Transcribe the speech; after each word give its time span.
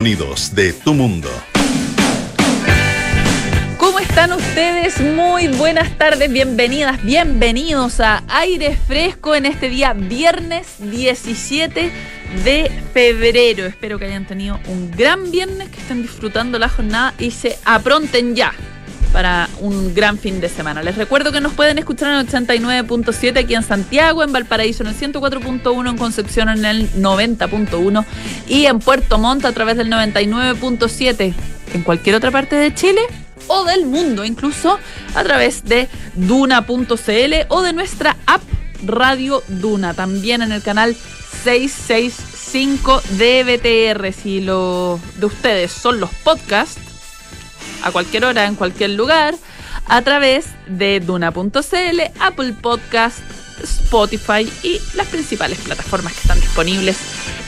Sonidos 0.00 0.54
de 0.54 0.72
tu 0.72 0.94
mundo. 0.94 1.28
¿Cómo 3.78 3.98
están 3.98 4.30
ustedes? 4.30 5.00
Muy 5.00 5.48
buenas 5.48 5.98
tardes, 5.98 6.30
bienvenidas, 6.30 7.02
bienvenidos 7.02 7.98
a 7.98 8.22
Aire 8.28 8.76
Fresco 8.76 9.34
en 9.34 9.44
este 9.44 9.68
día 9.68 9.94
viernes 9.94 10.76
17 10.78 11.90
de 12.44 12.70
febrero. 12.92 13.66
Espero 13.66 13.98
que 13.98 14.04
hayan 14.04 14.24
tenido 14.24 14.60
un 14.68 14.92
gran 14.92 15.32
viernes, 15.32 15.68
que 15.68 15.80
estén 15.80 16.02
disfrutando 16.02 16.60
la 16.60 16.68
jornada 16.68 17.12
y 17.18 17.32
se 17.32 17.58
apronten 17.64 18.36
ya 18.36 18.54
para 19.12 19.48
un 19.60 19.94
gran 19.94 20.18
fin 20.18 20.40
de 20.40 20.48
semana. 20.48 20.82
Les 20.82 20.96
recuerdo 20.96 21.32
que 21.32 21.40
nos 21.40 21.52
pueden 21.52 21.78
escuchar 21.78 22.12
en 22.12 22.20
el 22.20 22.28
89.7 22.28 23.38
aquí 23.38 23.54
en 23.54 23.62
Santiago, 23.62 24.22
en 24.22 24.32
Valparaíso 24.32 24.82
en 24.82 24.90
el 24.90 24.96
104.1, 24.96 25.90
en 25.90 25.96
Concepción 25.96 26.48
en 26.48 26.64
el 26.64 26.90
90.1 26.92 28.04
y 28.46 28.66
en 28.66 28.78
Puerto 28.78 29.18
Montt 29.18 29.44
a 29.44 29.52
través 29.52 29.76
del 29.76 29.90
99.7 29.90 31.34
en 31.74 31.82
cualquier 31.82 32.16
otra 32.16 32.30
parte 32.30 32.56
de 32.56 32.74
Chile 32.74 33.00
o 33.46 33.64
del 33.64 33.86
mundo, 33.86 34.24
incluso 34.24 34.78
a 35.14 35.24
través 35.24 35.64
de 35.64 35.88
duna.cl 36.14 37.34
o 37.48 37.62
de 37.62 37.72
nuestra 37.72 38.16
app 38.26 38.42
Radio 38.84 39.42
Duna, 39.48 39.94
también 39.94 40.42
en 40.42 40.52
el 40.52 40.62
canal 40.62 40.96
665 41.44 43.02
de 43.16 43.44
BTR. 43.44 44.12
Si 44.12 44.40
lo 44.40 45.00
de 45.16 45.26
ustedes 45.26 45.72
son 45.72 46.00
los 46.00 46.10
podcasts, 46.10 46.87
a 47.82 47.90
cualquier 47.90 48.24
hora, 48.24 48.46
en 48.46 48.54
cualquier 48.54 48.90
lugar, 48.90 49.34
a 49.86 50.02
través 50.02 50.46
de 50.66 51.00
Duna.cl, 51.00 52.00
Apple 52.20 52.52
Podcast, 52.60 53.20
Spotify 53.62 54.50
y 54.62 54.80
las 54.94 55.06
principales 55.08 55.58
plataformas 55.58 56.12
que 56.12 56.20
están 56.20 56.40
disponibles 56.40 56.98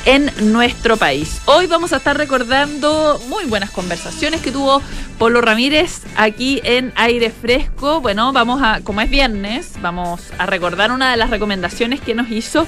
en 0.07 0.31
nuestro 0.53 0.97
país. 0.97 1.41
Hoy 1.45 1.67
vamos 1.67 1.93
a 1.93 1.99
estar 1.99 2.17
recordando 2.17 3.21
muy 3.29 3.45
buenas 3.45 3.71
conversaciones 3.71 4.41
que 4.41 4.51
tuvo 4.51 4.83
Polo 5.19 5.41
Ramírez 5.43 6.01
aquí 6.17 6.61
en 6.65 6.93
Aire 6.97 7.31
Fresco. 7.31 8.01
Bueno, 8.01 8.33
vamos 8.33 8.63
a, 8.63 8.81
como 8.81 9.03
es 9.03 9.11
viernes, 9.11 9.73
vamos 9.83 10.23
a 10.39 10.47
recordar 10.47 10.93
una 10.93 11.11
de 11.11 11.17
las 11.17 11.31
recomendaciones 11.31 12.01
que 12.01 12.15
nos 12.15 12.31
hizo 12.31 12.67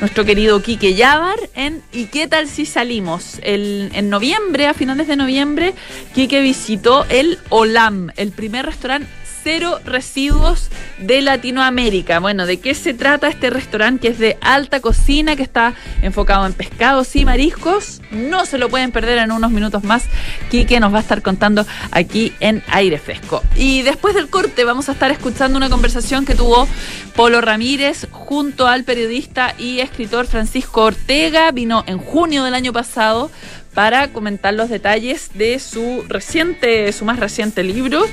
nuestro 0.00 0.24
querido 0.24 0.62
Quique 0.62 0.94
Yavar 0.94 1.38
en 1.54 1.82
¿Y 1.92 2.06
qué 2.06 2.26
tal 2.28 2.48
si 2.48 2.64
salimos? 2.64 3.38
El, 3.42 3.90
en 3.94 4.08
noviembre, 4.08 4.66
a 4.66 4.74
finales 4.74 5.06
de 5.08 5.16
noviembre, 5.16 5.74
Quique 6.14 6.40
visitó 6.40 7.04
el 7.10 7.38
Olam, 7.50 8.10
el 8.16 8.32
primer 8.32 8.66
restaurante 8.66 9.19
cero 9.42 9.80
residuos 9.84 10.68
de 10.98 11.22
Latinoamérica. 11.22 12.18
Bueno, 12.18 12.46
¿de 12.46 12.58
qué 12.58 12.74
se 12.74 12.94
trata 12.94 13.28
este 13.28 13.50
restaurante 13.50 14.00
que 14.00 14.08
es 14.08 14.18
de 14.18 14.38
alta 14.40 14.80
cocina, 14.80 15.36
que 15.36 15.42
está 15.42 15.74
enfocado 16.02 16.46
en 16.46 16.52
pescados 16.52 17.14
y 17.16 17.24
mariscos? 17.24 18.00
No 18.10 18.46
se 18.46 18.58
lo 18.58 18.68
pueden 18.68 18.92
perder 18.92 19.18
en 19.18 19.32
unos 19.32 19.50
minutos 19.50 19.84
más. 19.84 20.04
Quique 20.50 20.80
nos 20.80 20.92
va 20.92 20.98
a 20.98 21.02
estar 21.02 21.22
contando 21.22 21.66
aquí 21.90 22.32
en 22.40 22.62
Aire 22.68 22.98
Fresco. 22.98 23.42
Y 23.56 23.82
después 23.82 24.14
del 24.14 24.28
corte 24.28 24.64
vamos 24.64 24.88
a 24.88 24.92
estar 24.92 25.10
escuchando 25.10 25.56
una 25.56 25.70
conversación 25.70 26.24
que 26.24 26.34
tuvo 26.34 26.68
Polo 27.16 27.40
Ramírez 27.40 28.06
junto 28.10 28.66
al 28.66 28.84
periodista 28.84 29.54
y 29.58 29.80
escritor 29.80 30.26
Francisco 30.26 30.84
Ortega. 30.84 31.50
Vino 31.50 31.84
en 31.86 31.98
junio 31.98 32.44
del 32.44 32.54
año 32.54 32.72
pasado 32.72 33.30
para 33.74 34.08
comentar 34.08 34.54
los 34.54 34.68
detalles 34.68 35.30
de 35.34 35.58
su 35.58 36.04
reciente, 36.08 36.92
su 36.92 37.04
más 37.04 37.18
reciente 37.18 37.62
libro 37.62 38.04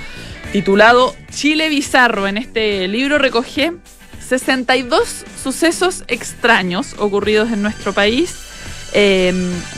titulado 0.52 1.16
Chile 1.32 1.70
Bizarro. 1.70 2.28
En 2.28 2.38
este 2.38 2.88
libro 2.88 3.18
recoge 3.18 3.74
62 4.28 5.26
sucesos 5.42 6.04
extraños 6.08 6.96
ocurridos 7.00 7.52
en 7.52 7.62
nuestro 7.62 7.94
país, 7.94 8.36
eh, 8.94 9.34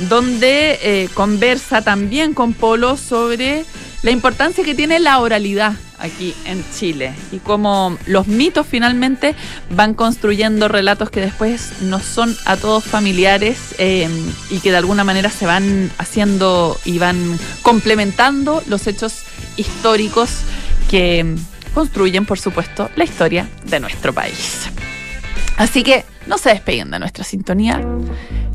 donde 0.10 0.80
eh, 0.82 1.10
conversa 1.14 1.82
también 1.82 2.34
con 2.34 2.54
Polo 2.54 2.98
sobre 2.98 3.66
la 4.02 4.12
importancia 4.12 4.64
que 4.64 4.76
tiene 4.76 5.00
la 5.00 5.20
oralidad 5.20 5.74
aquí 6.00 6.34
en 6.46 6.64
Chile 6.74 7.14
y 7.32 7.40
cómo 7.40 7.98
los 8.06 8.28
mitos 8.28 8.66
finalmente 8.66 9.36
van 9.72 9.94
construyendo 9.94 10.68
relatos 10.68 11.10
que 11.10 11.20
después 11.20 11.82
no 11.82 12.00
son 12.00 12.36
a 12.46 12.56
todos 12.56 12.84
familiares 12.84 13.76
eh, 13.78 14.08
y 14.50 14.60
que 14.60 14.72
de 14.72 14.78
alguna 14.78 15.04
manera 15.04 15.30
se 15.30 15.46
van 15.46 15.92
haciendo 15.98 16.80
y 16.86 17.00
van 17.00 17.38
complementando 17.62 18.64
los 18.68 18.88
hechos 18.88 19.24
históricos 19.58 20.30
que 20.90 21.36
construyen, 21.74 22.26
por 22.26 22.40
supuesto, 22.40 22.90
la 22.96 23.04
historia 23.04 23.48
de 23.66 23.80
nuestro 23.80 24.14
país. 24.14 24.70
Así 25.60 25.84
que 25.84 26.06
no 26.26 26.38
se 26.38 26.50
despeguen 26.52 26.90
de 26.90 27.00
nuestra 27.00 27.26
sintonía. 27.26 27.86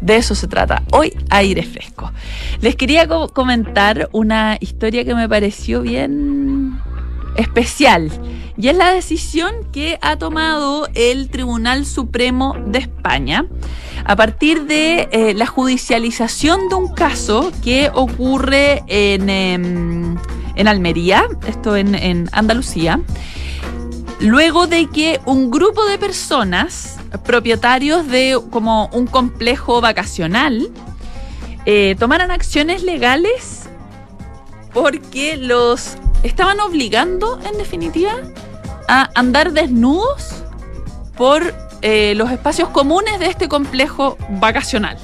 De 0.00 0.16
eso 0.16 0.34
se 0.34 0.48
trata. 0.48 0.82
Hoy 0.90 1.12
aire 1.28 1.62
fresco. 1.62 2.10
Les 2.62 2.76
quería 2.76 3.06
comentar 3.06 4.08
una 4.12 4.56
historia 4.58 5.04
que 5.04 5.14
me 5.14 5.28
pareció 5.28 5.82
bien 5.82 6.80
especial. 7.36 8.10
Y 8.56 8.68
es 8.68 8.76
la 8.76 8.90
decisión 8.90 9.52
que 9.70 9.98
ha 10.00 10.16
tomado 10.16 10.88
el 10.94 11.28
Tribunal 11.28 11.84
Supremo 11.84 12.56
de 12.66 12.78
España 12.78 13.44
a 14.06 14.16
partir 14.16 14.64
de 14.64 15.08
eh, 15.12 15.34
la 15.34 15.46
judicialización 15.46 16.70
de 16.70 16.74
un 16.74 16.88
caso 16.88 17.52
que 17.62 17.90
ocurre 17.92 18.82
en... 18.86 19.28
Em, 19.28 20.16
en 20.56 20.68
Almería, 20.68 21.26
esto 21.46 21.76
en, 21.76 22.28
Andalucía, 22.32 23.00
luego 24.20 24.66
de 24.66 24.88
que 24.88 25.20
un 25.24 25.50
grupo 25.50 25.84
de 25.86 25.98
personas, 25.98 26.96
propietarios 27.24 28.06
de 28.06 28.40
como 28.50 28.88
un 28.92 29.06
complejo 29.06 29.80
vacacional, 29.80 30.68
eh, 31.66 31.96
tomaran 31.98 32.30
acciones 32.30 32.82
legales 32.82 33.62
porque 34.72 35.36
los 35.36 35.96
estaban 36.22 36.60
obligando, 36.60 37.38
en 37.50 37.58
definitiva, 37.58 38.12
a 38.88 39.10
andar 39.14 39.52
desnudos 39.52 40.42
por 41.16 41.54
eh, 41.80 42.14
los 42.16 42.30
espacios 42.30 42.68
comunes 42.70 43.18
de 43.18 43.26
este 43.26 43.48
complejo 43.48 44.16
vacacional. 44.28 44.98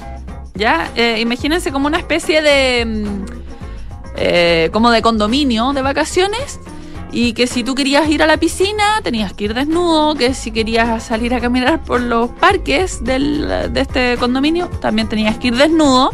¿Ya? 0.53 0.91
Eh, 0.95 1.19
imagínense 1.19 1.71
como 1.71 1.87
una 1.87 1.97
especie 1.97 2.41
de 2.41 2.85
mm, 2.85 4.71
como 4.71 4.91
de 4.91 5.01
condominio 5.01 5.71
de 5.73 5.81
vacaciones 5.81 6.59
y 7.11 7.33
que 7.33 7.47
si 7.47 7.63
tú 7.63 7.75
querías 7.75 8.07
ir 8.09 8.23
a 8.23 8.27
la 8.27 8.37
piscina 8.37 9.01
tenías 9.03 9.33
que 9.33 9.45
ir 9.45 9.53
desnudo, 9.53 10.15
que 10.15 10.33
si 10.33 10.51
querías 10.51 11.03
salir 11.03 11.33
a 11.33 11.41
caminar 11.41 11.83
por 11.83 12.01
los 12.01 12.29
parques 12.29 13.03
de 13.03 13.69
este 13.75 14.17
condominio 14.17 14.67
también 14.67 15.09
tenías 15.09 15.37
que 15.37 15.49
ir 15.49 15.57
desnudo. 15.57 16.11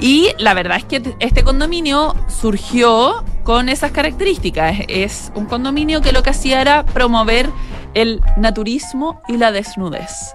Y 0.00 0.28
la 0.38 0.54
verdad 0.54 0.78
es 0.78 0.84
que 0.84 1.14
este 1.20 1.44
condominio 1.44 2.14
surgió 2.28 3.22
con 3.44 3.68
esas 3.68 3.92
características. 3.92 4.78
Es 4.88 5.30
un 5.34 5.44
condominio 5.44 6.00
que 6.00 6.12
lo 6.12 6.22
que 6.22 6.30
hacía 6.30 6.62
era 6.62 6.86
promover 6.86 7.50
el 7.92 8.22
naturismo 8.38 9.20
y 9.28 9.36
la 9.36 9.52
desnudez. 9.52 10.34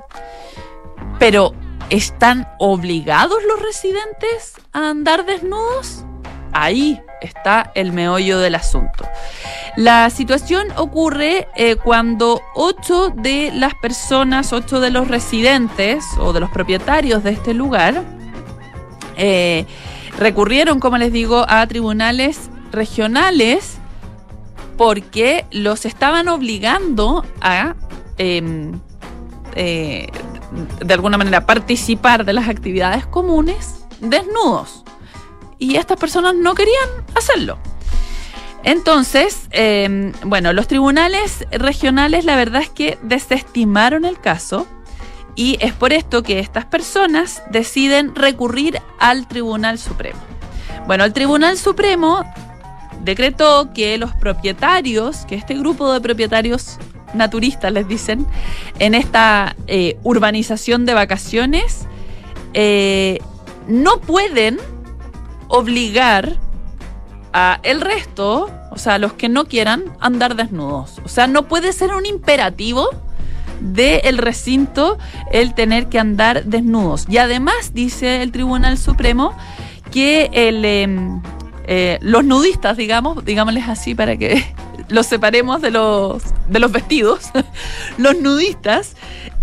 Pero, 1.17 1.53
¿están 1.89 2.47
obligados 2.59 3.39
los 3.47 3.59
residentes 3.61 4.53
a 4.71 4.89
andar 4.89 5.25
desnudos? 5.25 6.05
Ahí 6.57 7.01
está 7.19 7.69
el 7.75 7.91
meollo 7.91 8.39
del 8.39 8.55
asunto. 8.55 9.05
La 9.75 10.09
situación 10.09 10.67
ocurre 10.77 11.49
eh, 11.57 11.75
cuando 11.75 12.41
ocho 12.53 13.09
de 13.09 13.51
las 13.53 13.73
personas, 13.75 14.53
ocho 14.53 14.79
de 14.79 14.89
los 14.89 15.09
residentes 15.09 16.05
o 16.17 16.31
de 16.31 16.39
los 16.39 16.49
propietarios 16.49 17.25
de 17.25 17.31
este 17.31 17.53
lugar, 17.53 18.01
eh, 19.17 19.65
recurrieron, 20.17 20.79
como 20.79 20.97
les 20.97 21.11
digo, 21.11 21.45
a 21.45 21.67
tribunales 21.67 22.49
regionales 22.71 23.77
porque 24.77 25.43
los 25.51 25.85
estaban 25.85 26.29
obligando 26.29 27.25
a, 27.41 27.75
em, 28.17 28.79
eh, 29.55 30.07
de 30.79 30.93
alguna 30.93 31.17
manera, 31.17 31.45
participar 31.45 32.23
de 32.23 32.31
las 32.31 32.47
actividades 32.47 33.05
comunes 33.05 33.85
desnudos 33.99 34.85
y 35.59 35.75
estas 35.75 35.97
personas 35.97 36.35
no 36.35 36.53
querían 36.55 36.89
hacerlo. 37.15 37.57
Entonces, 38.63 39.47
em, 39.51 40.11
bueno, 40.23 40.51
los 40.51 40.67
tribunales 40.67 41.45
regionales 41.51 42.25
la 42.25 42.35
verdad 42.35 42.63
es 42.63 42.69
que 42.69 42.97
desestimaron 43.03 44.05
el 44.05 44.19
caso 44.19 44.67
y 45.35 45.57
es 45.59 45.73
por 45.73 45.93
esto 45.93 46.23
que 46.23 46.39
estas 46.39 46.65
personas 46.65 47.43
deciden 47.51 48.15
recurrir 48.15 48.81
al 48.99 49.27
Tribunal 49.27 49.77
Supremo. 49.77 50.19
Bueno, 50.87 51.03
el 51.03 51.13
Tribunal 51.13 51.57
Supremo 51.57 52.23
decretó 53.01 53.71
que 53.73 53.97
los 53.97 54.15
propietarios, 54.15 55.25
que 55.25 55.35
este 55.35 55.53
grupo 55.55 55.93
de 55.93 56.01
propietarios 56.01 56.77
naturistas 57.13 57.71
les 57.71 57.87
dicen, 57.87 58.25
en 58.79 58.95
esta 58.95 59.55
eh, 59.67 59.97
urbanización 60.03 60.85
de 60.85 60.93
vacaciones, 60.93 61.85
eh, 62.53 63.19
no 63.67 63.99
pueden 64.01 64.59
obligar 65.47 66.37
a 67.33 67.59
el 67.63 67.81
resto, 67.81 68.49
o 68.71 68.77
sea, 68.77 68.97
los 68.97 69.13
que 69.13 69.29
no 69.29 69.45
quieran, 69.45 69.83
andar 69.99 70.35
desnudos. 70.35 71.01
O 71.03 71.09
sea, 71.09 71.27
no 71.27 71.47
puede 71.47 71.73
ser 71.73 71.93
un 71.93 72.05
imperativo 72.05 72.89
del 73.59 74.17
recinto 74.17 74.97
el 75.31 75.53
tener 75.53 75.87
que 75.87 75.99
andar 75.99 76.45
desnudos. 76.45 77.05
Y 77.09 77.17
además, 77.17 77.73
dice 77.73 78.21
el 78.21 78.31
Tribunal 78.31 78.77
Supremo, 78.77 79.35
que 79.91 80.29
el, 80.33 80.65
em, 80.65 81.21
eh, 81.67 81.99
los 82.01 82.23
nudistas, 82.23 82.77
digamos, 82.77 83.23
digámosles 83.25 83.67
así 83.67 83.95
para 83.95 84.17
que 84.17 84.45
los 84.89 85.05
separemos 85.05 85.61
de 85.61 85.71
los, 85.71 86.23
de 86.47 86.59
los 86.59 86.71
vestidos, 86.71 87.31
los 87.97 88.19
nudistas 88.21 88.95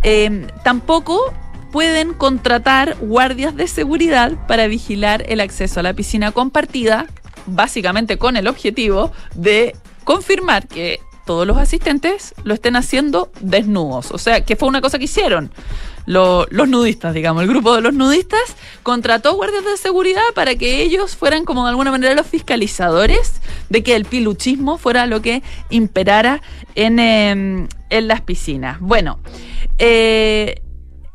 em, 0.03 0.47
tampoco 0.63 1.33
pueden 1.73 2.13
contratar 2.15 2.97
guardias 3.01 3.57
de 3.57 3.67
seguridad 3.67 4.47
para 4.47 4.69
vigilar 4.69 5.25
el 5.29 5.41
acceso 5.41 5.81
a 5.81 5.83
la 5.83 5.95
piscina 5.95 6.31
compartida, 6.31 7.07
básicamente 7.47 8.19
con 8.19 8.37
el 8.37 8.47
objetivo 8.47 9.11
de 9.35 9.75
confirmar 10.05 10.69
que 10.69 11.01
todos 11.25 11.47
los 11.47 11.57
asistentes 11.57 12.35
lo 12.45 12.55
estén 12.55 12.77
haciendo 12.77 13.31
desnudos. 13.41 14.11
O 14.11 14.19
sea, 14.19 14.45
que 14.45 14.57
fue 14.57 14.69
una 14.69 14.81
cosa 14.81 14.99
que 14.99 15.05
hicieron 15.05 15.51
los 16.05 16.69
nudistas, 16.69 17.15
digamos. 17.15 17.45
El 17.45 17.49
grupo 17.49 17.75
de 17.75 17.81
los 17.81 17.95
nudistas 17.95 18.57
contrató 18.83 19.35
guardias 19.35 19.65
de 19.65 19.77
seguridad 19.77 20.23
para 20.35 20.57
que 20.57 20.83
ellos 20.83 21.17
fueran 21.17 21.45
como 21.45 21.65
de 21.65 21.71
alguna 21.71 21.91
manera 21.91 22.15
los 22.15 22.27
fiscalizadores 22.27 23.41
de 23.71 23.83
que 23.83 23.95
el 23.95 24.05
piluchismo 24.05 24.79
fuera 24.79 25.07
lo 25.07 25.23
que 25.23 25.43
imperara 25.71 26.43
en, 26.75 26.99
em, 26.99 27.69
en 27.89 28.09
las 28.09 28.21
piscinas. 28.21 28.81
Bueno, 28.81 29.21
eh, 29.79 30.62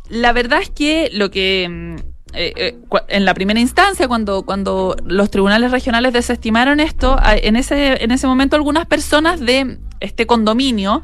la 0.09 0.33
verdad 0.33 0.61
es 0.61 0.69
que 0.69 1.09
lo 1.13 1.31
que 1.31 1.63
em, 1.63 1.97
eh, 2.33 2.53
eh, 2.55 2.77
en 3.07 3.25
la 3.25 3.33
primera 3.33 3.59
instancia, 3.59 4.07
cuando, 4.07 4.43
cuando 4.43 4.95
los 5.05 5.31
tribunales 5.31 5.71
regionales 5.71 6.13
desestimaron 6.13 6.79
esto, 6.79 7.17
en 7.25 7.55
ese, 7.55 8.03
en 8.03 8.11
ese 8.11 8.27
momento 8.27 8.55
algunas 8.55 8.85
personas 8.85 9.39
de 9.39 9.79
este 9.99 10.27
condominio 10.27 11.01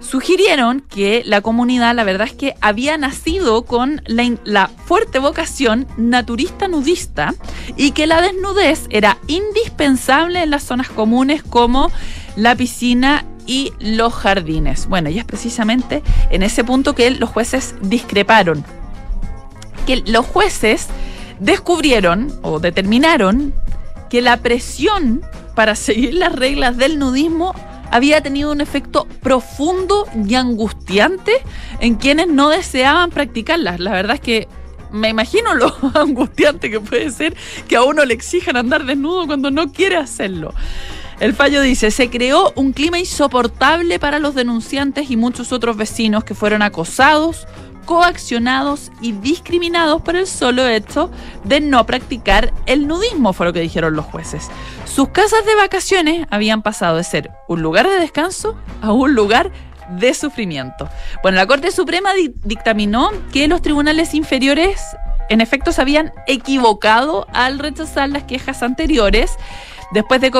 sugirieron 0.00 0.80
que 0.80 1.22
la 1.24 1.40
comunidad, 1.40 1.94
la 1.94 2.04
verdad 2.04 2.26
es 2.26 2.32
que 2.32 2.54
había 2.60 2.96
nacido 2.96 3.62
con 3.62 4.02
la, 4.06 4.34
la, 4.44 4.68
fuerte 4.68 5.18
vocación 5.18 5.86
naturista 5.96 6.68
nudista 6.68 7.34
y 7.76 7.92
que 7.92 8.06
la 8.06 8.20
desnudez 8.20 8.86
era 8.90 9.18
indispensable 9.28 10.42
en 10.42 10.50
las 10.50 10.64
zonas 10.64 10.88
comunes 10.88 11.42
como 11.42 11.90
la 12.36 12.56
piscina 12.56 13.24
y 13.46 13.72
los 13.78 14.12
jardines. 14.12 14.86
Bueno, 14.86 15.10
y 15.10 15.18
es 15.18 15.24
precisamente 15.24 16.02
en 16.30 16.42
ese 16.42 16.64
punto 16.64 16.94
que 16.94 17.10
los 17.10 17.30
jueces 17.30 17.74
discreparon. 17.82 18.64
Que 19.86 20.02
los 20.06 20.26
jueces 20.26 20.88
descubrieron 21.40 22.32
o 22.42 22.60
determinaron 22.60 23.54
que 24.10 24.22
la 24.22 24.36
presión 24.36 25.22
para 25.54 25.74
seguir 25.74 26.14
las 26.14 26.32
reglas 26.32 26.76
del 26.76 26.98
nudismo 26.98 27.54
había 27.90 28.22
tenido 28.22 28.50
un 28.50 28.60
efecto 28.60 29.06
profundo 29.22 30.06
y 30.26 30.34
angustiante 30.34 31.32
en 31.80 31.96
quienes 31.96 32.28
no 32.28 32.48
deseaban 32.48 33.10
practicarlas. 33.10 33.80
La 33.80 33.92
verdad 33.92 34.14
es 34.14 34.20
que 34.20 34.48
me 34.92 35.08
imagino 35.08 35.54
lo 35.54 35.74
angustiante 35.94 36.70
que 36.70 36.80
puede 36.80 37.10
ser 37.10 37.34
que 37.68 37.76
a 37.76 37.82
uno 37.82 38.04
le 38.04 38.14
exijan 38.14 38.56
andar 38.56 38.84
desnudo 38.84 39.26
cuando 39.26 39.50
no 39.50 39.72
quiere 39.72 39.96
hacerlo. 39.96 40.54
El 41.22 41.34
fallo 41.34 41.62
dice, 41.62 41.92
se 41.92 42.10
creó 42.10 42.52
un 42.56 42.72
clima 42.72 42.98
insoportable 42.98 44.00
para 44.00 44.18
los 44.18 44.34
denunciantes 44.34 45.08
y 45.08 45.16
muchos 45.16 45.52
otros 45.52 45.76
vecinos 45.76 46.24
que 46.24 46.34
fueron 46.34 46.62
acosados, 46.62 47.46
coaccionados 47.84 48.90
y 49.00 49.12
discriminados 49.12 50.02
por 50.02 50.16
el 50.16 50.26
solo 50.26 50.66
hecho 50.66 51.12
de 51.44 51.60
no 51.60 51.86
practicar 51.86 52.52
el 52.66 52.88
nudismo, 52.88 53.32
fue 53.34 53.46
lo 53.46 53.52
que 53.52 53.60
dijeron 53.60 53.94
los 53.94 54.06
jueces. 54.06 54.48
Sus 54.84 55.10
casas 55.10 55.46
de 55.46 55.54
vacaciones 55.54 56.26
habían 56.28 56.60
pasado 56.60 56.96
de 56.96 57.04
ser 57.04 57.30
un 57.46 57.62
lugar 57.62 57.88
de 57.88 58.00
descanso 58.00 58.56
a 58.80 58.90
un 58.90 59.14
lugar 59.14 59.52
de 59.90 60.14
sufrimiento. 60.14 60.88
Bueno, 61.22 61.36
la 61.36 61.46
Corte 61.46 61.70
Suprema 61.70 62.10
dictaminó 62.42 63.12
que 63.32 63.46
los 63.46 63.62
tribunales 63.62 64.12
inferiores 64.14 64.80
en 65.28 65.40
efecto 65.40 65.70
se 65.70 65.80
habían 65.80 66.12
equivocado 66.26 67.28
al 67.32 67.60
rechazar 67.60 68.08
las 68.08 68.24
quejas 68.24 68.64
anteriores 68.64 69.36
después 69.92 70.20
de, 70.20 70.30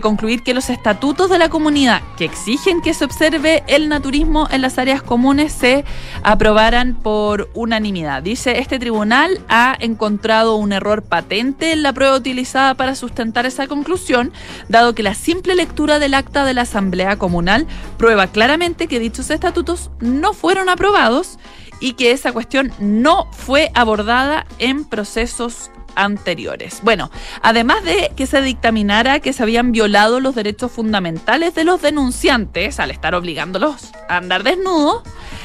concluir 0.00 0.42
que 0.42 0.54
los 0.54 0.70
estatutos 0.70 1.30
de 1.30 1.38
la 1.38 1.48
comunidad 1.48 2.02
que 2.16 2.24
exigen 2.24 2.80
que 2.80 2.94
se 2.94 3.04
observe 3.04 3.64
el 3.66 3.88
naturismo 3.88 4.48
en 4.50 4.62
las 4.62 4.78
áreas 4.78 5.02
comunes 5.02 5.52
se 5.52 5.84
aprobaran 6.22 6.94
por 6.94 7.50
unanimidad. 7.54 8.22
Dice, 8.22 8.58
este 8.58 8.78
tribunal 8.78 9.40
ha 9.48 9.76
encontrado 9.80 10.56
un 10.56 10.72
error 10.72 11.02
patente 11.02 11.72
en 11.72 11.82
la 11.82 11.92
prueba 11.92 12.16
utilizada 12.16 12.74
para 12.74 12.94
sustentar 12.94 13.46
esa 13.46 13.66
conclusión, 13.66 14.32
dado 14.68 14.94
que 14.94 15.02
la 15.02 15.14
simple 15.14 15.54
lectura 15.54 15.98
del 15.98 16.14
acta 16.14 16.44
de 16.44 16.54
la 16.54 16.62
Asamblea 16.62 17.16
Comunal 17.16 17.66
prueba 17.96 18.26
claramente 18.26 18.88
que 18.88 19.00
dichos 19.00 19.30
estatutos 19.30 19.90
no 20.00 20.32
fueron 20.32 20.68
aprobados 20.68 21.38
y 21.80 21.92
que 21.92 22.10
esa 22.10 22.32
cuestión 22.32 22.72
no 22.78 23.28
fue 23.32 23.70
abordada 23.74 24.46
en 24.58 24.84
procesos 24.84 25.70
anteriores. 25.94 26.80
Bueno, 26.82 27.10
además 27.42 27.84
de 27.84 28.12
que 28.16 28.26
se 28.26 28.40
dictaminara 28.40 29.20
que 29.20 29.32
se 29.32 29.42
habían 29.42 29.72
violado 29.72 30.20
los 30.20 30.34
derechos 30.34 30.72
fundamentales 30.72 31.54
de 31.54 31.64
los 31.64 31.82
denunciantes 31.82 32.80
al 32.80 32.90
estar 32.90 33.14
obligándolos 33.14 33.90
a 34.08 34.16
andar 34.16 34.42
desnudos, 34.42 35.02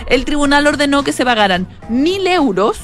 el 0.07 0.25
tribunal 0.25 0.67
ordenó 0.67 1.03
que 1.03 1.11
se 1.11 1.25
pagaran 1.25 1.67
mil 1.89 2.27
euros 2.27 2.79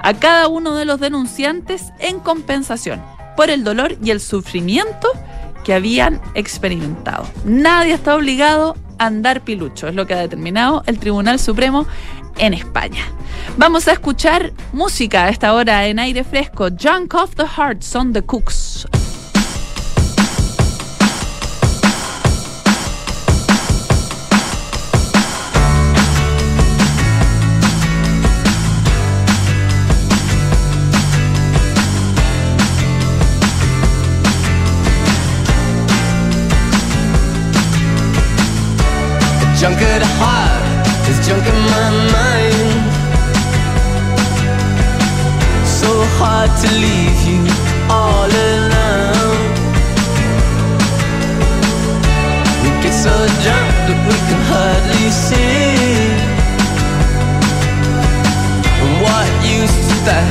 a 0.00 0.14
cada 0.14 0.48
uno 0.48 0.74
de 0.74 0.84
los 0.84 1.00
denunciantes 1.00 1.92
en 1.98 2.20
compensación 2.20 3.02
por 3.36 3.50
el 3.50 3.64
dolor 3.64 3.96
y 4.02 4.10
el 4.10 4.20
sufrimiento 4.20 5.08
que 5.64 5.74
habían 5.74 6.20
experimentado. 6.34 7.26
Nadie 7.44 7.94
está 7.94 8.16
obligado 8.16 8.76
a 8.98 9.06
andar 9.06 9.42
pilucho, 9.42 9.86
es 9.86 9.94
lo 9.94 10.06
que 10.06 10.14
ha 10.14 10.18
determinado 10.18 10.82
el 10.86 10.98
Tribunal 10.98 11.38
Supremo 11.38 11.86
en 12.38 12.54
España. 12.54 13.04
Vamos 13.56 13.88
a 13.88 13.92
escuchar 13.92 14.52
música 14.72 15.24
a 15.24 15.28
esta 15.28 15.54
hora 15.54 15.86
en 15.86 15.98
aire 15.98 16.24
fresco. 16.24 16.68
Junk 16.70 17.14
of 17.14 17.34
the 17.34 17.46
Heart 17.46 17.82
son 17.82 18.12
The 18.12 18.22
Cooks. 18.22 18.86
Hard 46.18 46.50
to 46.50 46.68
leave 46.82 47.20
you 47.30 47.38
all 47.88 48.26
alone. 48.26 49.38
We 52.62 52.70
get 52.82 52.94
so 53.06 53.14
drunk 53.44 53.70
that 53.86 54.00
we 54.08 54.16
can 54.26 54.40
hardly 54.50 55.08
see. 55.14 56.10
And 58.82 58.92
what 59.04 59.30
use 59.46 59.76
is 59.94 60.02
that 60.10 60.26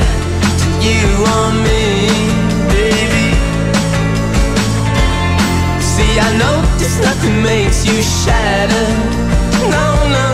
to 0.60 0.68
you 0.84 1.08
or 1.34 1.48
me, 1.66 1.88
baby? 2.68 3.28
See, 5.80 6.12
I 6.20 6.28
know 6.36 6.56
this 6.76 7.00
nothing 7.00 7.42
makes 7.42 7.86
you 7.88 7.96
shatter. 8.02 8.88
No, 9.72 9.88
no. 10.16 10.28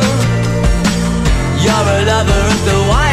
You're 1.63 1.89
a 1.95 2.01
lover 2.11 2.43
of 2.51 2.59
the 2.67 2.79
wild 2.91 3.04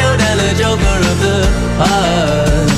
and 0.51 0.59
a 0.59 0.63
joker 0.63 0.97
of 1.09 1.19
the 1.19 2.70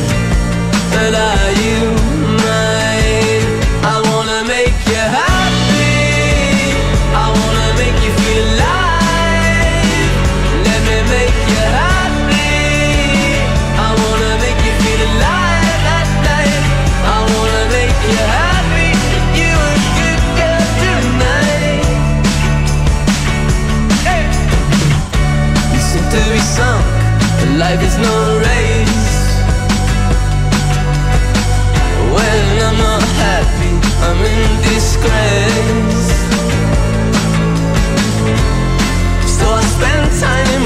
So 39.27 39.45
I 39.49 39.61
spend 39.75 40.03
time 40.19 40.63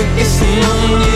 on 0.63 1.01
you. 1.01 1.06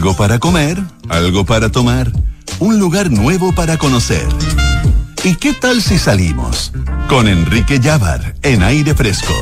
Algo 0.00 0.16
para 0.16 0.38
comer, 0.38 0.78
algo 1.10 1.44
para 1.44 1.70
tomar, 1.70 2.10
un 2.58 2.78
lugar 2.78 3.10
nuevo 3.10 3.52
para 3.52 3.76
conocer. 3.76 4.26
¿Y 5.24 5.34
qué 5.34 5.52
tal 5.52 5.82
si 5.82 5.98
salimos? 5.98 6.72
Con 7.06 7.28
Enrique 7.28 7.80
Llávar 7.80 8.34
en 8.40 8.62
aire 8.62 8.94
fresco. 8.94 9.34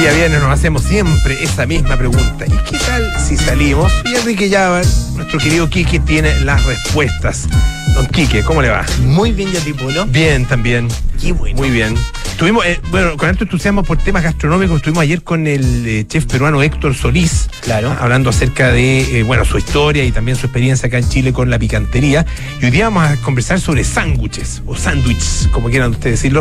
Día 0.00 0.12
viernes 0.14 0.40
nos 0.40 0.50
hacemos 0.50 0.82
siempre 0.82 1.40
esa 1.44 1.64
misma 1.64 1.96
pregunta. 1.96 2.44
¿Y 2.44 2.50
qué 2.68 2.76
tal 2.78 3.08
si 3.24 3.36
salimos? 3.36 3.92
Y 4.04 4.16
Enrique 4.16 4.48
Llávar, 4.48 4.84
nuestro 5.14 5.38
querido 5.38 5.70
Quique, 5.70 6.00
tiene 6.00 6.40
las 6.40 6.64
respuestas. 6.64 7.46
Don 7.94 8.08
Quique, 8.08 8.42
¿cómo 8.42 8.62
le 8.62 8.70
va? 8.70 8.84
Muy 9.02 9.30
bien, 9.30 9.52
Yatipolo. 9.52 10.06
Bien, 10.06 10.44
también. 10.44 10.88
Qué 11.20 11.30
bueno. 11.30 11.56
Muy 11.56 11.70
bien. 11.70 11.94
Estuvimos, 12.38 12.64
eh, 12.66 12.80
bueno, 12.92 13.16
con 13.16 13.28
alto 13.28 13.42
entusiasmo 13.42 13.82
por 13.82 13.98
temas 13.98 14.22
gastronómicos, 14.22 14.76
estuvimos 14.76 15.02
ayer 15.02 15.22
con 15.24 15.48
el 15.48 15.84
eh, 15.84 16.06
chef 16.06 16.24
peruano 16.26 16.62
Héctor 16.62 16.94
Solís, 16.94 17.50
Claro. 17.62 17.96
hablando 17.98 18.30
acerca 18.30 18.70
de, 18.70 19.18
eh, 19.18 19.22
bueno, 19.24 19.44
su 19.44 19.58
historia 19.58 20.04
y 20.04 20.12
también 20.12 20.36
su 20.36 20.46
experiencia 20.46 20.86
acá 20.86 20.98
en 20.98 21.08
Chile 21.08 21.32
con 21.32 21.50
la 21.50 21.58
picantería. 21.58 22.24
Y 22.62 22.66
hoy 22.66 22.70
día 22.70 22.84
vamos 22.90 23.08
a 23.10 23.16
conversar 23.22 23.60
sobre 23.60 23.82
sándwiches, 23.82 24.62
o 24.66 24.76
sándwiches, 24.76 25.48
como 25.50 25.68
quieran 25.68 25.90
ustedes 25.90 26.20
decirlo, 26.20 26.40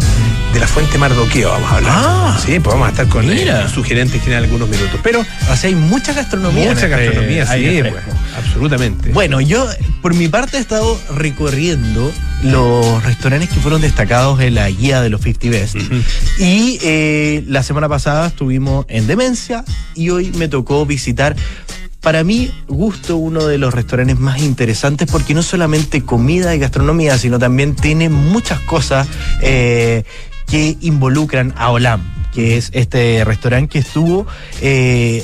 de 0.54 0.60
la 0.60 0.68
fuente 0.68 1.00
Mardoqueo 1.00 1.50
vamos 1.50 1.72
a 1.72 1.76
hablar. 1.78 1.92
Ah. 1.96 2.40
sí, 2.46 2.60
pues 2.60 2.76
vamos 2.76 2.88
a 2.90 2.92
estar 2.92 3.08
con 3.08 3.26
su 3.74 3.84
gerente 3.84 4.20
general 4.20 4.44
algunos 4.44 4.70
minutos. 4.70 5.00
Pero 5.02 5.22
O 5.52 5.56
sea, 5.56 5.68
hay 5.68 5.76
mucha 5.76 6.14
gastronomía. 6.14 6.66
mucha 6.70 6.86
este 6.86 6.90
gastronomía, 6.90 7.44
sí, 7.48 7.80
fresco. 7.80 8.12
absolutamente. 8.38 9.10
Bueno, 9.14 9.42
yo 9.42 9.68
por 10.04 10.14
mi 10.14 10.28
parte 10.28 10.58
he 10.58 10.60
estado 10.60 11.02
recorriendo 11.16 12.14
los 12.44 13.04
restaurantes 13.04 13.50
que 13.50 13.60
fueron 13.60 13.82
destacados 13.82 14.40
en 14.42 14.56
la 14.56 14.70
guía 14.70 15.02
de 15.02 15.10
los 15.10 15.22
50 15.22 15.50
Best. 15.50 15.76
Y 16.40 16.80
eh, 16.84 17.44
la 17.48 17.64
semana 17.64 17.90
pasada 17.90 18.28
estuvimos 18.28 18.86
en 18.90 19.08
Demencia 19.08 19.64
y 19.96 20.10
hoy 20.10 20.32
me 20.34 20.48
tocó 20.48 20.86
visitar, 20.86 21.36
para 22.02 22.24
mí, 22.24 22.52
gusto, 22.68 23.18
uno 23.18 23.46
de 23.46 23.58
los 23.58 23.74
restaurantes 23.74 24.20
más 24.20 24.40
interesantes 24.42 25.10
porque 25.12 25.34
no 25.34 25.44
solamente 25.44 26.04
comida 26.04 26.56
y 26.56 26.60
gastronomía, 26.60 27.18
sino 27.18 27.40
también 27.40 27.76
tiene 27.76 28.10
muchas 28.10 28.60
cosas 28.62 29.08
eh, 29.42 30.04
que 30.48 30.78
involucran 30.82 31.54
a 31.58 31.72
Olam, 31.72 32.02
que 32.34 32.58
es 32.58 32.70
este 32.74 33.24
restaurante 33.24 33.74
que 33.74 33.80
estuvo 33.80 34.28
eh, 34.62 35.24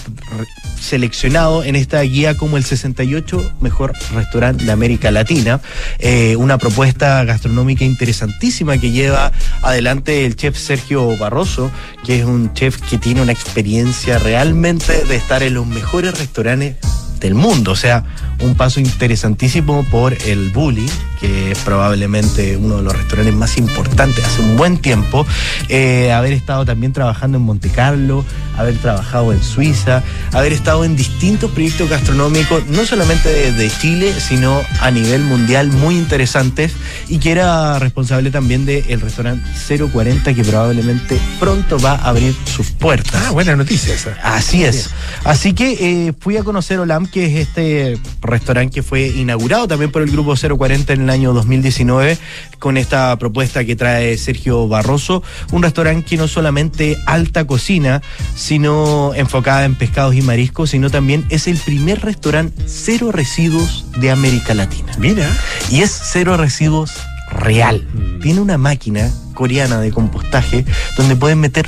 seleccionado 0.80 1.64
en 1.64 1.76
esta 1.76 2.02
guía 2.02 2.36
como 2.36 2.58
el 2.58 2.64
68 2.64 3.56
mejor 3.62 3.94
restaurante 4.14 4.66
de 4.66 4.72
América 4.72 5.12
Latina. 5.12 5.62
Eh, 6.00 6.36
una 6.36 6.58
propuesta 6.58 7.24
gastronómica 7.24 7.86
interesantísima 7.86 8.78
que 8.78 8.92
lleva 8.92 9.32
adelante 9.62 10.26
el 10.26 10.36
chef 10.36 10.58
Sergio 10.58 11.18
Barroso, 11.18 11.72
que 12.06 12.20
es 12.20 12.26
un 12.26 12.54
chef 12.54 12.82
que 12.82 12.98
tiene 12.98 13.22
una 13.22 13.32
experiencia 13.32 14.20
realmente 14.20 15.06
de 15.06 15.16
estar 15.16 15.44
en 15.44 15.54
los 15.54 15.66
mejores 15.66 16.18
restaurantes 16.18 16.76
del 17.20 17.36
mundo. 17.36 17.72
O 17.72 17.76
sea, 17.76 18.04
un 18.44 18.56
paso 18.56 18.80
interesantísimo 18.80 19.86
por 19.90 20.14
el 20.26 20.50
Bully, 20.50 20.86
que 21.20 21.52
es 21.52 21.60
probablemente 21.60 22.58
uno 22.58 22.78
de 22.78 22.84
los 22.84 22.94
restaurantes 22.94 23.34
más 23.34 23.58
importantes 23.58 24.24
hace 24.26 24.42
un 24.42 24.58
buen 24.58 24.78
tiempo. 24.78 25.26
Eh, 25.70 26.12
haber 26.12 26.34
estado 26.34 26.66
también 26.66 26.92
trabajando 26.92 27.38
en 27.38 27.46
Monte 27.46 27.70
Carlo, 27.70 28.26
haber 28.58 28.76
trabajado 28.78 29.32
en 29.32 29.42
Suiza, 29.42 30.04
haber 30.34 30.52
estado 30.52 30.84
en 30.84 30.98
distintos 30.98 31.52
proyectos 31.52 31.90
gastronómicos, 31.90 32.68
no 32.68 32.86
solamente 32.86 33.30
de, 33.30 33.54
de 33.54 33.72
Chile, 33.72 34.14
sino 34.20 34.62
a 34.82 34.92
nivel 34.92 35.22
mundial 35.22 35.72
muy 35.72 35.96
interesantes, 35.96 36.74
y 37.08 37.20
que 37.20 37.32
era 37.32 37.80
responsable 37.80 38.30
también 38.30 38.66
del 38.66 39.00
restaurante 39.00 39.48
040, 39.68 40.34
que 40.34 40.44
probablemente 40.44 41.18
pronto 41.40 41.80
va 41.80 41.94
a 41.94 42.10
abrir 42.10 42.36
sus 42.46 42.72
puertas. 42.72 43.24
Ah, 43.26 43.32
buena 43.32 43.56
noticia 43.56 43.94
esa. 43.94 44.18
Así 44.22 44.66
es. 44.66 44.90
Así 45.24 45.54
que 45.54 46.08
eh, 46.08 46.14
fui 46.20 46.36
a 46.36 46.44
conocer 46.44 46.80
Olam, 46.80 47.08
que 47.08 47.26
es 47.26 47.48
este 47.48 47.98
restaurante 48.22 48.33
que 48.72 48.84
fue 48.84 49.08
inaugurado 49.08 49.68
también 49.68 49.92
por 49.92 50.02
el 50.02 50.12
Grupo 50.12 50.36
040 50.36 50.94
en 50.94 51.02
el 51.02 51.10
año 51.10 51.34
2019, 51.34 52.18
con 52.60 52.78
esta 52.78 53.16
propuesta 53.18 53.64
que 53.64 53.76
trae 53.76 54.18
Sergio 54.18 54.68
Barroso. 54.68 55.24
Un 55.52 55.64
restaurante 55.64 56.06
que 56.06 56.18
no 56.18 56.28
solamente 56.28 56.98
alta 57.06 57.46
cocina, 57.46 58.02
sino 58.36 59.14
enfocada 59.16 59.66
en 59.66 59.76
pescados 59.76 60.16
y 60.16 60.22
mariscos, 60.22 60.72
sino 60.72 60.90
también 60.90 61.26
es 61.30 61.48
el 61.48 61.58
primer 61.58 62.02
restaurante 62.02 62.64
cero 62.66 63.12
residuos 63.12 63.86
de 63.98 64.12
América 64.12 64.54
Latina. 64.54 64.94
Mira. 64.98 65.30
Y 65.70 65.82
es 65.82 65.92
cero 65.92 66.38
residuos 66.38 66.92
real. 67.32 67.88
Mm. 67.94 68.20
Tiene 68.22 68.42
una 68.42 68.58
máquina 68.58 69.12
coreana 69.34 69.80
de 69.80 69.92
compostaje 69.92 70.66
donde 70.98 71.16
pueden 71.16 71.40
meter 71.40 71.66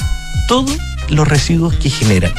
todos 0.47 0.77
los 1.09 1.27
residuos 1.27 1.75
que 1.75 1.89
generan. 1.89 2.31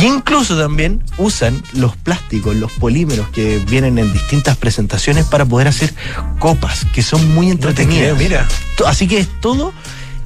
Y 0.00 0.06
incluso 0.06 0.58
también 0.58 1.02
usan 1.16 1.62
los 1.72 1.96
plásticos, 1.96 2.56
los 2.56 2.72
polímeros 2.72 3.28
que 3.30 3.58
vienen 3.68 3.98
en 3.98 4.12
distintas 4.12 4.56
presentaciones 4.56 5.24
para 5.26 5.44
poder 5.44 5.68
hacer 5.68 5.94
copas 6.38 6.86
que 6.92 7.02
son 7.02 7.34
muy 7.34 7.46
No 7.46 7.52
entretenidas. 7.52 8.14
creo, 8.14 8.16
mira. 8.16 8.48
Así 8.86 9.08
que 9.08 9.18
es 9.18 9.28
todo 9.40 9.72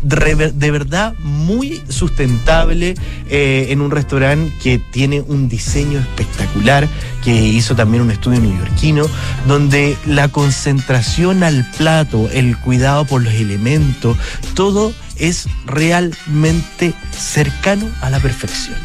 de 0.03 0.71
verdad 0.71 1.15
muy 1.21 1.81
sustentable 1.89 2.95
eh, 3.29 3.67
en 3.71 3.81
un 3.81 3.91
restaurante 3.91 4.53
que 4.61 4.79
tiene 4.79 5.21
un 5.21 5.49
diseño 5.49 6.01
espectacular, 6.01 6.89
que 7.23 7.33
hizo 7.33 7.77
también 7.77 8.03
un 8.03 8.11
estudio 8.11 8.41
neoyorquino, 8.41 9.07
donde 9.47 9.97
la 10.07 10.29
concentración 10.29 11.45
al 11.45 11.71
plato, 11.79 12.29
el 12.33 12.59
cuidado 12.59 13.05
por 13.05 13.23
los 13.23 13.33
elementos, 13.35 14.17
todo 14.55 14.93
es 15.23 15.47
realmente 15.65 16.93
cercano 17.17 17.89
a 18.01 18.11
la 18.11 18.19
perfección. 18.19 18.77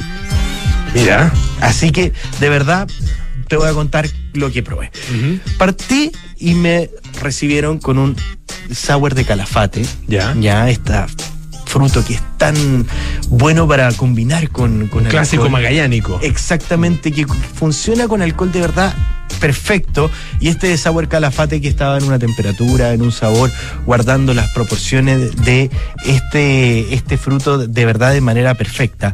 Mira. 0.93 1.33
Así 1.61 1.91
que, 1.91 2.13
de 2.39 2.49
verdad, 2.49 2.87
te 3.47 3.57
voy 3.57 3.67
a 3.67 3.73
contar 3.73 4.07
lo 4.33 4.51
que 4.51 4.61
probé. 4.61 4.91
Partí 5.57 6.11
y 6.37 6.53
me 6.53 6.91
recibieron 7.19 7.79
con 7.79 7.97
un 7.97 8.15
sour 8.71 9.15
de 9.15 9.25
calafate. 9.25 9.83
Ya. 10.07 10.35
Ya, 10.39 10.69
esta 10.69 11.07
fruto 11.67 12.03
que 12.03 12.15
es 12.15 12.21
tan 12.37 12.87
bueno 13.29 13.67
para 13.67 13.91
combinar 13.93 14.49
con, 14.49 14.87
con 14.87 15.05
Clásico 15.05 15.43
alcohol. 15.43 15.61
magallánico. 15.61 16.19
Exactamente, 16.21 17.11
que 17.11 17.27
funciona 17.27 18.07
con 18.07 18.21
alcohol 18.21 18.51
de 18.51 18.61
verdad 18.61 18.95
perfecto. 19.39 20.09
Y 20.39 20.47
este 20.49 20.67
de 20.67 20.77
sour 20.77 21.07
calafate 21.07 21.61
que 21.61 21.67
estaba 21.67 21.97
en 21.97 22.05
una 22.05 22.19
temperatura, 22.19 22.93
en 22.93 23.01
un 23.01 23.11
sabor, 23.11 23.51
guardando 23.85 24.33
las 24.33 24.49
proporciones 24.51 25.35
de 25.43 25.69
este, 26.05 26.93
este 26.93 27.17
fruto 27.17 27.57
de 27.67 27.85
verdad 27.85 28.13
de 28.13 28.21
manera 28.21 28.55
perfecta. 28.55 29.13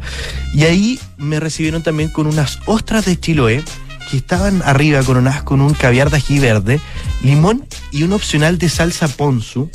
Y 0.54 0.64
ahí 0.64 1.00
me 1.18 1.40
recibieron 1.40 1.82
también 1.82 2.08
con 2.08 2.26
unas 2.26 2.58
ostras 2.66 3.04
de 3.04 3.18
Chiloé 3.18 3.62
que 4.10 4.16
estaban 4.16 4.62
arriba 4.64 5.02
coronadas 5.02 5.42
con 5.42 5.60
un 5.60 5.72
caviar 5.74 6.10
de 6.10 6.18
ají 6.18 6.38
verde, 6.38 6.80
limón 7.22 7.66
y 7.90 8.02
un 8.02 8.12
opcional 8.12 8.58
de 8.58 8.68
salsa 8.68 9.08
ponzu 9.08 9.70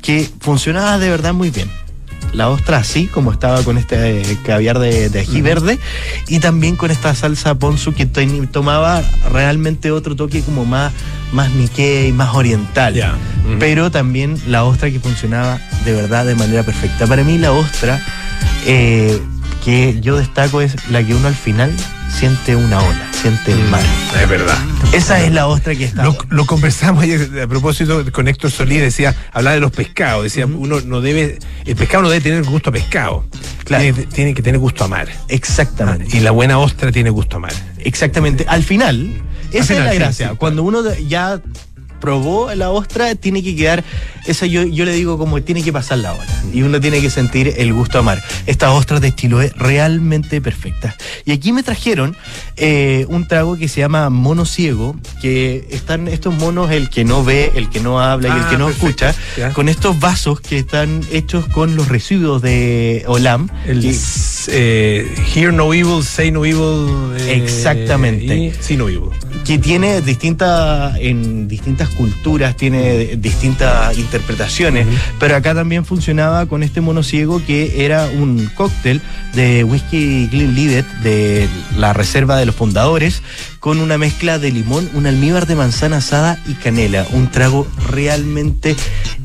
que 0.00 0.28
funcionaba 0.40 0.98
de 0.98 1.10
verdad 1.10 1.32
muy 1.32 1.50
bien. 1.50 1.70
La 2.32 2.48
ostra 2.48 2.78
así, 2.78 3.06
como 3.08 3.30
estaba 3.30 3.62
con 3.62 3.76
este 3.76 4.22
eh, 4.22 4.38
caviar 4.44 4.78
de, 4.78 5.10
de 5.10 5.20
ají 5.20 5.42
verde, 5.42 5.78
y 6.28 6.38
también 6.38 6.76
con 6.76 6.90
esta 6.90 7.14
salsa 7.14 7.54
ponzu 7.56 7.92
que 7.92 8.06
to- 8.06 8.20
tomaba 8.50 9.02
realmente 9.30 9.90
otro 9.90 10.16
toque 10.16 10.40
como 10.42 10.64
más, 10.64 10.92
más 11.32 11.50
Nikkei, 11.52 12.12
más 12.12 12.34
oriental. 12.34 12.94
Pero 13.58 13.90
también 13.90 14.38
la 14.46 14.64
ostra 14.64 14.90
que 14.90 14.98
funcionaba 15.00 15.60
de 15.84 15.92
verdad 15.92 16.24
de 16.24 16.34
manera 16.34 16.62
perfecta. 16.62 17.06
Para 17.06 17.22
mí 17.22 17.36
la 17.38 17.52
ostra 17.52 18.00
eh, 18.66 19.20
que 19.64 20.00
yo 20.00 20.16
destaco 20.16 20.60
es 20.60 20.74
la 20.90 21.02
que 21.04 21.14
uno 21.14 21.28
al 21.28 21.34
final 21.34 21.72
siente 22.10 22.56
una 22.56 22.78
ola, 22.80 23.08
siente 23.12 23.52
el 23.52 23.62
mar. 23.68 23.82
Es 24.20 24.28
verdad. 24.28 24.58
Esa 24.92 25.22
es 25.22 25.32
la 25.32 25.46
ostra 25.46 25.74
que 25.74 25.84
está. 25.84 26.04
Lo, 26.04 26.16
lo 26.28 26.44
conversamos 26.46 27.02
ayer 27.04 27.30
a 27.42 27.46
propósito 27.46 28.04
con 28.12 28.28
Héctor 28.28 28.50
Solís, 28.50 28.80
decía, 28.80 29.14
hablaba 29.32 29.54
de 29.54 29.60
los 29.60 29.70
pescados, 29.72 30.24
decía, 30.24 30.46
uno 30.46 30.80
no 30.80 31.00
debe, 31.00 31.38
el 31.64 31.76
pescado 31.76 32.02
no 32.02 32.10
debe 32.10 32.20
tener 32.22 32.42
gusto 32.44 32.70
a 32.70 32.72
pescado, 32.72 33.24
Claro. 33.64 33.82
tiene, 33.84 34.02
tiene 34.06 34.34
que 34.34 34.42
tener 34.42 34.58
gusto 34.58 34.84
a 34.84 34.88
mar. 34.88 35.08
Exactamente. 35.28 36.16
Y 36.16 36.20
la 36.20 36.32
buena 36.32 36.58
ostra 36.58 36.90
tiene 36.92 37.10
gusto 37.10 37.36
a 37.36 37.40
mar. 37.40 37.52
Exactamente. 37.78 38.44
Al 38.48 38.62
final, 38.64 39.22
esa 39.52 39.66
final, 39.74 39.82
es 39.82 39.84
la 39.86 39.92
sí, 39.92 39.98
gracia. 39.98 40.30
sí, 40.30 40.36
Cuando 40.36 40.62
uno 40.64 40.82
ya 41.08 41.40
probó 42.02 42.52
la 42.54 42.70
ostra, 42.70 43.14
tiene 43.14 43.42
que 43.44 43.54
quedar, 43.56 43.84
esa 44.26 44.44
yo, 44.46 44.64
yo 44.64 44.84
le 44.84 44.92
digo 44.92 45.16
como 45.16 45.40
tiene 45.42 45.62
que 45.62 45.72
pasar 45.72 45.98
la 45.98 46.12
hora. 46.12 46.26
Y 46.52 46.62
uno 46.62 46.80
tiene 46.80 47.00
que 47.00 47.08
sentir 47.10 47.54
el 47.56 47.72
gusto 47.72 48.00
a 48.00 48.02
mar. 48.02 48.20
Estas 48.46 48.70
ostras 48.72 49.00
de 49.00 49.14
Chiloé 49.14 49.52
realmente 49.56 50.40
perfectas. 50.40 50.96
Y 51.24 51.30
aquí 51.32 51.52
me 51.52 51.62
trajeron 51.62 52.16
eh, 52.56 53.06
un 53.08 53.26
trago 53.28 53.56
que 53.56 53.68
se 53.68 53.80
llama 53.80 54.10
mono 54.10 54.44
ciego, 54.44 54.96
que 55.22 55.64
están 55.70 56.08
estos 56.08 56.34
monos, 56.34 56.70
el 56.72 56.90
que 56.90 57.04
no 57.04 57.24
ve, 57.24 57.52
el 57.54 57.70
que 57.70 57.78
no 57.80 58.00
habla 58.00 58.28
y 58.28 58.32
el 58.32 58.38
Ah, 58.40 58.48
que 58.50 58.58
no 58.58 58.66
perfecto. 58.66 59.06
escucha, 59.06 59.14
Ya. 59.38 59.52
con 59.52 59.68
estos 59.68 59.98
vasos 60.00 60.40
que 60.40 60.58
están 60.58 61.02
hechos 61.12 61.46
con 61.46 61.76
los 61.76 61.88
residuos 61.88 62.42
de 62.42 63.04
Olam. 63.06 63.48
El 63.64 63.80
que- 63.80 63.96
eh, 64.48 65.14
hear 65.34 65.52
no 65.52 65.72
evil, 65.72 66.02
say 66.02 66.32
no 66.32 66.44
evil. 66.44 67.14
eh, 67.20 67.40
Exactamente. 67.44 68.36
Y 68.36 68.52
see 68.60 68.76
no 68.76 68.88
evil. 68.88 69.10
Que 69.44 69.58
tiene 69.58 70.00
distintas, 70.02 70.96
en 70.98 71.48
distintas 71.48 71.88
culturas, 71.90 72.56
tiene 72.56 73.16
distintas 73.16 73.96
interpretaciones, 73.98 74.86
pero 75.18 75.36
acá 75.36 75.54
también 75.54 75.84
funcionaba 75.84 76.46
con 76.46 76.62
este 76.62 76.80
monociego 76.80 77.42
que 77.44 77.84
era 77.84 78.06
un 78.06 78.50
cóctel 78.54 79.00
de 79.34 79.64
whisky 79.64 80.28
Glenlivet 80.28 80.86
de 81.02 81.48
la 81.76 81.92
reserva 81.92 82.36
de 82.36 82.46
los 82.46 82.54
fundadores 82.54 83.22
con 83.62 83.78
una 83.78 83.96
mezcla 83.96 84.38
de 84.38 84.50
limón, 84.50 84.90
un 84.92 85.06
almíbar 85.06 85.46
de 85.46 85.54
manzana 85.54 85.98
asada 85.98 86.38
y 86.48 86.54
canela, 86.54 87.06
un 87.12 87.30
trago 87.30 87.66
realmente 87.90 88.74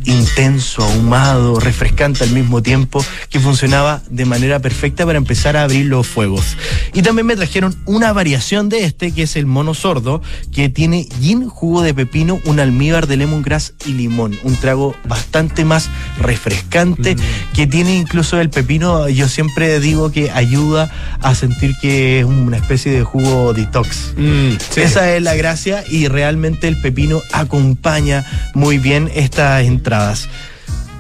intenso, 0.06 0.84
ahumado, 0.84 1.60
refrescante 1.60 2.24
al 2.24 2.32
mismo 2.32 2.62
tiempo, 2.62 3.04
que 3.30 3.40
funcionaba 3.40 4.02
de 4.10 4.26
manera 4.26 4.60
perfecta 4.60 5.06
para 5.06 5.18
empezar 5.18 5.58
a 5.58 5.64
abrir 5.64 5.88
los 5.88 6.08
fuegos. 6.08 6.56
Y 6.94 7.02
también 7.02 7.26
me 7.26 7.36
trajeron 7.36 7.76
una 7.86 8.14
variación 8.14 8.70
de 8.70 8.86
este, 8.86 9.12
que 9.12 9.24
es 9.24 9.36
el 9.36 9.46
mono 9.46 9.74
sordo, 9.74 10.07
que 10.52 10.70
tiene 10.70 11.08
gin, 11.20 11.48
jugo 11.48 11.82
de 11.82 11.94
pepino, 11.94 12.40
un 12.46 12.60
almíbar 12.60 13.08
de 13.08 13.18
lemongrass 13.18 13.74
y 13.86 13.94
limón. 13.94 14.38
Un 14.44 14.56
trago 14.56 14.96
bastante 15.08 15.66
más 15.66 15.90
refrescante, 16.20 17.16
que 17.54 17.68
tiene 17.68 17.96
incluso 17.96 18.40
el 18.40 18.50
pepino, 18.50 19.10
yo 19.10 19.28
siempre 19.28 19.80
digo 19.80 20.12
que 20.12 20.32
ayuda 20.32 20.90
a 21.22 21.36
sentir 21.36 21.76
que 21.82 22.20
es 22.20 22.26
una 22.26 22.58
especie 22.58 22.92
de 22.92 23.04
jugo 23.04 23.54
detox. 23.54 24.14
Mm, 24.18 24.52
sí. 24.70 24.82
Esa 24.82 25.14
es 25.16 25.22
la 25.22 25.36
gracia 25.36 25.84
y 25.90 26.08
realmente 26.08 26.68
el 26.68 26.80
pepino 26.80 27.22
acompaña 27.32 28.26
muy 28.54 28.78
bien 28.78 29.10
estas 29.14 29.64
entradas. 29.64 30.30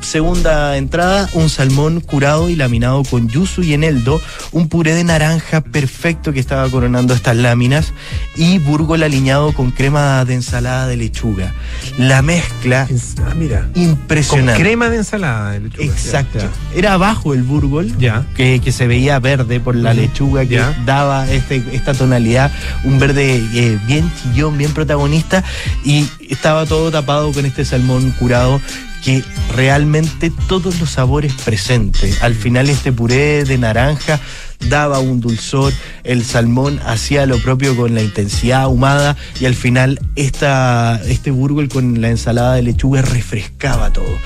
Segunda 0.07 0.77
entrada, 0.77 1.29
un 1.33 1.49
salmón 1.49 1.99
curado 1.99 2.47
y 2.47 2.55
laminado 2.55 3.03
con 3.03 3.27
yuzu 3.27 3.61
y 3.63 3.73
eneldo, 3.73 4.21
un 4.53 4.69
puré 4.69 4.95
de 4.95 5.03
naranja 5.03 5.59
perfecto 5.59 6.31
que 6.31 6.39
estaba 6.39 6.69
coronando 6.69 7.13
estas 7.13 7.35
láminas 7.35 7.91
y 8.37 8.57
burgol 8.59 9.03
aliñado 9.03 9.51
con 9.51 9.71
crema 9.71 10.23
de 10.23 10.35
ensalada 10.35 10.87
de 10.87 10.95
lechuga. 10.95 11.53
La 11.97 12.21
mezcla 12.21 12.87
Ah, 13.25 13.33
mira. 13.35 13.67
Con 13.73 13.83
impresionante. 13.83 14.61
crema 14.61 14.89
de 14.89 14.95
ensalada 14.99 15.51
de 15.51 15.59
lechuga. 15.59 15.83
Exacto. 15.83 16.39
Ya, 16.39 16.49
Era 16.73 16.93
abajo 16.93 17.33
el 17.33 17.43
burgol, 17.43 17.97
Ya. 17.97 18.25
que, 18.33 18.61
que 18.63 18.71
se 18.71 18.87
veía 18.87 19.19
verde 19.19 19.59
por 19.59 19.75
la 19.75 19.93
lechuga 19.93 20.45
que 20.45 20.55
Ya. 20.55 20.73
daba 20.85 21.29
este, 21.29 21.61
esta 21.73 21.93
tonalidad, 21.93 22.49
un 22.85 22.97
verde 22.97 23.43
eh, 23.53 23.77
bien 23.85 24.09
chillón, 24.23 24.57
bien 24.57 24.71
protagonista, 24.73 25.43
y 25.83 26.07
estaba 26.29 26.65
todo 26.65 26.91
tapado 26.91 27.33
con 27.33 27.45
este 27.45 27.65
salmón 27.65 28.11
curado 28.17 28.61
que 29.03 29.23
realmente 29.55 30.31
todos 30.47 30.79
los 30.79 30.89
sabores 30.91 31.33
presentes. 31.33 32.21
Al 32.21 32.35
final 32.35 32.69
este 32.69 32.91
puré 32.91 33.43
de 33.43 33.57
naranja 33.57 34.19
daba 34.69 34.99
un 34.99 35.21
dulzor, 35.21 35.71
el 36.03 36.25
salmón 36.25 36.79
hacía 36.85 37.25
lo 37.25 37.37
propio 37.39 37.75
con 37.77 37.93
la 37.95 38.01
intensidad 38.01 38.61
ahumada 38.63 39.15
y 39.39 39.45
al 39.45 39.55
final 39.55 39.99
esta, 40.15 40.99
este 41.05 41.31
burgol 41.31 41.69
con 41.69 42.01
la 42.01 42.09
ensalada 42.09 42.55
de 42.55 42.63
lechuga 42.63 43.01
refrescaba 43.01 43.93
todo. 43.93 44.17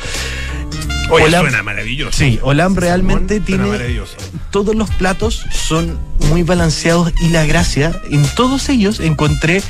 Oye, 1.10 1.26
Olam- 1.26 1.42
suena 1.42 1.62
maravilloso. 1.64 2.18
Sí, 2.18 2.40
Olam 2.42 2.76
realmente 2.76 3.42
tiene 3.42 3.66
todos 4.52 4.74
los 4.76 4.90
platos 4.92 5.44
son 5.52 6.00
muy 6.30 6.44
balanceados 6.44 7.12
y 7.22 7.30
la 7.30 7.46
gracia, 7.46 7.92
en 8.10 8.26
todos 8.36 8.70
ellos 8.70 9.02
encontré 9.02 9.62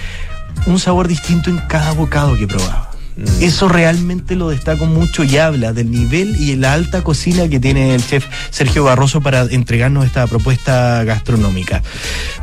un 0.67 0.77
sabor 0.79 1.07
distinto 1.07 1.49
en 1.49 1.57
cada 1.67 1.91
bocado 1.93 2.37
que 2.37 2.45
probaba. 2.47 2.90
Mm. 3.15 3.43
Eso 3.43 3.67
realmente 3.67 4.35
lo 4.35 4.49
destaco 4.49 4.85
mucho 4.85 5.23
y 5.23 5.37
habla 5.37 5.73
del 5.73 5.91
nivel 5.91 6.35
y 6.39 6.55
la 6.55 6.73
alta 6.73 7.03
cocina 7.03 7.47
que 7.49 7.59
tiene 7.59 7.95
el 7.95 8.05
chef 8.05 8.25
Sergio 8.49 8.83
Barroso 8.83 9.21
para 9.21 9.41
entregarnos 9.43 10.05
esta 10.05 10.27
propuesta 10.27 11.03
gastronómica. 11.03 11.83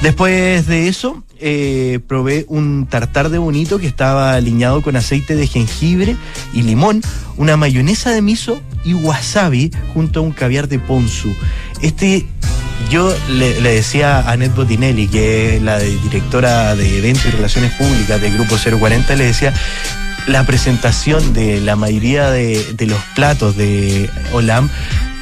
Después 0.02 0.66
de 0.66 0.88
eso, 0.88 1.24
eh, 1.40 2.00
probé 2.06 2.44
un 2.48 2.86
tartar 2.86 3.30
de 3.30 3.38
bonito 3.38 3.78
que 3.78 3.86
estaba 3.86 4.34
aliñado 4.34 4.82
con 4.82 4.96
aceite 4.96 5.36
de 5.36 5.46
jengibre 5.46 6.16
y 6.52 6.62
limón, 6.62 7.02
una 7.36 7.56
mayonesa 7.56 8.10
de 8.10 8.22
miso 8.22 8.60
y 8.84 8.94
wasabi 8.94 9.70
junto 9.94 10.20
a 10.20 10.22
un 10.22 10.32
caviar 10.32 10.68
de 10.68 10.78
ponzu. 10.78 11.34
Este 11.80 12.26
yo 12.90 13.14
le, 13.28 13.60
decía 13.60 14.18
a 14.18 14.32
Annette 14.32 14.54
Botinelli, 14.54 15.08
que 15.08 15.56
es 15.56 15.62
la 15.62 15.78
directora 15.78 16.74
de 16.74 16.98
eventos 16.98 17.26
y 17.26 17.30
relaciones 17.30 17.72
públicas 17.72 18.20
del 18.20 18.34
Grupo 18.34 18.56
040, 18.56 19.14
le 19.14 19.24
decía, 19.24 19.52
la 20.28 20.44
presentación 20.44 21.32
de 21.32 21.60
la 21.60 21.74
mayoría 21.74 22.30
de, 22.30 22.76
los 22.86 23.00
platos 23.14 23.56
de 23.56 24.10
Olam 24.32 24.68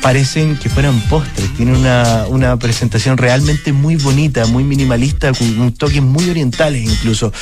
parecen 0.03 0.57
que 0.57 0.69
fueran 0.69 1.01
postres. 1.09 1.53
Tienen 1.55 1.77
una, 1.77 2.27
una 2.29 2.57
presentación 2.59 3.17
realmente 3.17 3.73
muy 3.73 3.97
bonita, 3.97 4.47
muy 4.47 4.65
minimalista, 4.65 5.33
con 5.33 5.73
toques 5.73 6.03
muy 6.03 6.29
orientales 6.29 6.83
incluso. 6.83 7.33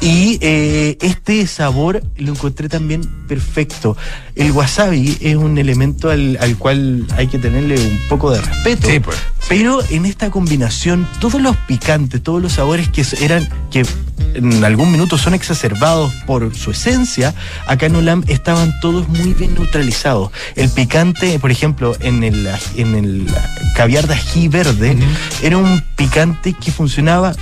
Y 0.00 0.38
eh, 0.40 0.96
este 1.00 1.46
sabor 1.46 2.02
lo 2.16 2.32
encontré 2.32 2.68
también 2.68 3.02
perfecto. 3.26 3.96
El 4.36 4.52
wasabi 4.52 5.18
es 5.20 5.36
un 5.36 5.58
elemento 5.58 6.10
al, 6.10 6.38
al 6.40 6.56
cual 6.56 7.04
hay 7.16 7.26
que 7.26 7.38
tenerle 7.38 7.74
un 7.80 7.98
poco 8.08 8.30
de 8.30 8.40
respeto. 8.40 8.88
Sí, 8.88 9.00
pues. 9.00 9.16
Pero 9.48 9.82
en 9.90 10.04
esta 10.06 10.30
combinación, 10.30 11.08
todos 11.20 11.40
los 11.40 11.56
picantes, 11.56 12.22
todos 12.22 12.42
los 12.42 12.54
sabores 12.54 12.88
que 12.88 13.04
eran, 13.22 13.48
que 13.70 13.86
en 14.34 14.64
algún 14.64 14.92
minuto 14.92 15.16
son 15.16 15.34
exacerbados 15.34 16.12
por 16.26 16.54
su 16.54 16.70
esencia, 16.72 17.34
acá 17.66 17.86
en 17.86 17.96
Olam 17.96 18.24
estaban 18.28 18.72
todos 18.80 19.08
muy 19.08 19.34
bien 19.34 19.54
neutralizados. 19.54 20.30
El 20.54 20.68
picante, 20.70 21.38
por 21.38 21.50
ejemplo, 21.50 21.96
en 22.00 22.24
el, 22.24 22.48
en 22.76 22.94
el 22.94 23.26
caviar 23.74 24.06
de 24.06 24.14
ají 24.14 24.48
verde, 24.48 24.98
era 25.42 25.56
un 25.56 25.82
picante 25.96 26.52
que 26.52 26.70
funcionaba 26.70 27.34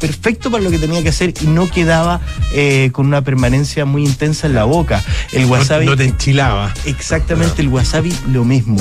perfecto 0.00 0.50
para 0.50 0.62
lo 0.62 0.70
que 0.70 0.78
tenía 0.78 1.02
que 1.02 1.08
hacer 1.10 1.34
y 1.40 1.46
no 1.46 1.68
quedaba 1.68 2.20
eh, 2.52 2.90
con 2.92 3.06
una 3.06 3.22
permanencia 3.22 3.84
muy 3.84 4.04
intensa 4.04 4.46
en 4.46 4.54
la 4.54 4.64
boca. 4.64 5.02
El 5.32 5.46
wasabi 5.46 5.86
No, 5.86 5.96
te 5.96 6.04
enchilaba. 6.04 6.72
Exactamente, 6.84 7.62
el 7.62 7.68
wasabi 7.68 8.14
lo 8.30 8.44
mismo. 8.44 8.76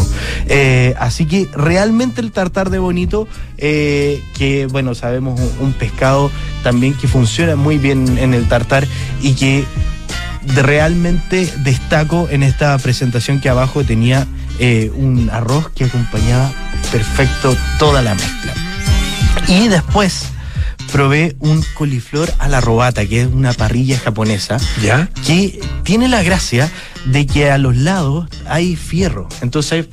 Eh, 0.47 0.95
así 0.99 1.25
que 1.25 1.47
realmente 1.53 2.21
el 2.21 2.31
tartar 2.31 2.69
de 2.69 2.79
bonito, 2.79 3.27
eh, 3.57 4.21
que 4.37 4.67
bueno, 4.67 4.95
sabemos 4.95 5.39
un, 5.39 5.67
un 5.67 5.73
pescado 5.73 6.31
también 6.63 6.93
que 6.93 7.07
funciona 7.07 7.55
muy 7.55 7.77
bien 7.77 8.17
en 8.17 8.33
el 8.33 8.47
tartar 8.47 8.87
y 9.21 9.33
que 9.33 9.65
realmente 10.55 11.51
destaco 11.63 12.27
en 12.29 12.43
esta 12.43 12.77
presentación 12.77 13.41
que 13.41 13.49
abajo 13.49 13.83
tenía 13.83 14.27
eh, 14.59 14.91
un 14.95 15.29
arroz 15.29 15.69
que 15.69 15.85
acompañaba 15.85 16.49
perfecto 16.91 17.55
toda 17.79 18.01
la 18.01 18.15
mezcla. 18.15 18.53
Y 19.47 19.67
después 19.67 20.29
probé 20.91 21.35
un 21.39 21.63
coliflor 21.73 22.31
a 22.39 22.47
la 22.47 22.61
robata, 22.61 23.05
que 23.05 23.21
es 23.21 23.27
una 23.27 23.53
parrilla 23.53 23.99
japonesa 23.99 24.57
¿Ya? 24.81 25.09
que 25.25 25.59
tiene 25.83 26.07
la 26.07 26.23
gracia 26.23 26.71
de 27.05 27.25
que 27.25 27.49
a 27.49 27.57
los 27.57 27.75
lados 27.77 28.27
hay 28.47 28.75
fierro. 28.75 29.27
Entonces, 29.41 29.87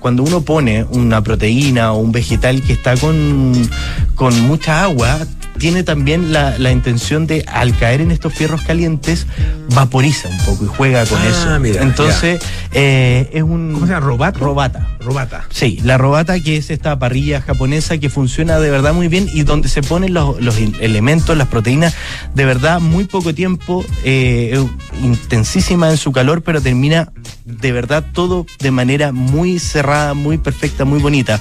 cuando 0.00 0.22
uno 0.22 0.40
pone 0.42 0.84
una 0.84 1.22
proteína 1.22 1.92
o 1.92 1.98
un 1.98 2.12
vegetal 2.12 2.62
que 2.62 2.72
está 2.72 2.96
con, 2.96 3.68
con 4.14 4.40
mucha 4.42 4.82
agua, 4.82 5.18
tiene 5.58 5.82
también 5.82 6.32
la, 6.32 6.58
la 6.58 6.70
intención 6.72 7.26
de, 7.26 7.44
al 7.48 7.76
caer 7.76 8.00
en 8.00 8.10
estos 8.10 8.32
fierros 8.34 8.62
calientes, 8.62 9.26
vaporiza 9.70 10.28
un 10.28 10.38
poco 10.38 10.64
y 10.64 10.68
juega 10.68 11.04
con 11.06 11.18
Ah, 11.20 11.26
eso. 11.28 11.60
mira, 11.60 11.82
Entonces, 11.82 12.40
eh, 12.72 13.28
es 13.32 13.42
un... 13.42 13.72
¿Cómo 13.72 13.86
se 13.86 13.92
llama? 13.92 14.06
¿Robato? 14.06 14.38
Robata. 14.40 14.88
Robata. 15.00 15.44
Sí, 15.50 15.80
la 15.84 15.98
robata 15.98 16.38
que 16.40 16.56
es 16.56 16.70
esta 16.70 16.98
parrilla 16.98 17.40
japonesa 17.40 17.98
que 17.98 18.08
funciona 18.10 18.58
de 18.58 18.70
verdad 18.70 18.92
muy 18.92 19.08
bien 19.08 19.28
y 19.32 19.42
donde 19.44 19.68
se 19.68 19.82
ponen 19.82 20.12
los, 20.14 20.40
los 20.40 20.56
elementos, 20.58 21.36
las 21.36 21.48
proteínas, 21.48 21.94
de 22.34 22.44
verdad 22.44 22.80
muy 22.80 23.04
poco 23.04 23.34
tiempo, 23.34 23.84
eh, 24.04 24.62
intensísima 25.02 25.90
en 25.90 25.96
su 25.96 26.12
calor, 26.12 26.42
pero 26.42 26.60
termina 26.60 27.12
de 27.46 27.70
verdad 27.70 28.04
todo 28.12 28.44
de 28.58 28.70
manera 28.72 29.12
muy 29.12 29.58
cerrada, 29.58 30.14
muy 30.14 30.36
perfecta, 30.36 30.84
muy 30.84 30.98
bonita. 30.98 31.40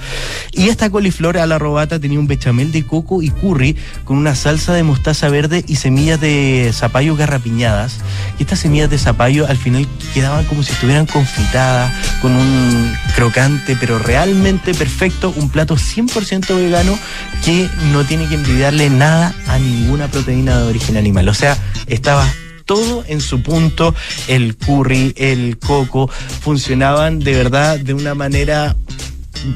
Y 0.51 0.69
esta 0.69 0.89
coliflor 0.89 1.37
a 1.37 1.47
la 1.47 1.57
robata 1.57 1.99
tenía 1.99 2.19
un 2.19 2.27
bechamel 2.27 2.71
de 2.71 2.85
coco 2.85 3.21
y 3.21 3.31
curry 3.31 3.75
con 4.03 4.17
una 4.17 4.35
salsa 4.35 4.73
de 4.73 4.83
mostaza 4.83 5.29
verde 5.29 5.65
y 5.67 5.77
semillas 5.77 6.21
de 6.21 6.71
zapallo 6.73 7.15
garrapiñadas. 7.15 7.97
Y 8.39 8.43
estas 8.43 8.59
semillas 8.59 8.89
de 8.89 8.99
zapallo 8.99 9.47
al 9.47 9.57
final 9.57 9.87
quedaban 10.13 10.45
como 10.45 10.63
si 10.63 10.71
estuvieran 10.71 11.07
confitadas, 11.07 11.91
con 12.21 12.35
un 12.35 12.93
crocante, 13.15 13.75
pero 13.79 13.97
realmente 13.97 14.73
perfecto, 14.73 15.33
un 15.35 15.49
plato 15.49 15.75
100% 15.75 16.55
vegano 16.55 16.97
que 17.43 17.67
no 17.91 18.03
tiene 18.05 18.27
que 18.27 18.35
envidiarle 18.35 18.89
nada 18.89 19.33
a 19.47 19.57
ninguna 19.57 20.07
proteína 20.07 20.59
de 20.59 20.67
origen 20.67 20.97
animal. 20.97 21.27
O 21.29 21.33
sea, 21.33 21.57
estaba 21.87 22.27
todo 22.65 23.03
en 23.07 23.21
su 23.21 23.41
punto, 23.41 23.95
el 24.27 24.55
curry, 24.57 25.13
el 25.17 25.57
coco, 25.57 26.09
funcionaban 26.41 27.19
de 27.19 27.33
verdad 27.33 27.79
de 27.79 27.93
una 27.93 28.15
manera 28.15 28.75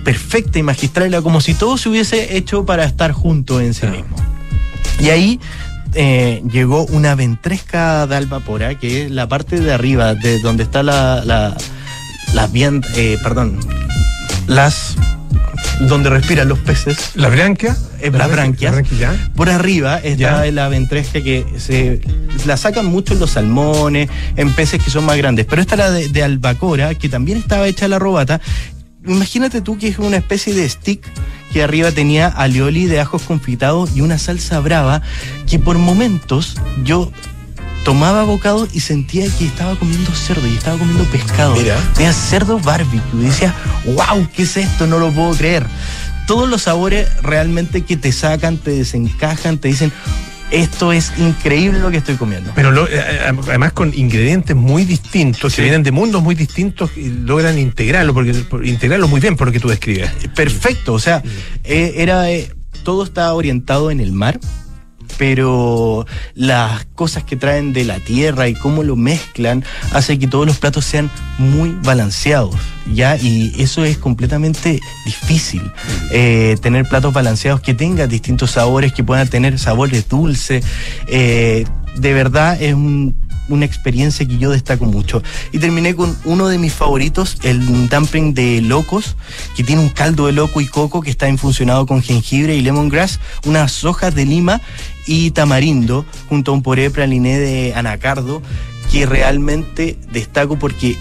perfecta 0.04 0.60
y 0.60 0.64
magistral, 0.64 1.08
era 1.08 1.22
como 1.22 1.42
si 1.42 1.54
todo 1.54 1.78
se 1.78 1.90
hubiese 1.90 2.38
hecho 2.38 2.66
para 2.66 2.86
estar 2.86 3.12
junto 3.12 3.60
en 3.60 3.74
sí 3.74 3.88
mismo. 3.88 4.16
Y 5.00 5.10
ahí 5.10 5.40
eh, 5.94 6.44
llegó 6.52 6.86
una 6.86 7.16
ventresca 7.16 8.06
de 8.06 8.16
albapora, 8.16 8.76
que 8.76 9.06
es 9.06 9.12
la 9.12 9.28
parte 9.28 9.60
de 9.60 9.74
arriba, 9.74 10.14
de 10.14 10.40
donde 10.40 10.64
está 10.64 10.84
la, 10.84 11.24
la, 11.26 11.58
las 12.34 12.52
bien, 12.52 12.84
eh, 12.96 13.18
perdón, 13.24 13.60
las 14.48 14.96
donde 15.82 16.10
respiran 16.10 16.50
los 16.50 16.60
peces. 16.60 17.12
¿La 17.16 17.30
branquia? 17.30 17.78
Eh, 18.02 18.12
las 18.12 18.30
branquias. 18.32 18.72
La 18.74 18.82
branquia, 18.82 18.98
ya. 18.98 19.32
Por 19.36 19.50
arriba 19.50 19.98
está 19.98 20.46
Ya. 20.46 20.52
la 20.52 20.68
ventresca 20.70 21.22
que 21.22 21.46
se 21.58 22.02
la 22.46 22.58
sacan 22.58 22.86
mucho 22.86 23.14
en 23.14 23.20
los 23.20 23.32
salmones, 23.32 24.10
en 24.36 24.54
peces 24.54 24.84
que 24.84 24.90
son 24.90 25.06
más 25.06 25.18
grandes. 25.18 25.46
Pero 25.46 25.62
esta 25.62 25.76
era 25.76 25.92
de, 25.92 26.10
de 26.10 26.24
albacora, 26.24 26.96
que 26.96 27.08
también 27.10 27.38
estaba 27.38 27.68
hecha 27.68 27.88
la 27.88 28.00
robata. 28.00 28.42
Imagínate 29.08 29.62
tú 29.62 29.78
que 29.78 29.88
es 29.88 29.98
una 30.00 30.18
especie 30.18 30.54
de 30.54 30.68
stick 30.68 31.02
que 31.54 31.64
arriba 31.64 31.92
tenía 31.92 32.28
alioli 32.28 32.86
de 32.86 33.00
ajos 33.00 33.24
confitados 33.24 33.96
y 33.96 34.02
una 34.02 34.18
salsa 34.20 34.60
brava 34.60 35.02
que 35.50 35.58
por 35.58 35.78
momentos 35.78 36.56
yo 36.84 37.12
tomaba 37.90 38.24
bocado 38.24 38.68
y 38.72 38.82
sentía 38.82 39.26
que 39.40 39.48
estaba 39.48 39.76
comiendo 39.76 40.14
cerdo 40.14 40.46
y 40.48 40.54
estaba 40.54 40.78
comiendo 40.78 41.06
pescado. 41.06 41.56
Mira. 41.56 41.76
Tenía 41.96 42.14
cerdo 42.14 42.60
barbecue. 42.60 43.02
Y 43.20 43.26
decía, 43.26 43.52
wow, 43.84 44.28
¿qué 44.32 44.44
es 44.44 44.58
esto? 44.58 44.86
No 44.86 45.00
lo 45.00 45.12
puedo 45.12 45.32
creer. 45.34 45.66
Todos 46.28 46.48
los 46.48 46.62
sabores 46.62 47.10
realmente 47.24 47.82
que 47.82 47.98
te 47.98 48.12
sacan, 48.12 48.58
te 48.58 48.70
desencajan, 48.70 49.58
te 49.58 49.70
dicen, 49.70 49.92
esto 50.52 50.94
es 50.94 51.14
increíble 51.18 51.80
lo 51.80 51.90
que 51.90 51.98
estoy 51.98 52.14
comiendo. 52.18 52.52
Pero 52.54 52.70
lo- 52.70 52.88
eh, 52.88 53.02
además 53.48 53.74
con 53.74 53.92
ingredientes 53.96 54.56
muy 54.56 54.86
distintos, 54.86 55.54
Sí. 55.54 55.56
que 55.56 55.62
vienen 55.64 55.82
de 55.82 55.92
mundos 55.92 56.22
muy 56.22 56.36
distintos, 56.36 56.92
y 56.96 57.10
logran 57.10 57.58
integrarlo, 57.58 58.14
porque 58.14 58.34
por- 58.36 58.64
integrarlo 58.68 59.08
muy 59.08 59.20
bien 59.20 59.36
por 59.36 59.48
lo 59.48 59.52
que 59.54 59.60
tú 59.60 59.68
describes. 59.70 60.12
Perfecto, 60.36 60.94
o 60.94 61.00
sea, 61.00 61.24
eh, 61.64 61.94
era 61.98 62.30
eh, 62.30 62.54
todo 62.84 63.04
está 63.04 63.34
orientado 63.34 63.90
en 63.90 64.00
el 64.00 64.12
mar, 64.12 64.40
pero 65.20 66.08
las 66.34 66.86
cosas 66.96 67.26
que 67.26 67.36
traen 67.36 67.74
de 67.74 67.84
la 67.84 68.00
tierra 68.00 68.48
y 68.48 68.54
cómo 68.54 68.84
lo 68.84 68.96
mezclan 68.96 69.66
hace 69.92 70.18
que 70.18 70.28
todos 70.28 70.48
los 70.48 70.58
platos 70.60 70.86
sean 70.86 71.12
muy 71.38 71.78
balanceados, 71.84 72.56
¿ya? 72.94 73.18
Y 73.18 73.54
eso 73.60 73.84
es 73.84 73.98
completamente 73.98 74.80
difícil, 75.06 75.62
eh, 76.12 76.56
tener 76.62 76.88
platos 76.88 77.12
balanceados 77.14 77.60
que 77.60 77.74
tengan 77.74 78.08
distintos 78.08 78.52
sabores, 78.52 78.94
que 78.94 79.04
puedan 79.04 79.28
tener 79.28 79.60
sabores 79.60 80.08
dulces, 80.08 80.64
eh, 81.08 81.66
de 81.98 82.14
verdad 82.14 82.60
es 82.62 82.74
un- 82.74 83.14
una 83.50 83.66
experiencia 83.66 84.28
que 84.28 84.38
yo 84.38 84.52
destaco 84.52 84.86
mucho. 84.86 85.24
Y 85.52 85.58
terminé 85.58 85.96
con 85.96 86.16
uno 86.24 86.48
de 86.50 86.60
mis 86.60 86.72
favoritos, 86.72 87.38
el 87.42 87.90
dumpling 87.90 88.36
de 88.36 88.62
locos, 88.62 89.16
que 89.56 89.64
tiene 89.64 89.82
un 89.82 89.90
caldo 89.90 90.28
de 90.28 90.34
loco 90.34 90.62
y 90.62 90.68
coco 90.68 91.02
que 91.02 91.10
está 91.10 91.28
infusionado 91.28 91.88
con 91.88 92.04
jengibre 92.04 92.56
y 92.56 92.62
lemongrass, 92.62 93.20
unas 93.46 93.84
hojas 93.86 94.14
de 94.14 94.26
lima 94.26 94.62
y 95.10 95.32
tamarindo, 95.32 96.06
junto 96.30 96.52
a 96.52 96.54
un 96.54 96.62
puré 96.62 96.92
praliné 96.92 97.40
de 97.40 97.74
anacardo, 97.74 98.44
que 98.92 99.08
realmente 99.08 99.98
destaco 100.12 100.60
porque 100.60 100.96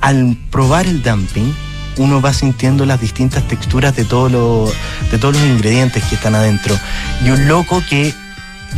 al 0.00 0.36
probar 0.52 0.86
el 0.86 1.02
dumpling, 1.02 1.52
uno 1.96 2.20
va 2.20 2.32
sintiendo 2.32 2.86
las 2.86 3.00
distintas 3.00 3.46
texturas 3.48 3.96
de, 3.96 4.04
todo 4.04 4.72
de 5.10 5.18
todos 5.18 5.34
los 5.34 5.44
ingredientes 5.44 6.04
que 6.04 6.14
están 6.14 6.36
adentro. 6.36 6.78
Y 7.24 7.30
un 7.30 7.48
loco 7.48 7.82
que 7.90 8.14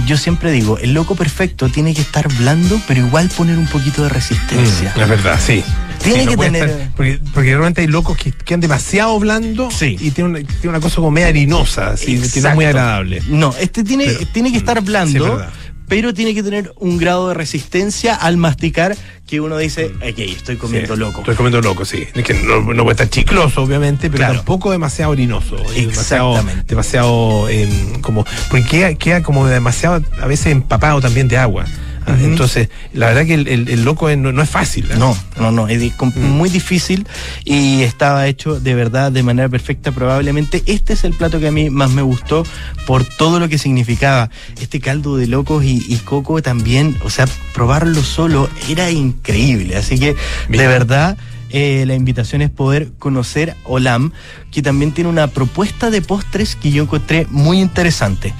yo 0.07 0.17
siempre 0.17 0.51
digo, 0.51 0.79
el 0.79 0.95
loco 0.95 1.15
perfecto 1.15 1.69
tiene 1.69 1.95
que 1.95 2.01
estar 2.03 2.27
blando, 2.39 2.81
pero 2.89 3.01
igual 3.07 3.29
poner 3.37 3.59
un 3.59 3.67
poquito 3.67 4.03
de 4.03 4.09
resistencia. 4.09 4.93
Mm, 4.97 5.01
es 5.01 5.09
verdad, 5.09 5.41
sí. 5.45 5.63
Tiene 6.03 6.23
Sí, 6.25 6.29
que 6.31 6.37
tener- 6.37 6.91
porque, 6.97 7.21
porque 7.33 7.51
realmente 7.51 7.81
hay 7.83 7.87
locos 7.87 8.17
que 8.17 8.33
quedan 8.33 8.59
demasiado 8.61 9.19
blandos 9.21 9.73
Sí. 9.75 9.97
y 10.01 10.11
tienen 10.11 10.35
una, 10.35 10.41
tiene 10.41 10.69
una 10.71 10.81
cosa 10.81 10.97
como 10.97 11.13
media 11.13 11.29
harinosa, 11.29 11.91
así, 11.91 12.19
que 12.19 12.41
no 12.41 12.49
es 12.49 12.55
muy 12.57 12.65
agradable. 12.65 13.23
No, 13.29 13.55
este 13.61 13.85
tiene, 13.85 14.07
Pero- 14.07 14.27
tiene 14.33 14.51
que 14.51 14.59
estar 14.59 14.79
sí, 14.79 14.85
blando, 14.85 15.25
es 15.27 15.31
verdad. 15.33 15.53
Pero 15.93 16.15
tiene 16.15 16.35
que 16.35 16.43
tener 16.43 16.73
un 16.79 16.97
grado 16.97 17.29
de 17.29 17.35
resistencia 17.35 18.15
al 18.15 18.39
masticar 18.39 18.97
que 19.27 19.43
uno 19.43 19.59
dice, 19.59 19.93
ok, 19.97 20.19
estoy 20.19 20.57
comiendo 20.57 20.95
Sí, 20.95 21.01
loco. 21.01 21.19
Estoy 21.21 21.35
comiendo 21.35 21.61
loco, 21.61 21.85
sí. 21.85 22.05
Es 22.15 22.25
que 22.25 22.33
no, 22.33 22.63
no 22.63 22.83
puede 22.85 22.93
estar 22.93 23.11
chicloso, 23.11 23.63
obviamente, 23.63 24.09
pero 24.09 24.21
Claro. 24.21 24.35
tampoco 24.37 24.71
demasiado 24.71 25.13
orinoso. 25.13 25.57
Demasiado, 25.75 26.31
Exactamente. 26.33 26.65
demasiado 26.67 27.49
em, 27.51 28.01
como. 28.01 28.25
Porque 28.51 28.65
queda, 28.67 28.95
queda 28.95 29.23
como 29.23 29.47
demasiado, 29.47 30.03
a 30.19 30.27
veces 30.27 30.47
empapado 30.47 31.03
también 31.03 31.29
de 31.29 31.37
agua. 31.37 31.67
Ah. 32.07 32.17
Entonces, 32.21 32.69
la 32.93 33.07
verdad 33.09 33.25
que 33.27 33.35
el, 33.35 33.49
el- 33.49 33.69
el 33.69 33.85
loco 33.85 34.09
es- 34.09 34.19
no, 34.19 34.33
no 34.33 34.43
es 34.43 34.51
fácil. 34.51 34.91
¿eh? 34.91 34.95
No, 34.99 35.17
no, 35.38 35.51
no, 35.53 35.69
es 35.69 35.81
di- 35.81 35.93
Mm. 36.01 36.21
muy 36.31 36.51
difícil 36.51 37.07
y 37.45 37.83
estaba 37.83 38.27
hecho 38.27 38.59
de 38.61 38.75
verdad 38.75 39.12
de 39.12 39.23
manera 39.23 39.49
perfecta. 39.49 39.93
Probablemente 39.93 40.62
este 40.67 40.95
es 40.95 41.05
el 41.05 41.12
plato 41.15 41.38
que 41.41 41.49
a 41.49 41.53
mí 41.53 41.71
más 41.71 41.91
me 41.91 42.03
gustó 42.03 42.45
por 42.87 43.05
todo 43.05 43.38
lo 43.41 43.49
que 43.49 43.59
significaba. 43.59 44.31
Este 44.61 44.81
caldo 44.81 45.17
de 45.17 45.27
locos 45.27 45.65
y, 45.65 45.85
y 45.88 45.97
coco 45.99 46.43
también, 46.43 46.97
o 47.05 47.11
sea, 47.11 47.27
probarlo 47.55 48.03
solo 48.03 48.49
era 48.69 48.91
increíble. 48.91 49.77
Así 49.77 49.99
que 49.99 50.17
de 50.49 50.67
verdad 50.67 51.17
eh, 51.51 51.85
la 51.87 51.95
invitación 51.95 52.41
es 52.41 52.49
poder 52.51 52.93
conocer 52.99 53.55
Olam, 53.65 54.12
que 54.51 54.62
también 54.62 54.93
tiene 54.93 55.11
una 55.11 55.27
propuesta 55.27 55.91
de 55.91 56.01
postres 56.01 56.57
que 56.57 56.71
yo 56.73 56.83
encontré 56.85 57.27
muy 57.31 57.61
interesante. 57.61 58.33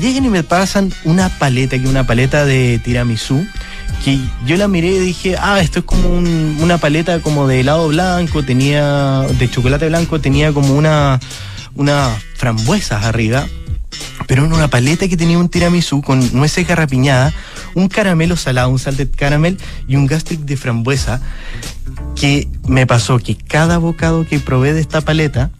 Lleguen 0.00 0.24
y 0.24 0.28
me 0.30 0.42
pasan 0.42 0.92
una 1.04 1.28
paleta, 1.28 1.78
que 1.78 1.86
una 1.86 2.06
paleta 2.06 2.44
de 2.44 2.80
tiramisú, 2.82 3.46
que 4.04 4.18
yo 4.46 4.56
la 4.56 4.66
miré 4.66 4.88
y 4.88 4.98
dije, 4.98 5.36
ah, 5.38 5.60
esto 5.60 5.80
es 5.80 5.84
como 5.84 6.08
un- 6.08 6.56
una 6.60 6.78
paleta 6.78 7.20
como 7.20 7.46
de 7.46 7.60
helado 7.60 7.88
blanco, 7.88 8.42
tenía, 8.42 9.20
de 9.38 9.50
chocolate 9.50 9.88
blanco, 9.88 10.20
tenía 10.20 10.52
como 10.52 10.74
una, 10.74 11.20
unas 11.74 12.10
frambuesas 12.36 13.04
arriba, 13.04 13.46
pero 14.26 14.44
en 14.44 14.52
una 14.52 14.68
paleta 14.68 15.06
que 15.08 15.16
tenía 15.16 15.38
un 15.38 15.48
tiramisú 15.50 16.00
con 16.02 16.32
nueces 16.32 16.66
garrapiñadas, 16.66 17.34
un 17.74 17.88
caramelo 17.88 18.36
salado, 18.36 18.70
un 18.70 18.78
salted 18.78 19.08
caramel 19.14 19.58
y 19.86 19.96
un 19.96 20.06
gastric 20.06 20.40
de 20.40 20.56
frambuesa, 20.56 21.20
que 22.16 22.48
me 22.66 22.86
pasó 22.86 23.18
que 23.18 23.36
cada 23.36 23.78
bocado 23.78 24.26
que 24.26 24.40
probé 24.40 24.72
de 24.72 24.80
esta 24.80 25.00
paleta 25.02 25.50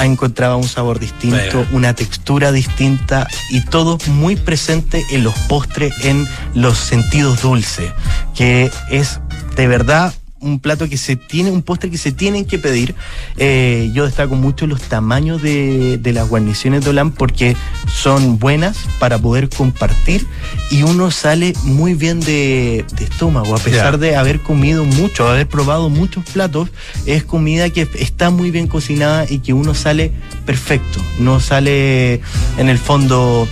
encontraba 0.00 0.56
un 0.56 0.68
sabor 0.68 0.98
distinto, 0.98 1.66
una 1.72 1.94
textura 1.94 2.52
distinta 2.52 3.28
y 3.50 3.60
todo 3.62 3.98
muy 4.08 4.36
presente 4.36 5.04
en 5.10 5.24
los 5.24 5.34
postres, 5.48 5.92
en 6.04 6.26
los 6.54 6.78
sentidos 6.78 7.42
dulces, 7.42 7.92
que 8.34 8.70
es 8.90 9.20
de 9.56 9.66
verdad 9.66 10.14
un 10.42 10.58
plato 10.58 10.88
que 10.88 10.98
se 10.98 11.16
tiene, 11.16 11.50
un 11.50 11.62
postre 11.62 11.90
que 11.90 11.98
se 11.98 12.12
tienen 12.12 12.44
que 12.44 12.58
pedir. 12.58 12.94
Eh, 13.36 13.90
yo 13.94 14.04
destaco 14.04 14.34
mucho 14.34 14.66
los 14.66 14.82
tamaños 14.82 15.40
de, 15.40 15.98
de 15.98 16.12
las 16.12 16.28
guarniciones 16.28 16.84
de 16.84 16.90
Olam 16.90 17.12
porque 17.12 17.56
son 17.92 18.38
buenas 18.38 18.76
para 18.98 19.18
poder 19.18 19.48
compartir 19.48 20.26
y 20.70 20.82
uno 20.82 21.10
sale 21.10 21.54
muy 21.62 21.94
bien 21.94 22.20
de, 22.20 22.84
de 22.96 23.04
estómago, 23.04 23.54
a 23.54 23.58
pesar 23.58 23.98
de 23.98 24.16
haber 24.16 24.40
comido 24.40 24.84
mucho, 24.84 25.28
haber 25.28 25.48
probado 25.48 25.88
muchos 25.88 26.24
platos, 26.24 26.68
es 27.06 27.24
comida 27.24 27.70
que 27.70 27.88
está 27.94 28.30
muy 28.30 28.50
bien 28.50 28.66
cocinada 28.66 29.26
y 29.28 29.38
que 29.38 29.52
uno 29.52 29.74
sale 29.74 30.12
perfecto, 30.44 31.00
no 31.18 31.40
sale 31.40 32.20
en 32.58 32.68
el 32.68 32.78
fondo... 32.78 33.46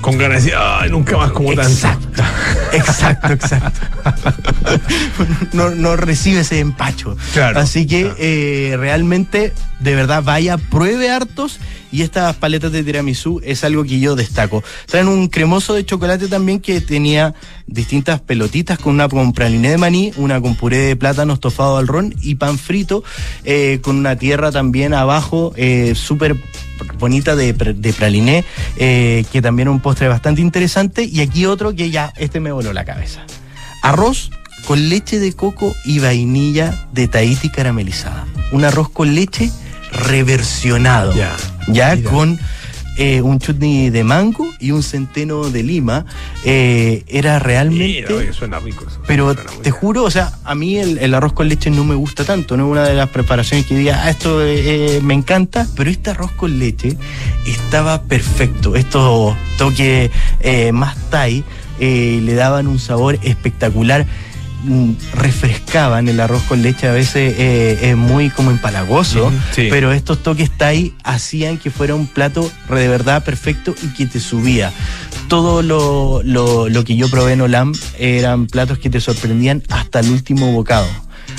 Con 0.00 0.18
ganas 0.18 0.42
de 0.42 0.50
decir, 0.50 0.54
ay, 0.60 0.90
nunca 0.90 1.16
más 1.16 1.30
como 1.30 1.54
tanto. 1.54 1.70
Exacto, 1.70 2.22
exacto, 2.72 3.32
exacto. 3.32 3.80
no, 5.52 5.70
no 5.70 5.96
recibe 5.96 6.40
ese 6.40 6.60
empacho. 6.60 7.16
Claro, 7.32 7.60
Así 7.60 7.86
que 7.86 8.02
claro. 8.02 8.16
eh, 8.18 8.76
realmente, 8.78 9.52
de 9.80 9.94
verdad, 9.94 10.22
vaya, 10.22 10.56
pruebe 10.58 11.10
hartos. 11.10 11.58
Y 11.90 12.02
estas 12.02 12.36
paletas 12.36 12.70
de 12.70 12.84
tiramisú 12.84 13.40
es 13.42 13.64
algo 13.64 13.82
que 13.82 13.98
yo 13.98 14.14
destaco. 14.14 14.62
Traen 14.84 15.08
un 15.08 15.28
cremoso 15.28 15.72
de 15.72 15.86
chocolate 15.86 16.28
también 16.28 16.60
que 16.60 16.82
tenía 16.82 17.32
distintas 17.66 18.20
pelotitas 18.20 18.78
con 18.78 18.92
una 18.92 19.08
con 19.08 19.32
praliné 19.32 19.70
de 19.70 19.78
maní, 19.78 20.12
una 20.16 20.38
con 20.38 20.54
puré 20.54 20.76
de 20.76 20.96
plátano 20.96 21.32
estofado 21.32 21.78
al 21.78 21.86
ron 21.86 22.14
y 22.20 22.34
pan 22.34 22.58
frito 22.58 23.04
eh, 23.44 23.78
con 23.82 23.96
una 23.96 24.16
tierra 24.16 24.52
también 24.52 24.92
abajo 24.92 25.54
eh, 25.56 25.94
súper 25.94 26.36
bonita 26.98 27.36
de, 27.36 27.52
de 27.52 27.92
praliné, 27.92 28.44
eh, 28.76 29.24
que 29.32 29.42
también 29.42 29.68
es 29.68 29.72
un 29.72 29.80
postre 29.80 30.08
bastante 30.08 30.40
interesante. 30.40 31.04
Y 31.04 31.20
aquí 31.20 31.46
otro 31.46 31.74
que 31.74 31.90
ya, 31.90 32.12
este 32.16 32.40
me 32.40 32.52
voló 32.52 32.72
la 32.72 32.84
cabeza. 32.84 33.24
Arroz 33.82 34.30
con 34.66 34.88
leche 34.88 35.18
de 35.18 35.32
coco 35.32 35.74
y 35.84 35.98
vainilla 35.98 36.88
de 36.92 37.08
Tahiti 37.08 37.48
caramelizada. 37.48 38.26
Un 38.52 38.64
arroz 38.64 38.90
con 38.90 39.14
leche 39.14 39.50
reversionado. 39.92 41.14
Ya. 41.14 41.36
Ya 41.68 41.94
Mira. 41.96 42.10
con 42.10 42.38
eh, 42.98 43.22
un 43.22 43.38
chutney 43.38 43.90
de 43.90 44.04
mango 44.04 44.46
y 44.60 44.72
un 44.72 44.82
centeno 44.82 45.48
de 45.50 45.62
lima. 45.62 46.04
Eh, 46.44 47.04
era 47.06 47.38
realmente... 47.38 48.02
Mira, 48.02 48.14
oye, 48.14 48.32
suena 48.32 48.58
rico 48.58 48.84
eso. 48.88 49.00
Pero 49.06 49.34
Suena 49.34 49.50
te 49.50 49.62
bien. 49.62 49.74
juro, 49.74 50.02
o 50.02 50.10
sea, 50.10 50.32
a 50.44 50.54
mí 50.54 50.76
el, 50.76 50.98
el 50.98 51.14
arroz 51.14 51.32
con 51.32 51.48
leche 51.48 51.70
no 51.70 51.84
me 51.84 51.94
gusta 51.94 52.24
tanto, 52.24 52.56
no 52.56 52.66
es 52.66 52.72
una 52.72 52.82
de 52.82 52.94
las 52.94 53.08
preparaciones 53.08 53.66
que 53.66 53.76
diga, 53.76 54.02
ah, 54.02 54.10
esto 54.10 54.44
eh, 54.44 55.00
me 55.02 55.14
encanta, 55.14 55.66
pero 55.76 55.88
este 55.90 56.10
arroz 56.10 56.32
con 56.32 56.58
leche 56.58 56.96
estaba 57.46 58.02
perfecto. 58.02 58.74
Estos 58.76 59.36
toques 59.56 60.10
más 60.72 60.96
Thai 61.10 61.44
le 61.78 62.34
daban 62.34 62.66
un 62.66 62.78
sabor 62.78 63.18
espectacular. 63.22 64.06
Mm, 64.64 64.92
refrescaban 65.14 66.08
el 66.08 66.20
arroz 66.20 66.42
con 66.44 66.62
leche 66.62 66.88
a 66.88 66.92
veces 66.92 67.34
eh, 67.38 67.78
es 67.90 67.96
muy 67.96 68.30
como 68.30 68.50
empalagoso 68.50 69.32
sí. 69.52 69.68
pero 69.70 69.92
estos 69.92 70.22
toques 70.22 70.50
Thai 70.50 70.94
hacían 71.04 71.58
que 71.58 71.70
fuera 71.70 71.94
un 71.94 72.06
plato 72.06 72.50
de 72.68 72.88
verdad 72.88 73.24
perfecto 73.24 73.74
y 73.82 73.88
que 73.88 74.06
te 74.06 74.20
subía 74.20 74.72
todo 75.28 75.62
lo, 75.62 76.22
lo, 76.22 76.68
lo 76.68 76.84
que 76.84 76.96
yo 76.96 77.08
probé 77.10 77.34
en 77.34 77.42
Olam 77.42 77.72
eran 77.98 78.46
platos 78.46 78.78
que 78.78 78.88
te 78.90 79.00
sorprendían 79.00 79.62
hasta 79.68 80.00
el 80.00 80.10
último 80.10 80.50
bocado. 80.52 80.88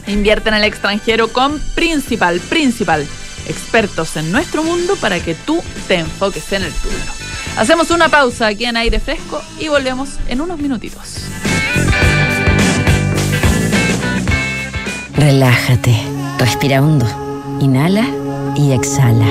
Invierte 0.08 0.48
en 0.48 0.56
el 0.56 0.64
extranjero 0.64 1.32
con 1.32 1.60
Principal. 1.76 2.40
Principal. 2.40 3.06
Expertos 3.46 4.16
en 4.16 4.32
nuestro 4.32 4.64
mundo 4.64 4.96
para 4.96 5.20
que 5.20 5.36
tú 5.36 5.62
te 5.86 6.00
enfoques 6.00 6.52
en 6.52 6.64
el 6.64 6.72
tuyo. 6.72 6.96
Hacemos 7.56 7.92
una 7.92 8.08
pausa 8.08 8.48
aquí 8.48 8.64
en 8.64 8.76
aire 8.76 8.98
fresco 8.98 9.40
y 9.60 9.68
volvemos 9.68 10.18
en 10.26 10.40
unos 10.40 10.58
minutitos. 10.58 11.28
Relájate, 15.14 15.96
respira 16.40 16.82
hondo, 16.82 17.06
inhala 17.60 18.04
y 18.56 18.72
exhala. 18.72 19.26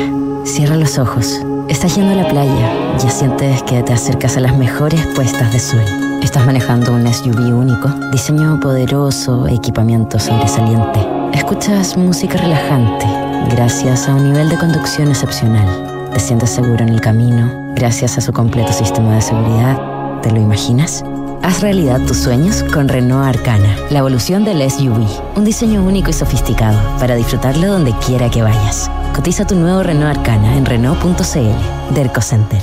Cierra 0.45 0.75
los 0.75 0.97
ojos. 0.97 1.39
Estás 1.69 1.95
yendo 1.95 2.11
a 2.11 2.23
la 2.23 2.27
playa, 2.27 2.97
ya 2.97 3.09
sientes 3.09 3.63
que 3.63 3.81
te 3.83 3.93
acercas 3.93 4.37
a 4.37 4.41
las 4.41 4.57
mejores 4.57 5.05
puestas 5.15 5.53
de 5.53 5.59
sol. 5.59 5.83
Estás 6.21 6.45
manejando 6.45 6.93
un 6.93 7.11
SUV 7.11 7.53
único, 7.53 7.89
diseño 8.11 8.59
poderoso, 8.59 9.47
equipamiento 9.47 10.19
sobresaliente. 10.19 10.99
Escuchas 11.33 11.97
música 11.97 12.37
relajante, 12.37 13.05
gracias 13.49 14.07
a 14.07 14.15
un 14.15 14.31
nivel 14.31 14.49
de 14.49 14.57
conducción 14.57 15.09
excepcional. 15.09 16.09
Te 16.13 16.19
sientes 16.19 16.49
seguro 16.49 16.83
en 16.83 16.89
el 16.89 17.01
camino, 17.01 17.49
gracias 17.75 18.17
a 18.17 18.21
su 18.21 18.33
completo 18.33 18.71
sistema 18.73 19.15
de 19.15 19.21
seguridad. 19.21 20.21
¿Te 20.21 20.31
lo 20.31 20.39
imaginas? 20.39 21.03
Haz 21.43 21.61
realidad 21.61 21.99
tus 22.07 22.17
sueños 22.17 22.63
con 22.73 22.87
Renault 22.87 23.35
Arcana, 23.35 23.75
la 23.89 23.99
evolución 23.99 24.45
del 24.45 24.69
SUV. 24.69 25.05
Un 25.35 25.43
diseño 25.43 25.83
único 25.83 26.09
y 26.09 26.13
sofisticado 26.13 26.79
para 26.99 27.15
disfrutarlo 27.15 27.67
donde 27.67 27.93
quiera 28.05 28.29
que 28.29 28.41
vayas. 28.41 28.89
Cotiza 29.13 29.45
tu 29.45 29.55
nuevo 29.55 29.83
Renault 29.83 30.17
Arcana 30.17 30.57
en 30.57 30.65
Renault.cl. 30.65 31.93
Derco 31.93 32.21
Center. 32.21 32.61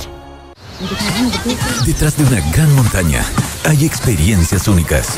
Detrás 1.85 2.17
de 2.17 2.23
una 2.23 2.41
gran 2.51 2.73
montaña 2.75 3.23
hay 3.65 3.85
experiencias 3.85 4.67
únicas. 4.67 5.17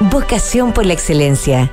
Vocación 0.00 0.72
por 0.72 0.86
la 0.86 0.92
excelencia. 0.92 1.72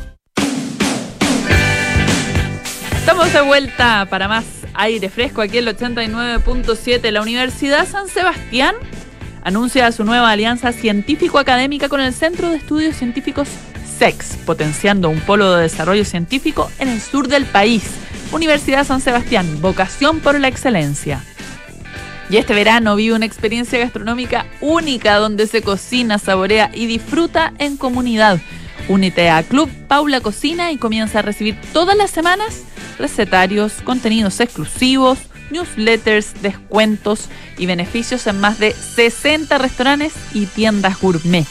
Estamos 3.01 3.33
de 3.33 3.41
vuelta 3.41 4.05
para 4.11 4.27
más 4.27 4.45
aire 4.75 5.09
fresco 5.09 5.41
aquí 5.41 5.57
en 5.57 5.67
el 5.67 5.75
89.7. 5.75 7.09
La 7.09 7.23
Universidad 7.23 7.87
San 7.87 8.07
Sebastián 8.07 8.75
anuncia 9.43 9.91
su 9.91 10.03
nueva 10.03 10.29
alianza 10.29 10.71
científico-académica 10.71 11.89
con 11.89 11.99
el 11.99 12.13
Centro 12.13 12.51
de 12.51 12.57
Estudios 12.57 12.95
Científicos 12.95 13.47
SEX, 13.97 14.37
potenciando 14.45 15.09
un 15.09 15.19
polo 15.19 15.51
de 15.55 15.63
desarrollo 15.63 16.05
científico 16.05 16.71
en 16.77 16.89
el 16.89 17.01
sur 17.01 17.27
del 17.27 17.45
país. 17.45 17.83
Universidad 18.31 18.85
San 18.85 19.01
Sebastián, 19.01 19.61
vocación 19.61 20.19
por 20.19 20.39
la 20.39 20.47
excelencia. 20.47 21.23
Y 22.29 22.37
este 22.37 22.53
verano 22.53 22.95
vive 22.95 23.15
una 23.15 23.25
experiencia 23.25 23.79
gastronómica 23.79 24.45
única 24.61 25.15
donde 25.15 25.47
se 25.47 25.63
cocina, 25.63 26.19
saborea 26.19 26.69
y 26.71 26.85
disfruta 26.85 27.51
en 27.57 27.77
comunidad. 27.77 28.39
Únete 28.89 29.31
a 29.31 29.41
Club 29.41 29.71
Paula 29.87 30.21
Cocina 30.21 30.71
y 30.71 30.77
comienza 30.77 31.19
a 31.19 31.23
recibir 31.23 31.57
todas 31.73 31.97
las 31.97 32.11
semanas 32.11 32.65
recetarios, 33.01 33.73
contenidos 33.83 34.39
exclusivos, 34.39 35.17
newsletters, 35.49 36.41
descuentos 36.41 37.27
y 37.57 37.65
beneficios 37.65 38.27
en 38.27 38.39
más 38.39 38.59
de 38.59 38.73
60 38.73 39.57
restaurantes 39.57 40.13
y 40.33 40.45
tiendas 40.45 41.01
gourmet. 41.01 41.45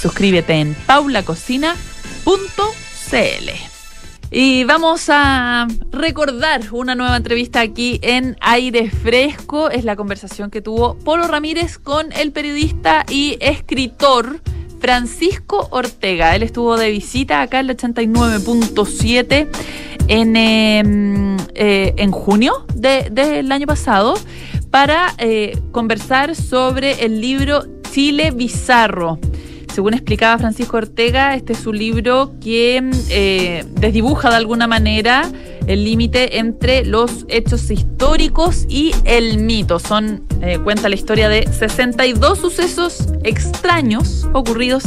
Suscríbete 0.00 0.54
en 0.54 0.74
paulacocina.cl. 0.86 1.70
Y 4.32 4.62
vamos 4.62 5.06
a 5.08 5.66
recordar 5.90 6.62
una 6.70 6.94
nueva 6.94 7.16
entrevista 7.16 7.60
aquí 7.60 7.98
en 8.02 8.36
Aire 8.40 8.88
Fresco. 8.88 9.70
Es 9.70 9.84
la 9.84 9.96
conversación 9.96 10.50
que 10.50 10.62
tuvo 10.62 10.96
Polo 10.98 11.26
Ramírez 11.26 11.78
con 11.78 12.12
el 12.12 12.30
periodista 12.30 13.04
y 13.08 13.36
escritor 13.40 14.40
Francisco 14.80 15.68
Ortega. 15.72 16.36
Él 16.36 16.44
estuvo 16.44 16.76
de 16.76 16.90
visita 16.90 17.42
acá 17.42 17.60
en 17.60 17.70
el 17.70 17.76
89.7 17.76 19.48
en, 20.10 20.34
em, 20.36 21.36
eh, 21.54 21.94
en 21.96 22.10
junio 22.10 22.66
del 22.74 23.50
año 23.52 23.66
pasado 23.66 24.14
para 24.70 25.14
eh, 25.18 25.56
conversar 25.70 26.34
sobre 26.34 27.04
el 27.04 27.20
libro 27.20 27.64
Chile 27.92 28.32
Bizarro. 28.32 29.18
Según 29.72 29.94
explicaba 29.94 30.36
Francisco 30.36 30.78
Ortega, 30.78 31.36
este 31.36 31.52
es 31.52 31.64
un 31.64 31.78
libro 31.78 32.34
que 32.40 32.90
eh, 33.08 33.64
desdibuja 33.70 34.30
de 34.30 34.36
alguna 34.36 34.66
manera 34.66 35.30
el 35.68 35.84
límite 35.84 36.38
entre 36.38 36.84
los 36.84 37.24
hechos 37.28 37.70
históricos 37.70 38.66
y 38.68 38.92
el 39.04 39.38
mito. 39.38 39.78
Son, 39.78 40.26
cuenta 40.64 40.88
la 40.88 40.96
historia 40.96 41.28
de 41.28 41.46
62 41.46 42.38
sucesos 42.40 43.06
extraños 43.22 44.26
ocurridos 44.32 44.84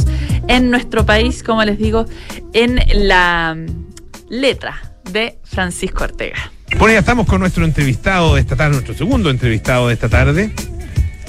en 0.48 0.70
nuestro 0.70 1.06
país, 1.06 1.42
como 1.42 1.64
les 1.64 1.78
digo, 1.78 2.04
en 2.52 2.78
la 2.92 3.56
letra 4.28 4.93
de 5.10 5.38
Francisco 5.44 6.04
Ortega. 6.04 6.50
Bueno, 6.78 6.94
ya 6.94 7.00
estamos 7.00 7.26
con 7.26 7.40
nuestro 7.40 7.64
entrevistado 7.64 8.34
de 8.34 8.40
esta 8.40 8.56
tarde, 8.56 8.72
nuestro 8.72 8.94
segundo 8.94 9.30
entrevistado 9.30 9.88
de 9.88 9.94
esta 9.94 10.08
tarde. 10.08 10.50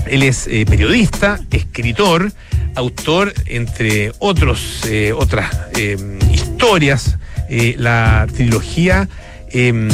Él 0.08 0.24
es 0.24 0.48
eh, 0.48 0.66
periodista, 0.66 1.40
escritor, 1.52 2.32
autor, 2.76 3.34
entre 3.46 4.12
otros, 4.20 4.84
eh, 4.88 5.14
otras 5.14 5.56
eh, 5.78 5.98
historias, 6.32 7.18
la 7.50 8.28
trilogía 8.36 9.08
em, 9.56 9.90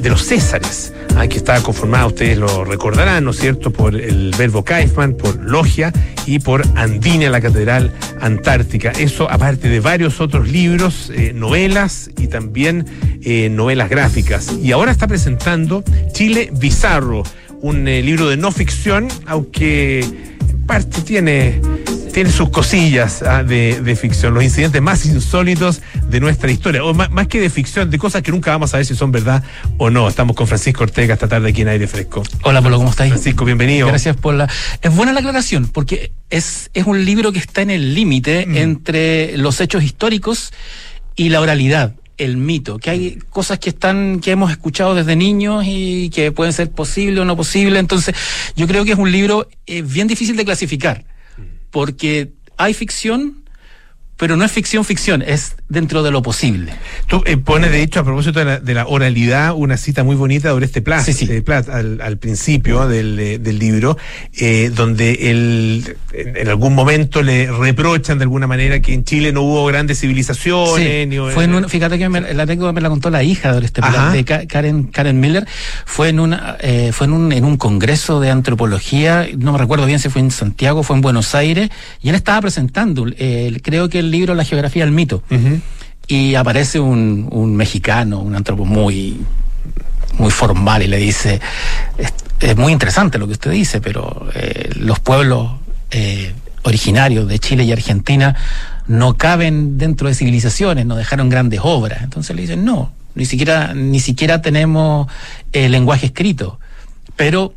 de 0.00 0.08
los 0.10 0.22
Césares, 0.22 0.92
ah, 1.16 1.26
que 1.26 1.38
está 1.38 1.62
conformada, 1.62 2.06
ustedes 2.06 2.36
lo 2.38 2.64
recordarán, 2.64 3.24
¿no 3.24 3.30
es 3.30 3.38
cierto?, 3.38 3.70
por 3.70 3.94
el 3.94 4.34
Verbo 4.36 4.64
Kaifman, 4.64 5.14
por 5.14 5.36
Logia 5.36 5.92
y 6.26 6.38
por 6.38 6.62
Andina, 6.76 7.30
la 7.30 7.40
Catedral 7.40 7.92
Antártica. 8.20 8.90
Eso 8.92 9.30
aparte 9.30 9.68
de 9.68 9.80
varios 9.80 10.20
otros 10.20 10.48
libros, 10.48 11.10
novelas 11.34 12.10
y 12.18 12.26
también 12.28 12.84
novelas 13.50 13.88
gráficas. 13.90 14.52
Y 14.62 14.72
ahora 14.72 14.92
está 14.92 15.06
presentando 15.06 15.82
Chile 16.12 16.50
Bizarro 16.52 17.22
un 17.62 17.86
eh, 17.88 18.02
libro 18.02 18.28
de 18.28 18.36
no 18.36 18.52
ficción, 18.52 19.08
aunque 19.26 20.04
parte 20.66 21.02
tiene, 21.02 21.60
tiene 22.12 22.30
sus 22.30 22.50
cosillas 22.50 23.22
ah, 23.22 23.42
de, 23.42 23.96
ficción, 24.00 24.34
los 24.34 24.42
incidentes 24.42 24.80
más 24.82 25.06
insólitos 25.06 25.80
de 26.08 26.20
nuestra 26.20 26.50
historia, 26.50 26.84
o 26.84 26.92
más, 26.94 27.26
que 27.28 27.40
de 27.40 27.50
ficción, 27.50 27.90
de 27.90 27.98
cosas 27.98 28.22
que 28.22 28.30
nunca 28.32 28.50
vamos 28.50 28.74
a 28.74 28.78
ver 28.78 28.86
si 28.86 28.94
son 28.94 29.12
verdad 29.12 29.42
o 29.78 29.90
no. 29.90 30.08
Estamos 30.08 30.36
con 30.36 30.46
Francisco 30.46 30.84
Ortega 30.84 31.14
esta 31.14 31.28
tarde 31.28 31.50
aquí 31.50 31.62
en 31.62 31.68
Aire 31.68 31.86
Fresco. 31.86 32.22
Hola, 32.42 32.60
Pablo, 32.62 32.78
¿cómo 32.78 32.90
estáis? 32.90 33.12
Francisco, 33.12 33.44
bienvenido. 33.44 33.86
Gracias 33.86 34.16
por 34.16 34.34
la... 34.34 34.48
Es 34.82 34.94
buena 34.94 35.12
la 35.12 35.20
aclaración, 35.20 35.68
porque 35.68 36.12
es, 36.30 36.70
es 36.74 36.86
un 36.86 37.04
libro 37.04 37.32
que 37.32 37.38
está 37.38 37.62
en 37.62 37.70
el 37.70 37.94
límite 37.94 38.46
mm. 38.46 38.56
entre 38.56 39.36
los 39.36 39.60
hechos 39.60 39.82
históricos 39.82 40.52
y 41.16 41.28
la 41.28 41.40
oralidad 41.40 41.94
el 42.20 42.36
mito, 42.36 42.78
que 42.78 42.90
hay 42.90 43.18
cosas 43.30 43.58
que 43.58 43.70
están, 43.70 44.20
que 44.20 44.30
hemos 44.30 44.50
escuchado 44.50 44.94
desde 44.94 45.16
niños 45.16 45.64
y 45.66 46.10
que 46.10 46.32
pueden 46.32 46.52
ser 46.52 46.70
posible 46.70 47.18
o 47.20 47.24
no 47.24 47.34
posible. 47.34 47.78
Entonces, 47.78 48.14
yo 48.56 48.66
creo 48.66 48.84
que 48.84 48.92
es 48.92 48.98
un 48.98 49.10
libro 49.10 49.48
eh, 49.66 49.80
bien 49.80 50.06
difícil 50.06 50.36
de 50.36 50.44
clasificar, 50.44 51.04
porque 51.70 52.32
hay 52.56 52.74
ficción, 52.74 53.39
pero 54.20 54.36
no 54.36 54.44
es 54.44 54.52
ficción 54.52 54.84
ficción, 54.84 55.22
es 55.22 55.56
dentro 55.70 56.02
de 56.02 56.10
lo 56.10 56.20
posible. 56.20 56.74
Tú 57.06 57.22
eh, 57.24 57.38
pones, 57.38 57.72
de 57.72 57.82
hecho, 57.82 58.00
a 58.00 58.04
propósito 58.04 58.44
de 58.44 58.74
la, 58.74 58.86
oralidad, 58.86 59.54
una 59.56 59.78
cita 59.78 60.04
muy 60.04 60.14
bonita 60.14 60.54
de 60.54 60.62
este 60.62 60.82
Plat, 60.82 61.02
sí, 61.04 61.26
eh, 61.30 61.42
al, 62.02 62.18
principio 62.18 62.86
del, 62.86 63.18
eh, 63.18 63.38
libro, 63.38 63.96
donde 64.74 65.30
él, 65.30 65.96
en, 66.12 66.48
algún 66.48 66.74
momento 66.74 67.22
le 67.22 67.50
reprochan 67.50 68.18
de 68.18 68.24
alguna 68.24 68.46
manera 68.46 68.82
que 68.82 68.92
en 68.92 69.04
Chile 69.04 69.32
no 69.32 69.40
hubo 69.40 69.64
grandes 69.64 70.00
civilizaciones. 70.00 71.18
fue 71.32 71.44
en 71.44 71.66
fíjate 71.70 71.98
que 71.98 72.10
me, 72.10 72.20
la 72.34 72.46
tengo, 72.46 72.70
me 72.74 72.82
la 72.82 72.90
contó 72.90 73.08
la 73.08 73.22
hija 73.22 73.58
de 73.58 73.64
este 73.64 73.80
Plat, 73.80 74.12
de 74.12 74.46
Karen, 74.46 74.84
Karen 74.84 75.18
Miller, 75.18 75.46
fue 75.86 76.10
en 76.10 76.20
una, 76.20 76.58
fue 76.92 77.06
en 77.06 77.14
un, 77.14 77.32
en 77.32 77.44
un 77.46 77.56
congreso 77.56 78.20
de 78.20 78.30
antropología, 78.30 79.26
no 79.38 79.52
me 79.52 79.58
recuerdo 79.58 79.86
bien 79.86 79.98
si 79.98 80.10
fue 80.10 80.20
en 80.20 80.30
Santiago, 80.30 80.82
fue 80.82 80.96
en 80.96 81.00
Buenos 81.00 81.34
Aires, 81.34 81.70
y 82.02 82.10
él 82.10 82.14
estaba 82.14 82.42
presentando, 82.42 83.06
creo 83.62 83.88
que 83.88 83.98
el 83.98 84.09
libro 84.10 84.34
La 84.34 84.44
geografía 84.44 84.84
del 84.84 84.92
mito. 84.92 85.22
Y 86.06 86.34
aparece 86.34 86.80
un, 86.80 87.28
un 87.30 87.54
mexicano, 87.54 88.20
un 88.20 88.34
antropólogo 88.34 88.74
muy, 88.74 89.20
muy 90.18 90.30
formal 90.30 90.82
y 90.82 90.86
le 90.86 90.98
dice, 90.98 91.40
es, 92.40 92.56
muy 92.56 92.72
interesante 92.72 93.18
lo 93.18 93.26
que 93.26 93.34
usted 93.34 93.50
dice, 93.50 93.80
pero 93.80 94.28
eh, 94.34 94.70
los 94.76 94.98
pueblos 95.00 95.52
eh, 95.90 96.32
originarios 96.62 97.28
de 97.28 97.38
Chile 97.38 97.64
y 97.64 97.72
Argentina 97.72 98.36
no 98.86 99.16
caben 99.16 99.78
dentro 99.78 100.08
de 100.08 100.14
civilizaciones, 100.14 100.84
no 100.86 100.96
dejaron 100.96 101.28
grandes 101.28 101.60
obras. 101.62 102.02
Entonces 102.02 102.34
le 102.34 102.42
dicen, 102.42 102.64
no, 102.64 102.92
ni 103.14 103.24
siquiera, 103.24 103.74
ni 103.74 104.00
siquiera 104.00 104.42
tenemos 104.42 105.06
el 105.52 105.64
eh, 105.64 105.68
lenguaje 105.68 106.06
escrito, 106.06 106.58
pero 107.16 107.54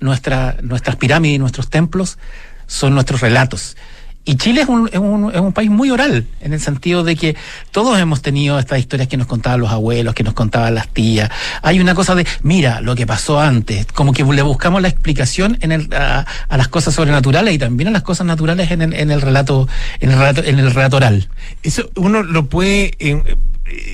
nuestra, 0.00 0.56
nuestras 0.62 0.96
pirámides 0.96 1.36
y 1.36 1.38
nuestros 1.38 1.68
templos 1.68 2.18
son 2.66 2.94
nuestros 2.94 3.20
relatos. 3.20 3.76
Y 4.24 4.36
Chile 4.36 4.60
es 4.60 4.68
un, 4.68 4.88
es, 4.92 5.00
un, 5.00 5.32
es 5.34 5.40
un, 5.40 5.52
país 5.52 5.68
muy 5.68 5.90
oral, 5.90 6.26
en 6.40 6.52
el 6.52 6.60
sentido 6.60 7.02
de 7.02 7.16
que 7.16 7.34
todos 7.72 7.98
hemos 7.98 8.22
tenido 8.22 8.56
estas 8.58 8.78
historias 8.78 9.08
que 9.08 9.16
nos 9.16 9.26
contaban 9.26 9.60
los 9.60 9.70
abuelos, 9.70 10.14
que 10.14 10.22
nos 10.22 10.34
contaban 10.34 10.76
las 10.76 10.86
tías. 10.88 11.28
Hay 11.60 11.80
una 11.80 11.96
cosa 11.96 12.14
de, 12.14 12.24
mira, 12.42 12.80
lo 12.80 12.94
que 12.94 13.04
pasó 13.04 13.40
antes, 13.40 13.86
como 13.86 14.12
que 14.12 14.22
le 14.22 14.42
buscamos 14.42 14.80
la 14.80 14.86
explicación 14.86 15.58
en 15.60 15.72
el, 15.72 15.92
a, 15.92 16.24
las 16.50 16.68
cosas 16.68 16.94
sobrenaturales 16.94 17.52
y 17.52 17.58
también 17.58 17.88
a 17.88 17.90
las 17.90 18.02
cosas 18.02 18.24
naturales 18.24 18.70
en 18.70 18.82
el, 18.82 18.94
en 18.94 19.10
el 19.10 19.20
relato, 19.20 19.68
en 19.98 20.12
el 20.12 20.18
relato, 20.18 20.44
en 20.44 20.58
el 20.60 20.70
relato 20.72 20.98
oral. 20.98 21.28
Eso 21.64 21.90
uno 21.96 22.22
lo 22.22 22.46
puede, 22.46 22.92
eh, 23.00 23.36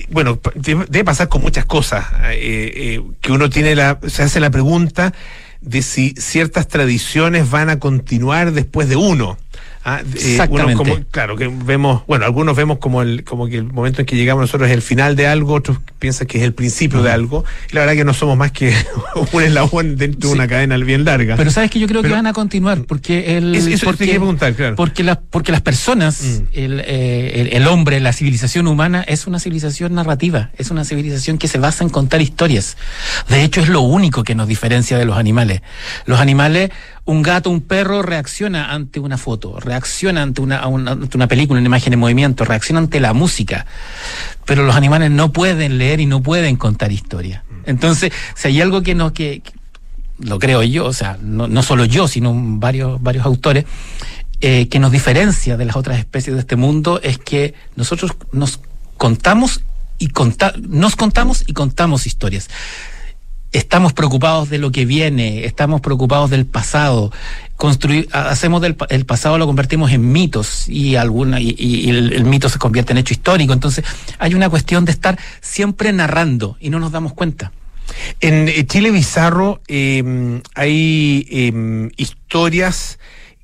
bueno, 0.09 0.39
debe 0.53 1.03
pasar 1.03 1.29
con 1.29 1.41
muchas 1.41 1.65
cosas, 1.65 2.05
eh, 2.31 2.71
eh, 2.75 3.01
que 3.21 3.31
uno 3.31 3.49
tiene 3.49 3.75
la, 3.75 3.99
se 4.07 4.21
hace 4.21 4.39
la 4.39 4.51
pregunta 4.51 5.11
de 5.61 5.81
si 5.81 6.13
ciertas 6.17 6.67
tradiciones 6.67 7.49
van 7.49 7.69
a 7.69 7.79
continuar 7.79 8.51
después 8.51 8.87
de 8.89 8.95
uno. 8.95 9.37
Ah, 9.85 10.01
eh, 10.01 10.13
Exactamente. 10.13 11.05
claro, 11.09 11.37
que 11.37 11.47
vemos, 11.47 12.03
bueno, 12.05 12.25
algunos 12.25 12.55
vemos 12.55 12.79
como 12.79 13.01
el, 13.01 13.23
como 13.23 13.47
que 13.47 13.57
el 13.57 13.63
momento 13.63 14.01
en 14.01 14.05
que 14.05 14.17
llegamos 14.17 14.41
nosotros 14.41 14.69
es 14.69 14.75
el 14.75 14.81
final 14.81 15.15
de 15.15 15.27
algo, 15.27 15.53
otros 15.53 15.77
piensan 15.99 16.27
que 16.27 16.37
es 16.37 16.43
el 16.43 16.53
principio 16.53 17.01
de 17.01 17.11
algo, 17.11 17.45
y 17.71 17.75
la 17.75 17.81
verdad 17.81 17.95
que 17.95 18.03
no 18.03 18.13
somos 18.13 18.37
más 18.37 18.51
que 18.51 18.73
un 19.31 19.41
eslabón 19.41 19.95
dentro 19.95 20.29
de 20.29 20.35
una 20.35 20.47
cadena 20.47 20.77
bien 20.77 21.05
larga. 21.05 21.37
Pero 21.37 21.49
sabes 21.49 21.71
que 21.71 21.79
yo 21.79 21.87
creo 21.87 22.01
que 22.01 22.09
van 22.09 22.27
a 22.27 22.33
continuar, 22.33 22.83
porque 22.83 23.37
el 23.37 23.55
eso 23.55 23.85
porque, 23.85 24.05
que 24.05 24.11
preguntar, 24.11 24.53
claro. 24.53 24.75
porque 24.75 25.03
las, 25.03 25.17
porque 25.17 25.51
las 25.53 25.61
personas, 25.61 26.21
mm. 26.21 26.43
eh, 26.53 27.31
el, 27.35 27.53
el, 27.53 27.67
hombre, 27.67 27.99
la 28.01 28.11
civilización 28.11 28.67
humana, 28.67 29.03
es 29.07 29.27
una 29.27 29.39
civilización 29.39 29.93
narrativa, 29.93 30.51
es 30.57 30.71
una 30.71 30.83
civilización 30.83 31.37
que 31.37 31.47
se 31.47 31.57
basa 31.57 31.85
en 31.85 31.89
contar 31.89 32.21
historias. 32.21 32.75
De 33.29 33.43
hecho, 33.43 33.61
es 33.61 33.69
lo 33.69 33.81
único 33.81 34.23
que 34.23 34.35
nos 34.35 34.47
diferencia 34.47 34.97
de 34.97 35.05
los 35.05 35.17
animales. 35.17 35.61
Los 36.05 36.19
animales 36.19 36.71
un 37.05 37.21
gato, 37.21 37.49
un 37.49 37.61
perro 37.61 38.01
reacciona 38.01 38.71
ante 38.71 38.99
una 38.99 39.17
foto, 39.17 39.59
reacciona 39.59 40.21
ante 40.21 40.41
una, 40.41 40.61
ante 40.61 41.17
una 41.17 41.27
película, 41.27 41.59
una 41.59 41.67
imagen 41.67 41.93
en 41.93 41.99
movimiento, 41.99 42.45
reacciona 42.45 42.79
ante 42.79 42.99
la 42.99 43.13
música. 43.13 43.65
Pero 44.45 44.63
los 44.63 44.75
animales 44.75 45.11
no 45.11 45.31
pueden 45.31 45.77
leer 45.77 45.99
y 45.99 46.05
no 46.05 46.21
pueden 46.21 46.55
contar 46.55 46.91
historia. 46.91 47.43
Entonces, 47.65 48.11
si 48.35 48.47
hay 48.47 48.61
algo 48.61 48.81
que 48.83 48.95
no, 48.95 49.13
que, 49.13 49.41
lo 50.19 50.39
creo 50.39 50.63
yo, 50.63 50.85
o 50.85 50.93
sea, 50.93 51.17
no, 51.21 51.47
no 51.47 51.63
solo 51.63 51.85
yo, 51.85 52.07
sino 52.07 52.33
varios, 52.35 53.01
varios 53.01 53.25
autores, 53.25 53.65
eh, 54.41 54.67
que 54.69 54.79
nos 54.79 54.91
diferencia 54.91 55.57
de 55.57 55.65
las 55.65 55.75
otras 55.75 55.99
especies 55.99 56.33
de 56.35 56.39
este 56.41 56.55
mundo 56.55 57.01
es 57.03 57.17
que 57.17 57.53
nosotros 57.75 58.11
nos 58.31 58.61
contamos 58.97 59.63
y 59.97 60.07
conta 60.07 60.53
nos 60.57 60.95
contamos 60.95 61.43
y 61.45 61.51
contamos 61.51 62.07
historias 62.07 62.49
estamos 63.51 63.93
preocupados 63.93 64.49
de 64.49 64.57
lo 64.57 64.71
que 64.71 64.85
viene, 64.85 65.45
estamos 65.45 65.81
preocupados 65.81 66.29
del 66.29 66.45
pasado, 66.45 67.11
construir, 67.57 68.07
hacemos 68.11 68.61
del 68.61 68.75
el 68.89 69.05
pasado 69.05 69.37
lo 69.37 69.45
convertimos 69.45 69.91
en 69.91 70.11
mitos 70.11 70.69
y 70.69 70.95
alguna 70.95 71.39
y, 71.39 71.55
y 71.57 71.89
el, 71.89 72.23
mito 72.25 72.49
se 72.49 72.59
convierte 72.59 72.91
en 72.93 72.99
hecho 72.99 73.13
histórico. 73.13 73.53
Entonces 73.53 73.83
hay 74.17 74.33
una 74.33 74.49
cuestión 74.49 74.85
de 74.85 74.91
estar 74.91 75.19
siempre 75.41 75.91
narrando 75.91 76.57
y 76.59 76.69
no 76.69 76.79
nos 76.79 76.91
damos 76.91 77.13
cuenta. 77.13 77.51
En 78.21 78.67
Chile 78.67 78.91
Bizarro 78.91 79.61
eh, 79.67 80.41
hay 80.53 81.27
eh, 81.29 81.89
historias 81.97 82.99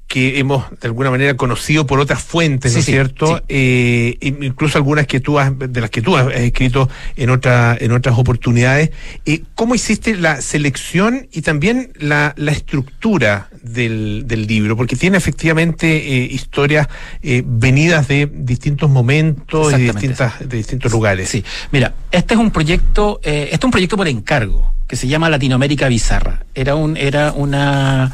que 0.07 0.39
hemos 0.39 0.69
de 0.79 0.87
alguna 0.87 1.09
manera 1.09 1.35
conocido 1.35 1.85
por 1.87 1.99
otras 1.99 2.23
fuentes, 2.23 2.73
¿no 2.73 2.79
es 2.79 2.85
sí, 2.85 2.91
cierto? 2.91 3.37
Sí. 3.37 3.43
Eh, 3.49 4.17
incluso 4.21 4.77
algunas 4.77 5.07
que 5.07 5.19
tú 5.19 5.39
has, 5.39 5.51
de 5.57 5.81
las 5.81 5.89
que 5.89 6.01
tú 6.01 6.15
has 6.15 6.33
escrito 6.35 6.89
en 7.15 7.29
otra, 7.29 7.75
en 7.79 7.91
otras 7.91 8.17
oportunidades. 8.17 8.91
Eh, 9.25 9.43
¿Cómo 9.55 9.75
hiciste 9.75 10.15
la 10.15 10.41
selección 10.41 11.27
y 11.31 11.41
también 11.41 11.91
la, 11.99 12.33
la 12.37 12.51
estructura 12.51 13.49
del, 13.65 14.23
del, 14.27 14.47
libro? 14.47 14.77
Porque 14.77 14.95
tiene 14.95 15.17
efectivamente 15.17 15.87
eh, 15.95 16.27
historias 16.31 16.87
venidas 17.21 18.07
de 18.07 18.29
distintos 18.31 18.89
momentos 18.89 19.73
y 19.73 19.77
de, 19.77 19.83
distintas, 19.91 20.39
de 20.47 20.57
distintos 20.57 20.91
lugares. 20.91 21.29
Sí, 21.29 21.43
mira, 21.71 21.93
este 22.11 22.35
es 22.35 22.39
un 22.39 22.51
proyecto, 22.51 23.19
este 23.23 23.55
es 23.55 23.63
un 23.63 23.71
proyecto 23.71 23.97
por 23.97 24.07
encargo 24.07 24.75
que 24.87 24.95
se 24.95 25.07
llama 25.07 25.29
Latinoamérica 25.29 25.87
Bizarra. 25.87 26.45
Era 26.53 26.75
un, 26.75 26.95
era 26.97 27.31
una, 27.31 28.13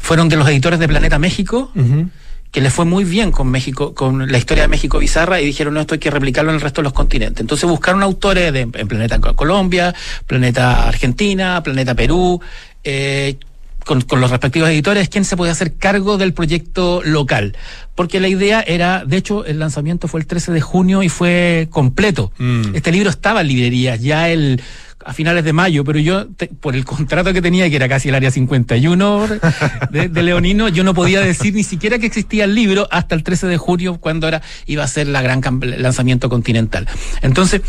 fueron 0.00 0.28
de 0.28 0.36
los 0.36 0.48
editores 0.48 0.78
de 0.78 0.88
Planeta 0.88 1.18
México. 1.18 1.70
Uh 1.74 1.80
-huh. 1.80 2.10
que 2.50 2.60
les 2.60 2.72
fue 2.72 2.84
muy 2.84 3.04
bien 3.04 3.30
con 3.30 3.48
México, 3.48 3.94
con 3.94 4.26
la 4.30 4.36
historia 4.36 4.64
de 4.64 4.68
México 4.68 4.98
bizarra 4.98 5.40
y 5.40 5.46
dijeron, 5.46 5.72
no, 5.72 5.80
esto 5.82 5.94
hay 5.94 6.00
que 6.00 6.10
replicarlo 6.10 6.50
en 6.50 6.56
el 6.56 6.60
resto 6.60 6.80
de 6.80 6.84
los 6.84 6.92
continentes. 6.92 7.40
Entonces 7.40 7.68
buscaron 7.70 8.02
autores 8.02 8.52
de, 8.52 8.62
en 8.62 8.88
Planeta 8.88 9.20
Colombia, 9.20 9.94
Planeta 10.26 10.88
Argentina, 10.88 11.62
Planeta 11.62 11.94
Perú, 11.94 12.40
eh, 12.82 13.36
con, 13.84 14.00
con, 14.02 14.20
los 14.20 14.30
respectivos 14.30 14.68
editores, 14.68 15.08
quién 15.08 15.24
se 15.24 15.36
podía 15.36 15.52
hacer 15.52 15.76
cargo 15.76 16.18
del 16.18 16.32
proyecto 16.32 17.02
local. 17.04 17.56
Porque 17.94 18.20
la 18.20 18.28
idea 18.28 18.60
era, 18.60 19.04
de 19.04 19.16
hecho, 19.16 19.44
el 19.44 19.58
lanzamiento 19.58 20.08
fue 20.08 20.20
el 20.20 20.26
13 20.26 20.52
de 20.52 20.60
junio 20.60 21.02
y 21.02 21.08
fue 21.08 21.68
completo. 21.70 22.32
Mm. 22.38 22.74
Este 22.74 22.92
libro 22.92 23.10
estaba 23.10 23.40
en 23.42 23.48
librerías, 23.48 24.00
ya 24.00 24.28
el 24.28 24.62
a 25.04 25.14
finales 25.14 25.44
de 25.44 25.52
mayo, 25.52 25.82
pero 25.84 25.98
yo, 25.98 26.26
te, 26.28 26.48
por 26.48 26.76
el 26.76 26.84
contrato 26.84 27.32
que 27.32 27.40
tenía, 27.40 27.68
que 27.70 27.76
era 27.76 27.88
casi 27.88 28.10
el 28.10 28.14
área 28.14 28.30
51 28.30 29.28
de, 29.90 30.08
de, 30.08 30.22
Leonino, 30.22 30.68
yo 30.68 30.84
no 30.84 30.94
podía 30.94 31.20
decir 31.20 31.54
ni 31.54 31.62
siquiera 31.62 31.98
que 31.98 32.06
existía 32.06 32.44
el 32.44 32.54
libro 32.54 32.86
hasta 32.90 33.14
el 33.14 33.22
13 33.22 33.46
de 33.46 33.56
julio, 33.56 33.98
cuando 33.98 34.28
era, 34.28 34.42
iba 34.66 34.84
a 34.84 34.88
ser 34.88 35.06
la 35.06 35.22
gran 35.22 35.40
lanzamiento 35.78 36.28
continental. 36.28 36.86
Entonces, 37.22 37.62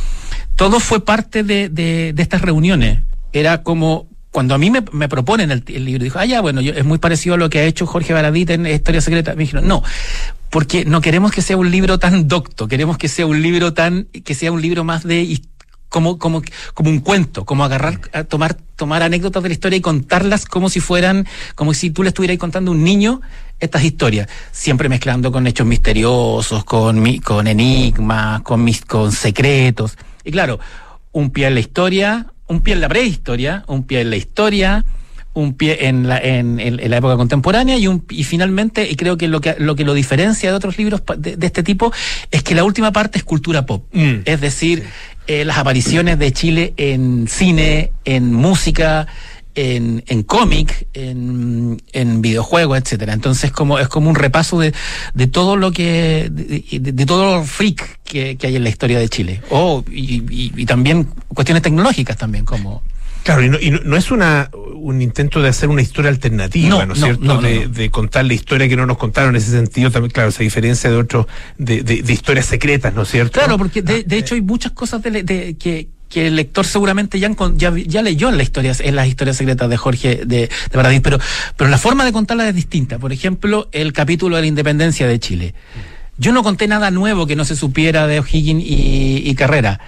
todo 0.56 0.80
fue 0.80 1.06
parte 1.06 1.44
de, 1.44 1.70
de, 1.70 2.12
de 2.14 2.22
estas 2.22 2.42
reuniones. 2.42 3.04
Era 3.34 3.64
como, 3.64 4.08
cuando 4.32 4.56
a 4.56 4.58
mí 4.58 4.72
me, 4.72 4.84
me 4.92 5.10
proponen 5.10 5.52
el, 5.52 5.64
el, 5.68 5.86
libro, 5.86 6.04
dijo, 6.04 6.20
ah, 6.20 6.26
ya, 6.26 6.42
bueno, 6.42 6.62
yo, 6.62 6.74
es 6.74 6.86
muy 6.86 6.98
parecido 6.98 7.36
a 7.36 7.38
lo 7.38 7.50
que 7.50 7.60
ha 7.60 7.66
hecho 7.66 7.86
Jorge 7.86 8.14
Baradit 8.14 8.52
en 8.52 8.66
Historia 8.66 9.02
Secreta. 9.02 9.36
Me 9.36 9.44
dijeron, 9.44 9.68
no, 9.68 9.84
porque 10.50 10.86
no 10.86 11.02
queremos 11.02 11.32
que 11.32 11.42
sea 11.42 11.58
un 11.58 11.70
libro 11.70 12.00
tan 12.00 12.28
docto, 12.28 12.68
queremos 12.68 12.98
que 12.98 13.08
sea 13.08 13.26
un 13.26 13.42
libro 13.42 13.74
tan, 13.74 14.06
que 14.06 14.34
sea 14.36 14.52
un 14.52 14.62
libro 14.62 14.84
más 14.84 15.04
de 15.04 15.42
como, 15.92 16.18
como, 16.18 16.42
como 16.74 16.90
un 16.90 17.02
cuento, 17.02 17.44
como 17.44 17.66
agarrar, 17.66 18.00
tomar, 18.30 18.54
tomar 18.78 19.04
anécdotas 19.04 19.44
de 19.44 19.50
la 19.50 19.54
historia 19.54 19.78
y 19.78 19.82
contarlas 19.82 20.46
como 20.46 20.70
si 20.70 20.80
fueran, 20.80 21.28
como 21.56 21.74
si 21.74 21.90
tú 21.90 22.02
le 22.02 22.10
estuvieras 22.10 22.38
contando 22.38 22.72
a 22.72 22.74
un 22.74 22.84
niño 22.84 23.20
estas 23.60 23.84
historias, 23.84 24.30
siempre 24.54 24.88
mezclando 24.88 25.34
con 25.34 25.46
hechos 25.48 25.68
misteriosos, 25.68 26.64
con, 26.64 27.18
con 27.18 27.46
enigmas, 27.46 28.42
con, 28.42 28.64
mis, 28.64 28.86
con 28.86 29.12
secretos. 29.12 29.98
Y 30.24 30.32
claro, 30.32 30.62
un 31.12 31.30
pie 31.32 31.48
en 31.48 31.56
la 31.56 31.60
historia, 31.60 32.28
un 32.52 32.60
pie 32.60 32.74
en 32.74 32.82
la 32.82 32.90
prehistoria, 32.90 33.64
un 33.68 33.84
pie 33.84 34.02
en 34.02 34.10
la 34.10 34.18
historia, 34.18 34.86
un 35.34 35.54
pie 35.54 35.88
en 35.88 36.08
la, 36.08 36.18
en, 36.18 36.60
en, 36.60 36.80
en 36.80 36.92
la 36.92 36.98
época 36.98 37.16
contemporánea 37.16 37.78
y, 37.78 37.88
un, 37.88 38.04
y 38.10 38.26
finalmente, 38.26 38.90
y 38.90 38.96
creo 38.96 39.18
que 39.18 39.30
lo 39.30 39.40
que 39.40 39.56
lo, 39.58 39.76
que 39.76 39.86
lo 39.86 39.94
diferencia 39.94 40.50
de 40.50 40.56
otros 40.56 40.78
libros 40.78 41.02
de, 41.18 41.38
de 41.38 41.48
este 41.48 41.64
tipo 41.64 41.94
es 42.30 42.44
que 42.44 42.54
la 42.54 42.66
última 42.66 42.92
parte 42.92 43.18
es 43.20 43.24
cultura 43.24 43.66
pop. 43.66 43.86
Mm. 43.94 44.24
Es 44.26 44.42
decir, 44.42 44.84
eh, 45.28 45.46
las 45.46 45.58
apariciones 45.58 46.20
de 46.20 46.34
Chile 46.34 46.74
en 46.76 47.28
cine, 47.30 47.94
en 48.04 48.34
música, 48.34 49.08
en, 49.62 50.04
en 50.08 50.24
cómic, 50.24 50.88
en, 50.94 51.82
en 51.94 52.22
videojuegos, 52.22 52.80
etcétera. 52.80 53.14
Entonces 53.14 53.52
como 53.52 53.78
es 53.78 53.88
como 53.88 54.10
un 54.10 54.16
repaso 54.16 54.60
de, 54.60 54.74
de 55.14 55.28
todo 55.28 55.56
lo 55.56 55.72
que, 55.72 56.30
de, 56.32 56.80
de, 56.80 56.92
de 56.92 57.06
todo 57.06 57.38
lo 57.38 57.44
freak 57.44 58.00
que, 58.04 58.38
que, 58.38 58.48
hay 58.48 58.56
en 58.56 58.64
la 58.64 58.70
historia 58.70 58.98
de 58.98 59.08
Chile. 59.08 59.42
Oh, 59.50 59.84
y, 59.92 60.24
y, 60.30 60.52
y 60.56 60.66
también 60.66 61.08
cuestiones 61.34 61.62
tecnológicas 61.62 62.18
también 62.18 62.44
como 62.44 62.82
Claro, 63.24 63.44
y 63.44 63.50
no, 63.50 63.60
y 63.60 63.70
no, 63.70 63.96
es 63.96 64.10
una 64.10 64.50
un 64.74 65.00
intento 65.00 65.44
de 65.44 65.50
hacer 65.50 65.70
una 65.70 65.84
historia 65.84 66.10
alternativa, 66.10 66.70
¿no, 66.70 66.86
¿no 66.88 66.94
es 66.94 67.00
no, 67.00 67.06
cierto? 67.06 67.42
De, 67.42 67.68
de, 67.68 67.92
contar 67.92 68.26
la 68.26 68.34
historia 68.34 68.68
que 68.68 68.76
no 68.76 68.88
nos 68.88 68.98
contaron 68.98 69.36
en 69.36 69.36
ese 69.36 69.52
sentido, 69.52 69.92
también, 69.92 70.10
claro, 70.10 70.32
se 70.32 70.42
diferencia 70.42 70.90
de 70.90 70.96
otros, 70.96 71.28
de, 71.60 71.84
de, 71.84 72.02
de, 72.02 72.14
historias 72.14 72.48
secretas, 72.48 72.96
¿no 72.96 73.04
es 73.04 73.10
cierto? 73.10 73.34
Claro, 73.40 73.60
porque 73.60 73.84
de, 73.84 74.02
de 74.04 74.18
hecho 74.18 74.34
hay 74.34 74.42
muchas 74.42 74.72
cosas 74.72 75.04
de, 75.04 75.56
que, 75.60 75.90
que 76.12 76.28
el 76.28 76.36
lector 76.36 76.66
seguramente 76.66 77.20
ya, 77.20 77.32
ya, 77.56 77.74
ya 77.76 78.02
leyó 78.02 78.30
en, 78.30 78.38
la 78.38 78.44
historia, 78.44 78.74
en 78.80 78.96
las 78.96 79.08
historias 79.08 79.38
secretas 79.38 79.70
de 79.70 79.78
Jorge 79.78 80.22
de, 80.26 80.50
de 80.72 81.02
pero, 81.02 81.18
pero 81.58 81.70
la 81.70 81.78
forma 81.78 82.06
de 82.06 82.12
contarlas 82.12 82.48
es 82.48 82.56
distinta. 82.56 83.00
Por 83.00 83.14
ejemplo, 83.14 83.70
el 83.72 83.94
capítulo 83.94 84.36
de 84.36 84.44
la 84.44 84.48
independencia 84.48 85.08
de 85.08 85.20
Chile. 85.20 85.54
Yo 86.18 86.32
no 86.34 86.44
conté 86.44 86.68
nada 86.68 86.92
nuevo 86.92 87.26
que 87.26 87.36
no 87.36 87.46
se 87.46 87.56
supiera 87.56 88.06
de 88.06 88.20
O'Higgins 88.20 88.64
y 88.66 89.34
Carrera 89.36 89.80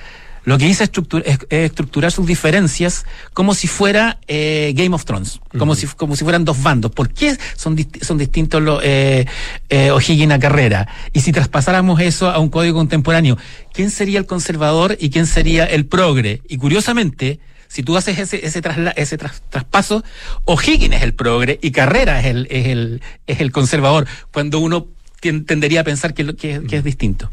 lo 0.46 0.58
que 0.58 0.66
hice 0.66 0.84
es, 0.84 0.90
estructura, 0.90 1.24
es, 1.26 1.40
es 1.50 1.66
estructurar 1.70 2.12
sus 2.12 2.26
diferencias 2.26 3.06
como 3.34 3.54
si 3.54 3.68
fuera 3.68 4.20
eh, 4.28 4.74
Game 4.76 4.94
of 4.94 5.06
Thrones, 5.06 5.40
como, 5.58 5.72
uh 5.72 5.76
-huh. 5.76 5.80
si, 5.80 5.88
como 5.88 6.16
si 6.16 6.24
fueran 6.24 6.44
dos 6.46 6.62
bandos. 6.62 6.92
¿Por 6.92 7.10
qué 7.10 7.38
son, 7.56 7.78
son 8.02 8.18
distintos 8.18 8.62
los 8.62 8.82
eh, 8.84 9.26
eh, 9.70 9.92
O'Higgins 9.92 10.34
a 10.34 10.40
Carrera? 10.40 10.88
Y 11.14 11.22
si 11.22 11.32
traspasáramos 11.32 12.02
eso 12.02 12.30
a 12.30 12.40
un 12.40 12.50
código 12.50 12.78
contemporáneo, 12.78 13.38
¿quién 13.74 13.90
sería 13.90 14.20
el 14.20 14.26
conservador 14.26 14.98
y 15.00 15.10
quién 15.10 15.28
sería 15.28 15.66
el 15.66 15.86
progre? 15.86 16.42
Y 16.50 16.58
curiosamente, 16.58 17.40
si 17.68 17.82
tú 17.82 17.96
haces 17.98 18.20
ese, 18.20 18.46
ese, 18.46 18.62
trasla, 18.62 18.92
ese 18.92 19.18
tras, 19.18 19.42
traspaso, 19.50 20.04
O'Higgins 20.46 20.96
es 20.96 21.04
el 21.04 21.14
progre 21.14 21.58
y 21.62 21.72
Carrera 21.72 22.20
es 22.20 22.26
el, 22.26 22.48
es 22.52 22.68
el, 22.68 23.02
es 23.28 23.40
el 23.40 23.52
conservador. 23.52 24.08
Cuando 24.32 24.60
uno 24.60 24.88
tendería 25.32 25.82
a 25.82 25.84
pensar 25.84 26.14
que, 26.14 26.36
que, 26.36 26.62
que, 26.68 26.78
es 26.78 26.84
distinto. 26.84 27.30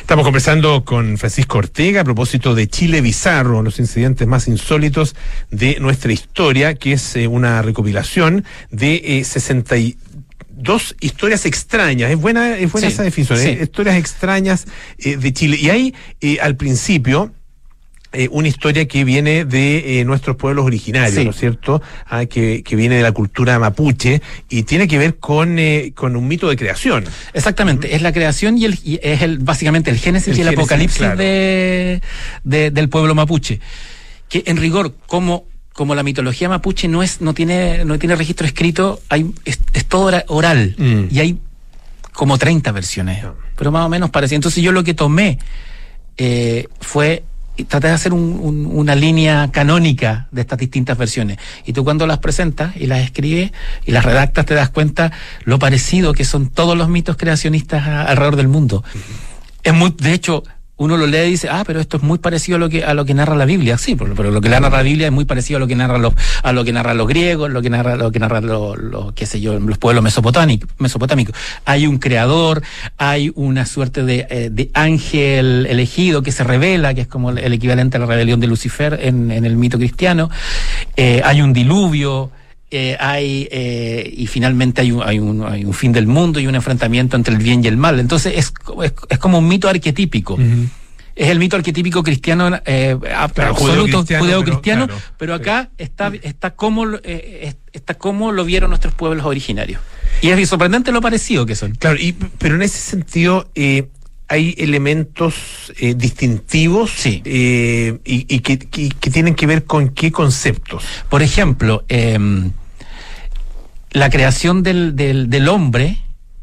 Estamos 0.00 0.24
conversando 0.24 0.84
con 0.84 1.18
Francisco 1.18 1.58
Ortega 1.58 2.00
a 2.00 2.04
propósito 2.04 2.54
de 2.54 2.68
Chile 2.68 3.00
Bizarro, 3.00 3.62
los 3.62 3.78
incidentes 3.78 4.26
más 4.26 4.48
insólitos 4.48 5.14
de 5.50 5.78
nuestra 5.80 6.12
historia, 6.12 6.74
que 6.74 6.92
es 6.92 7.16
eh, 7.16 7.26
una 7.26 7.62
recopilación 7.62 8.44
de 8.70 9.02
eh, 9.04 9.24
62 9.24 10.96
historias 11.00 11.46
extrañas. 11.46 12.10
Es 12.10 12.18
buena, 12.18 12.58
es 12.58 12.70
buena 12.72 12.88
sí, 12.88 12.94
esa 12.94 13.02
definición, 13.02 13.38
sí. 13.38 13.48
¿eh? 13.48 13.60
historias 13.62 13.96
extrañas 13.96 14.66
eh, 14.98 15.16
de 15.16 15.32
Chile. 15.32 15.58
Y 15.60 15.70
ahí, 15.70 15.94
al 16.40 16.56
principio, 16.56 17.32
eh, 18.10 18.26
una 18.30 18.48
historia 18.48 18.88
que 18.88 19.04
viene 19.04 19.44
de 19.44 20.00
eh, 20.00 20.04
nuestros 20.06 20.36
pueblos 20.36 20.64
originarios, 20.64 21.14
sí. 21.14 21.24
¿no 21.26 21.30
es 21.30 21.36
cierto? 21.36 21.82
Ah, 22.06 22.24
que, 22.24 22.62
que, 22.62 22.74
viene 22.74 22.96
de 22.96 23.02
la 23.02 23.12
cultura 23.12 23.58
mapuche 23.58 24.22
y 24.48 24.62
tiene 24.62 24.88
que 24.88 24.96
ver 24.96 25.18
con, 25.18 25.58
eh, 25.58 25.92
con 25.94 26.16
un 26.16 26.26
mito 26.26 26.48
de 26.48 26.56
creación. 26.56 27.04
Exactamente, 27.34 27.86
uh 27.86 27.90
-huh. 27.90 27.96
es 27.96 28.00
la 28.00 28.12
creación 28.14 28.56
y, 28.56 28.64
el, 28.64 28.78
y 28.82 28.98
es 29.02 29.20
el, 29.20 29.40
básicamente 29.40 29.90
el 29.90 29.98
génesis 29.98 30.28
el 30.28 30.38
y 30.38 30.40
el 30.40 30.46
génesis, 30.46 30.58
apocalipsis 30.58 30.98
claro. 30.98 31.16
de, 31.18 32.00
de, 32.44 32.70
del 32.70 32.88
pueblo 32.88 33.14
mapuche. 33.14 33.60
Que 34.30 34.42
en 34.46 34.56
rigor, 34.56 34.94
como 35.06 35.44
como 35.74 35.94
la 35.94 36.02
mitología 36.02 36.48
mapuche 36.48 36.88
no 36.88 37.02
es 37.02 37.20
no 37.20 37.34
tiene 37.34 37.84
no 37.84 37.98
tiene 37.98 38.16
registro 38.16 38.46
escrito, 38.46 39.00
hay 39.10 39.30
es, 39.44 39.60
es 39.74 39.84
todo 39.84 40.10
oral 40.28 40.74
mm. 40.78 41.14
y 41.14 41.20
hay 41.20 41.38
como 42.12 42.38
30 42.38 42.72
versiones, 42.72 43.22
no. 43.22 43.34
pero 43.54 43.70
más 43.70 43.84
o 43.84 43.90
menos 43.90 44.08
parece. 44.08 44.34
Entonces 44.34 44.64
yo 44.64 44.72
lo 44.72 44.82
que 44.82 44.94
tomé 44.94 45.38
fue 46.80 47.22
y 47.58 47.64
de 47.64 47.88
hacer 47.88 48.12
un, 48.12 48.38
un, 48.40 48.66
una 48.66 48.94
línea 48.94 49.50
canónica 49.50 50.28
de 50.30 50.42
estas 50.42 50.58
distintas 50.58 50.96
versiones. 50.96 51.38
Y 51.66 51.72
tú 51.72 51.82
cuando 51.82 52.06
las 52.06 52.18
presentas 52.18 52.76
y 52.76 52.86
las 52.86 53.00
escribes 53.00 53.50
y 53.84 53.90
las 53.90 54.04
redactas 54.04 54.46
te 54.46 54.54
das 54.54 54.70
cuenta 54.70 55.10
lo 55.44 55.58
parecido 55.58 56.14
que 56.14 56.24
son 56.24 56.50
todos 56.50 56.78
los 56.78 56.88
mitos 56.88 57.16
creacionistas 57.16 57.86
a, 57.86 58.02
alrededor 58.04 58.36
del 58.36 58.48
mundo. 58.48 58.84
Es 59.64 59.74
muy, 59.74 59.92
de 59.98 60.12
hecho, 60.12 60.44
uno 60.78 60.96
lo 60.96 61.06
lee 61.06 61.26
y 61.26 61.30
dice, 61.32 61.48
ah, 61.50 61.64
pero 61.66 61.80
esto 61.80 61.98
es 61.98 62.02
muy 62.02 62.18
parecido 62.18 62.56
a 62.56 62.58
lo 62.58 62.68
que 62.68 62.84
a 62.84 62.94
lo 62.94 63.04
que 63.04 63.12
narra 63.12 63.34
la 63.36 63.44
Biblia, 63.44 63.76
sí, 63.78 63.96
pero, 63.96 64.30
lo 64.30 64.40
que 64.40 64.48
narra 64.48 64.70
la 64.70 64.82
Biblia 64.82 65.08
es 65.08 65.12
muy 65.12 65.24
parecido 65.24 65.58
a 65.58 65.60
lo 65.60 65.66
que 65.66 65.74
narra 65.74 65.98
los 65.98 66.14
a 66.42 66.52
lo 66.52 66.64
que 66.64 66.72
narra 66.72 66.94
los 66.94 67.06
griegos, 67.06 67.50
lo 67.50 67.60
que 67.60 67.68
narra 67.68 67.96
lo 67.96 68.10
que 68.10 68.18
narra 68.18 68.40
los, 68.40 68.78
lo, 68.78 69.12
qué 69.14 69.26
sé 69.26 69.40
yo, 69.40 69.58
los 69.58 69.78
pueblos 69.78 70.02
mesopotámicos, 70.02 70.70
mesopotámicos. 70.78 71.34
Hay 71.64 71.86
un 71.86 71.98
creador, 71.98 72.62
hay 72.96 73.32
una 73.34 73.66
suerte 73.66 74.04
de, 74.04 74.26
eh, 74.30 74.50
de 74.50 74.70
ángel 74.74 75.66
elegido 75.66 76.22
que 76.22 76.32
se 76.32 76.44
revela, 76.44 76.94
que 76.94 77.02
es 77.02 77.08
como 77.08 77.30
el 77.30 77.52
equivalente 77.52 77.96
a 77.96 78.00
la 78.00 78.06
rebelión 78.06 78.40
de 78.40 78.46
Lucifer 78.46 79.00
en, 79.02 79.30
en 79.30 79.44
el 79.44 79.56
mito 79.56 79.78
cristiano. 79.78 80.30
Eh, 80.96 81.20
hay 81.24 81.42
un 81.42 81.52
diluvio, 81.52 82.30
eh, 82.70 82.96
hay 83.00 83.48
eh, 83.50 84.12
y 84.16 84.26
finalmente 84.26 84.82
hay 84.82 84.92
un, 84.92 85.02
hay, 85.02 85.18
un, 85.18 85.42
hay 85.44 85.64
un 85.64 85.74
fin 85.74 85.92
del 85.92 86.06
mundo 86.06 86.38
y 86.40 86.46
un 86.46 86.54
enfrentamiento 86.54 87.16
entre 87.16 87.34
el 87.34 87.42
bien 87.42 87.64
y 87.64 87.68
el 87.68 87.76
mal. 87.76 87.98
Entonces 88.00 88.34
es, 88.36 88.52
es, 88.82 88.94
es 89.08 89.18
como 89.18 89.38
un 89.38 89.48
mito 89.48 89.68
arquetípico. 89.68 90.34
Uh 90.34 90.38
-huh. 90.38 90.68
Es 91.16 91.30
el 91.30 91.40
mito 91.40 91.56
arquetípico 91.56 92.04
cristiano 92.04 92.60
eh, 92.64 92.96
absoluto, 93.12 94.04
judeo-cristiano, 94.06 94.86
pero, 95.16 95.34
acá 95.34 95.68
está, 95.76 96.12
está 96.22 96.54
como 96.54 96.84
eh, 97.02 97.54
está 97.72 97.94
cómo 97.94 98.30
lo 98.30 98.44
vieron 98.44 98.70
nuestros 98.70 98.94
pueblos 98.94 99.26
originarios. 99.26 99.80
Y 100.22 100.30
es 100.30 100.48
sorprendente 100.48 100.92
lo 100.92 101.00
parecido 101.00 101.44
que 101.44 101.56
son. 101.56 101.72
Claro, 101.72 101.96
y, 101.98 102.12
pero 102.12 102.54
en 102.54 102.62
ese 102.62 102.78
sentido, 102.78 103.50
eh, 103.56 103.88
hay 104.28 104.54
elementos 104.58 105.72
eh, 105.78 105.94
distintivos 105.94 106.90
sí. 106.90 107.22
eh, 107.24 107.98
y, 108.04 108.34
y 108.34 108.40
que, 108.40 108.58
que, 108.58 108.90
que, 108.90 109.10
tienen 109.10 109.34
que 109.34 109.46
ver 109.46 109.64
con 109.64 109.88
qué 109.88 110.12
conceptos. 110.12 110.84
Por 111.08 111.22
ejemplo, 111.22 111.84
eh, 111.88 112.18
la 113.90 114.10
creación 114.10 114.62
del, 114.62 114.94
del, 114.94 115.30
del 115.30 115.48
hombre 115.48 115.98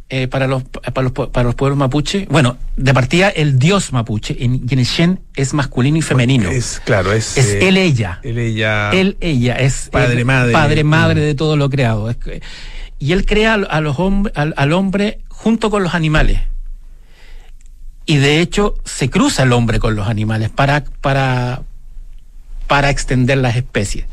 eh, 0.09 0.27
para, 0.27 0.47
los, 0.47 0.63
para, 0.63 1.03
los, 1.03 1.11
para 1.11 1.43
los 1.43 1.55
pueblos 1.55 1.77
mapuche, 1.77 2.27
bueno, 2.29 2.57
de 2.75 2.93
partida 2.93 3.29
el 3.29 3.59
dios 3.59 3.93
mapuche, 3.93 4.36
en 4.43 4.65
Shen 4.65 5.19
es 5.36 5.53
masculino 5.53 5.97
y 5.97 6.01
femenino. 6.01 6.49
Es, 6.49 6.81
claro, 6.83 7.13
es... 7.13 7.38
Es 7.38 7.53
él, 7.61 7.77
ella. 7.77 8.19
Él, 8.23 8.38
ella. 8.38 8.91
Él, 8.91 9.17
ella, 9.19 9.55
es... 9.55 9.89
Padre, 9.91 10.19
el, 10.19 10.25
madre. 10.25 10.53
Padre, 10.53 10.83
madre 10.83 11.21
de 11.21 11.36
todo 11.36 11.55
lo 11.55 11.69
creado. 11.69 12.13
Y 12.97 13.11
él 13.11 13.25
crea 13.25 13.53
a 13.53 13.81
los 13.81 13.97
al, 14.36 14.53
al 14.57 14.73
hombre 14.73 15.19
junto 15.27 15.69
con 15.69 15.83
los 15.83 15.93
animales 15.93 16.39
y 18.06 18.18
de 18.18 18.39
hecho 18.39 18.76
se 18.84 19.10
cruza 19.10 19.43
el 19.43 19.53
hombre 19.53 19.80
con 19.80 19.95
los 19.95 20.08
animales 20.08 20.49
para, 20.49 20.84
para, 21.01 21.62
para 22.68 22.89
extender 22.89 23.38
las 23.38 23.56
especies. 23.56 24.06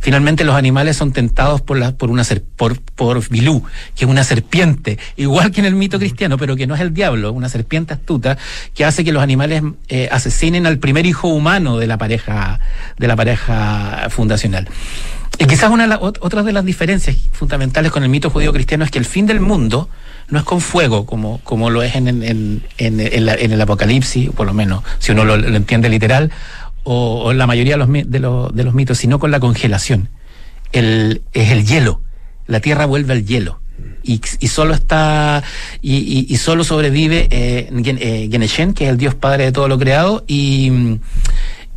Finalmente 0.00 0.44
los 0.44 0.56
animales 0.56 0.96
son 0.96 1.12
tentados 1.12 1.60
por, 1.60 1.78
la, 1.78 1.92
por 1.92 2.10
una 2.10 2.24
por, 2.56 2.80
por 2.80 3.28
Bilú, 3.28 3.62
que 3.94 4.06
es 4.06 4.10
una 4.10 4.24
serpiente, 4.24 4.98
igual 5.16 5.50
que 5.50 5.60
en 5.60 5.66
el 5.66 5.74
mito 5.74 5.98
cristiano, 5.98 6.38
pero 6.38 6.56
que 6.56 6.66
no 6.66 6.74
es 6.74 6.80
el 6.80 6.94
diablo, 6.94 7.32
una 7.32 7.50
serpiente 7.50 7.92
astuta 7.92 8.38
que 8.74 8.86
hace 8.86 9.04
que 9.04 9.12
los 9.12 9.22
animales 9.22 9.62
eh, 9.88 10.08
asesinen 10.10 10.66
al 10.66 10.78
primer 10.78 11.04
hijo 11.04 11.28
humano 11.28 11.76
de 11.76 11.86
la 11.86 11.98
pareja, 11.98 12.60
de 12.98 13.08
la 13.08 13.16
pareja 13.16 14.08
fundacional. 14.08 14.68
Y 15.38 15.46
quizás 15.46 15.70
una 15.70 15.98
otra 16.00 16.42
de 16.42 16.52
las 16.52 16.64
diferencias 16.64 17.16
fundamentales 17.32 17.92
con 17.92 18.02
el 18.02 18.08
mito 18.08 18.30
judío 18.30 18.52
cristiano 18.52 18.84
es 18.84 18.90
que 18.90 18.98
el 18.98 19.06
fin 19.06 19.26
del 19.26 19.40
mundo 19.40 19.88
no 20.30 20.38
es 20.38 20.44
con 20.44 20.60
fuego 20.60 21.06
como, 21.06 21.40
como 21.44 21.70
lo 21.70 21.82
es 21.82 21.94
en, 21.96 22.08
en, 22.08 22.62
en, 22.78 23.00
en, 23.00 23.52
el 23.52 23.60
Apocalipsis, 23.60 24.30
por 24.30 24.46
lo 24.46 24.54
menos, 24.54 24.82
si 24.98 25.12
uno 25.12 25.24
lo, 25.24 25.34
entiende 25.34 25.88
literal, 25.88 26.30
o, 26.84 27.24
o, 27.24 27.32
la 27.32 27.46
mayoría 27.46 27.76
de 27.76 28.18
los, 28.20 28.54
de, 28.54 28.64
los, 28.64 28.74
mitos, 28.74 28.98
sino 28.98 29.18
con 29.18 29.30
la 29.30 29.40
congelación. 29.40 30.08
El, 30.72 31.22
es 31.32 31.50
el 31.50 31.66
hielo. 31.66 32.00
La 32.46 32.60
tierra 32.60 32.86
vuelve 32.86 33.12
al 33.12 33.26
hielo. 33.26 33.60
Y, 34.02 34.20
solo 34.48 34.74
está 34.74 35.42
y, 35.82 36.26
y, 36.28 36.36
solo 36.36 36.64
sobrevive 36.64 37.28
eh, 37.30 37.68
eh, 37.70 38.28
Geneshen, 38.30 38.72
que 38.72 38.84
es 38.84 38.90
el 38.90 38.96
dios 38.96 39.14
padre 39.14 39.44
de 39.44 39.52
todo 39.52 39.68
lo 39.68 39.78
creado, 39.78 40.24
y 40.26 40.98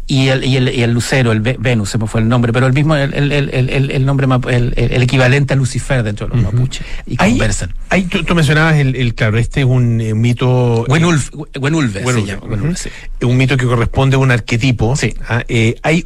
y 0.07 0.27
el, 0.27 0.43
y 0.43 0.57
el, 0.57 0.69
y 0.69 0.83
el 0.83 0.91
lucero, 0.91 1.31
el 1.31 1.39
Venus, 1.39 1.89
se 1.89 1.97
me 1.97 2.07
fue 2.07 2.21
el 2.21 2.27
nombre, 2.27 2.51
pero 2.51 2.67
el 2.67 2.73
mismo, 2.73 2.95
el, 2.95 3.13
el, 3.13 3.31
el, 3.31 3.91
el 3.91 4.05
nombre, 4.05 4.27
el, 4.49 4.73
el, 4.75 5.01
equivalente 5.01 5.53
a 5.53 5.55
Lucifer 5.55 6.03
dentro 6.03 6.27
de 6.27 6.35
los 6.35 6.43
uh 6.43 6.49
-huh. 6.49 6.53
mapuches, 6.53 6.85
y 7.05 7.15
hay, 7.19 7.31
conversan. 7.31 7.73
Hay, 7.89 8.03
tú, 8.03 8.23
tú, 8.23 8.35
mencionabas 8.35 8.75
el, 8.75 8.95
el, 8.95 9.15
claro, 9.15 9.37
este 9.37 9.61
es 9.61 9.65
un 9.65 10.01
eh, 10.01 10.13
mito... 10.13 10.85
Wenulf, 10.89 11.29
Wenulve, 11.59 12.03
se 12.03 12.25
llama, 12.25 12.43
Wenulve, 12.47 12.75
sí. 12.75 12.89
Un 13.21 13.37
mito 13.37 13.55
que 13.55 13.65
corresponde 13.65 14.15
a 14.15 14.19
un 14.19 14.31
arquetipo. 14.31 14.95
Sí. 14.95 15.13
Ah, 15.27 15.43
eh, 15.47 15.75
hay 15.83 16.05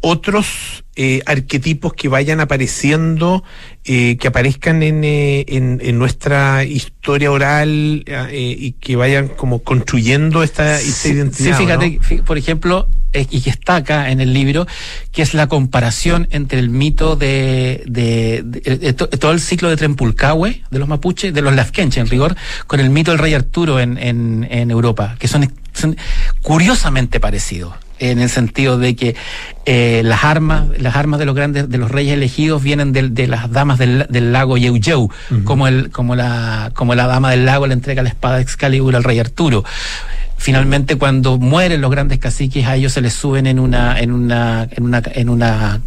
otros 0.00 0.84
eh, 0.96 1.20
arquetipos 1.26 1.92
que 1.92 2.08
vayan 2.08 2.40
apareciendo, 2.40 3.44
eh, 3.84 4.16
que 4.16 4.28
aparezcan 4.28 4.82
en, 4.82 5.04
eh, 5.04 5.44
en, 5.46 5.78
en, 5.82 5.98
nuestra 5.98 6.64
historia 6.64 7.30
oral 7.30 8.02
eh, 8.06 8.56
y 8.58 8.72
que 8.72 8.96
vayan 8.96 9.28
como 9.28 9.62
construyendo 9.62 10.42
esta, 10.42 10.80
esta 10.80 10.90
sí, 10.90 11.10
identidad. 11.10 11.58
Sí, 11.58 11.64
fíjate, 11.64 12.00
¿no? 12.16 12.24
por 12.24 12.38
ejemplo, 12.38 12.88
y 13.12 13.42
que 13.42 13.50
está 13.50 13.76
acá 13.76 14.10
en 14.10 14.20
el 14.20 14.32
libro, 14.32 14.66
que 15.12 15.20
es 15.20 15.34
la 15.34 15.48
comparación 15.48 16.28
entre 16.30 16.58
el 16.58 16.70
mito 16.70 17.14
de, 17.14 17.82
de, 17.86 18.42
de, 18.44 18.80
de 18.80 18.92
todo 18.94 19.32
el 19.32 19.40
ciclo 19.40 19.68
de 19.68 19.76
Trempulcahue, 19.76 20.62
de 20.70 20.78
los 20.78 20.88
mapuches, 20.88 21.32
de 21.32 21.42
los 21.42 21.54
Lafkenche 21.54 22.00
en 22.00 22.08
rigor, 22.08 22.34
con 22.66 22.80
el 22.80 22.88
mito 22.88 23.10
del 23.10 23.18
rey 23.18 23.34
Arturo 23.34 23.80
en, 23.80 23.98
en, 23.98 24.48
en 24.50 24.70
Europa, 24.70 25.16
que 25.18 25.28
son, 25.28 25.52
son 25.74 25.96
curiosamente 26.42 27.20
parecidos 27.20 27.74
en 27.98 28.18
el 28.20 28.28
sentido 28.28 28.78
de 28.78 28.94
que 28.94 29.16
eh, 29.64 30.02
las 30.04 30.24
armas 30.24 30.66
las 30.78 30.96
armas 30.96 31.18
de 31.18 31.26
los 31.26 31.34
grandes 31.34 31.68
de 31.68 31.78
los 31.78 31.90
reyes 31.90 32.14
elegidos 32.14 32.62
vienen 32.62 32.92
de, 32.92 33.08
de 33.08 33.26
las 33.26 33.50
damas 33.50 33.78
del, 33.78 34.06
del 34.08 34.32
lago 34.32 34.56
Yeuyeu 34.56 35.00
uh 35.00 35.10
-huh. 35.30 35.44
como 35.44 35.66
el 35.66 35.90
como 35.90 36.14
la 36.14 36.70
como 36.74 36.94
la 36.94 37.06
dama 37.06 37.30
del 37.30 37.46
lago 37.46 37.66
le 37.66 37.74
entrega 37.74 38.02
la 38.02 38.08
espada 38.08 38.36
de 38.36 38.42
Excalibur 38.42 38.94
al 38.94 39.04
rey 39.04 39.18
Arturo 39.18 39.64
finalmente 40.36 40.96
cuando 40.96 41.38
mueren 41.38 41.80
los 41.80 41.90
grandes 41.90 42.18
caciques 42.18 42.66
a 42.66 42.76
ellos 42.76 42.92
se 42.92 43.00
les 43.00 43.14
suben 43.14 43.46
en 43.46 43.58
una 43.58 43.98
en 43.98 44.12
una 44.12 44.68
en 44.70 44.84
una 44.84 45.02
en 45.14 45.28
una 45.28 45.80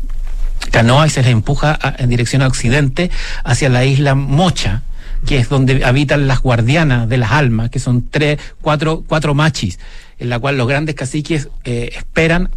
canoa 0.71 1.07
y 1.07 1.09
se 1.09 1.21
les 1.21 1.31
empuja 1.31 1.77
a, 1.81 1.95
en 1.97 2.09
dirección 2.09 2.41
a 2.41 2.47
occidente 2.47 3.11
hacia 3.43 3.69
la 3.69 3.85
isla 3.85 4.15
Mocha 4.15 4.81
que 5.25 5.37
es 5.37 5.49
donde 5.49 5.83
habitan 5.83 6.27
las 6.27 6.41
guardianas 6.41 7.09
de 7.09 7.17
las 7.17 7.31
almas 7.31 7.69
que 7.69 7.79
son 7.79 8.09
tres 8.09 8.39
cuatro 8.61 9.03
cuatro 9.07 9.33
machis 9.33 9.79
en 10.17 10.29
la 10.29 10.39
cual 10.39 10.57
los 10.57 10.67
grandes 10.67 10.95
caciques 10.95 11.49
eh, 11.63 11.91
esperan 11.95 12.49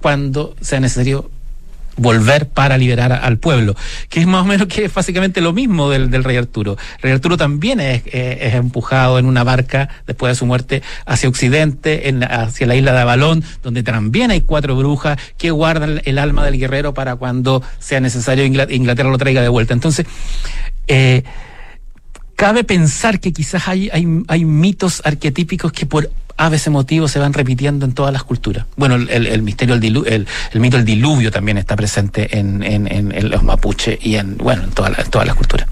cuando 0.00 0.54
sea 0.60 0.80
necesario 0.80 1.30
volver 1.98 2.48
para 2.48 2.78
liberar 2.78 3.12
al 3.12 3.38
pueblo, 3.38 3.74
que 4.08 4.20
es 4.20 4.26
más 4.26 4.42
o 4.42 4.44
menos 4.44 4.68
que 4.68 4.84
es 4.84 4.94
básicamente 4.94 5.40
lo 5.40 5.52
mismo 5.52 5.90
del, 5.90 6.10
del 6.10 6.24
rey 6.24 6.36
Arturo. 6.36 6.76
Rey 7.02 7.12
Arturo 7.12 7.36
también 7.36 7.80
es, 7.80 8.02
eh, 8.06 8.38
es, 8.40 8.54
empujado 8.54 9.18
en 9.18 9.26
una 9.26 9.44
barca 9.44 9.88
después 10.06 10.30
de 10.30 10.34
su 10.36 10.46
muerte 10.46 10.82
hacia 11.06 11.28
occidente, 11.28 12.08
en, 12.08 12.22
hacia 12.22 12.66
la 12.66 12.76
isla 12.76 12.92
de 12.92 13.00
Avalón, 13.00 13.44
donde 13.62 13.82
también 13.82 14.30
hay 14.30 14.40
cuatro 14.42 14.76
brujas 14.76 15.18
que 15.36 15.50
guardan 15.50 16.00
el 16.04 16.18
alma 16.18 16.44
del 16.44 16.58
guerrero 16.58 16.94
para 16.94 17.16
cuando 17.16 17.62
sea 17.78 18.00
necesario 18.00 18.44
Inglaterra 18.44 19.10
lo 19.10 19.18
traiga 19.18 19.42
de 19.42 19.48
vuelta. 19.48 19.74
Entonces, 19.74 20.06
eh, 20.86 21.24
cabe 22.38 22.62
pensar 22.62 23.18
que 23.18 23.32
quizás 23.32 23.66
hay, 23.66 23.90
hay, 23.92 24.06
hay 24.28 24.44
mitos 24.44 25.02
arquetípicos 25.04 25.72
que 25.72 25.86
por 25.86 26.08
a 26.38 26.48
veces 26.48 26.72
motivos 26.72 27.10
se 27.10 27.18
van 27.18 27.32
repitiendo 27.32 27.84
en 27.84 27.92
todas 27.92 28.12
las 28.12 28.22
culturas. 28.22 28.64
Bueno, 28.76 28.94
el, 28.94 29.10
el, 29.10 29.26
el 29.26 29.42
misterio, 29.42 29.74
el, 29.74 29.80
dilu, 29.80 30.04
el, 30.06 30.26
mito 30.54 30.76
del 30.76 30.86
diluvio 30.86 31.32
también 31.32 31.58
está 31.58 31.74
presente 31.74 32.38
en, 32.38 32.62
en, 32.62 32.90
en, 32.90 33.12
en 33.12 33.28
los 33.28 33.42
mapuches 33.42 33.98
y 34.00 34.14
en, 34.14 34.38
bueno, 34.38 34.62
en, 34.62 34.70
todas 34.70 35.26
las 35.26 35.34
culturas. 35.34 35.68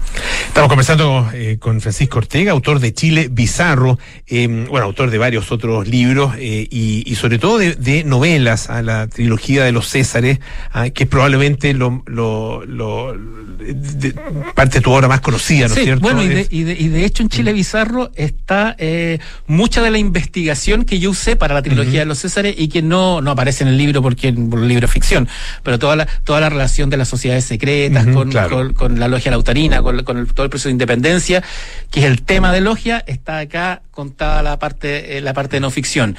Estamos 0.47 0.67
conversando 0.67 1.29
eh, 1.33 1.57
con 1.57 1.79
Francisco 1.79 2.17
Ortega, 2.17 2.51
autor 2.51 2.81
de 2.81 2.93
Chile 2.93 3.29
Bizarro, 3.31 3.97
eh, 4.27 4.65
bueno, 4.69 4.87
autor 4.87 5.09
de 5.09 5.17
varios 5.17 5.53
otros 5.53 5.87
libros 5.87 6.35
eh, 6.37 6.67
y, 6.69 7.09
y, 7.09 7.15
sobre 7.15 7.39
todo 7.39 7.59
de, 7.59 7.75
de, 7.75 8.03
novelas, 8.03 8.69
a 8.69 8.81
la 8.81 9.07
trilogía 9.07 9.63
de 9.63 9.71
los 9.71 9.87
Césares, 9.87 10.39
ah, 10.73 10.89
que 10.89 11.05
es 11.05 11.09
probablemente 11.09 11.73
lo, 11.73 12.03
lo, 12.07 12.65
lo 12.65 13.15
de, 13.17 14.13
parte 14.53 14.79
de 14.79 14.81
tu 14.81 14.91
obra 14.91 15.07
más 15.07 15.21
conocida, 15.21 15.67
¿no 15.67 15.75
es 15.75 15.79
sí, 15.79 15.85
cierto? 15.85 16.01
Bueno, 16.01 16.23
y 16.23 16.27
de, 16.27 16.47
y, 16.49 16.69
y 16.69 16.89
de, 16.89 17.05
hecho 17.05 17.23
en 17.23 17.29
Chile 17.29 17.53
Bizarro 17.53 18.11
está 18.15 18.75
mucha 19.47 19.81
de 19.81 19.91
la 19.91 19.97
investigación 19.97 20.56
que 20.85 20.99
yo 20.99 21.11
usé 21.11 21.35
para 21.35 21.53
la 21.53 21.61
trilogía 21.61 21.91
uh 21.91 21.95
-huh. 21.95 21.99
de 21.99 22.05
los 22.05 22.19
Césares 22.19 22.55
y 22.57 22.67
que 22.67 22.81
no, 22.81 23.21
no 23.21 23.31
aparece 23.31 23.63
en 23.63 23.69
el 23.69 23.77
libro 23.77 24.01
porque 24.01 24.29
en 24.29 24.51
el 24.51 24.67
libro 24.67 24.85
es 24.85 24.91
ficción, 24.91 25.27
pero 25.63 25.79
toda 25.79 25.95
la, 25.95 26.05
toda 26.23 26.39
la 26.39 26.49
relación 26.49 26.89
de 26.89 26.97
las 26.97 27.07
sociedades 27.07 27.45
secretas 27.45 28.05
uh 28.05 28.09
-huh, 28.09 28.13
con, 28.13 28.29
claro. 28.29 28.49
con, 28.49 28.73
con, 28.73 28.99
la 28.99 29.07
logia 29.07 29.31
lautarina, 29.31 29.81
con, 29.81 30.03
con 30.03 30.17
el, 30.17 30.27
todo 30.33 30.43
el 30.45 30.49
proceso 30.49 30.69
de 30.69 30.73
independencia, 30.73 31.43
que 31.91 32.01
es 32.01 32.05
el 32.05 32.21
tema 32.21 32.51
de 32.51 32.61
logia, 32.61 33.03
está 33.07 33.39
acá 33.39 33.81
contada 33.91 34.43
la 34.43 34.59
parte, 34.59 35.17
eh, 35.17 35.21
la 35.21 35.33
parte 35.33 35.57
de 35.57 35.59
no 35.61 35.71
ficción 35.71 36.15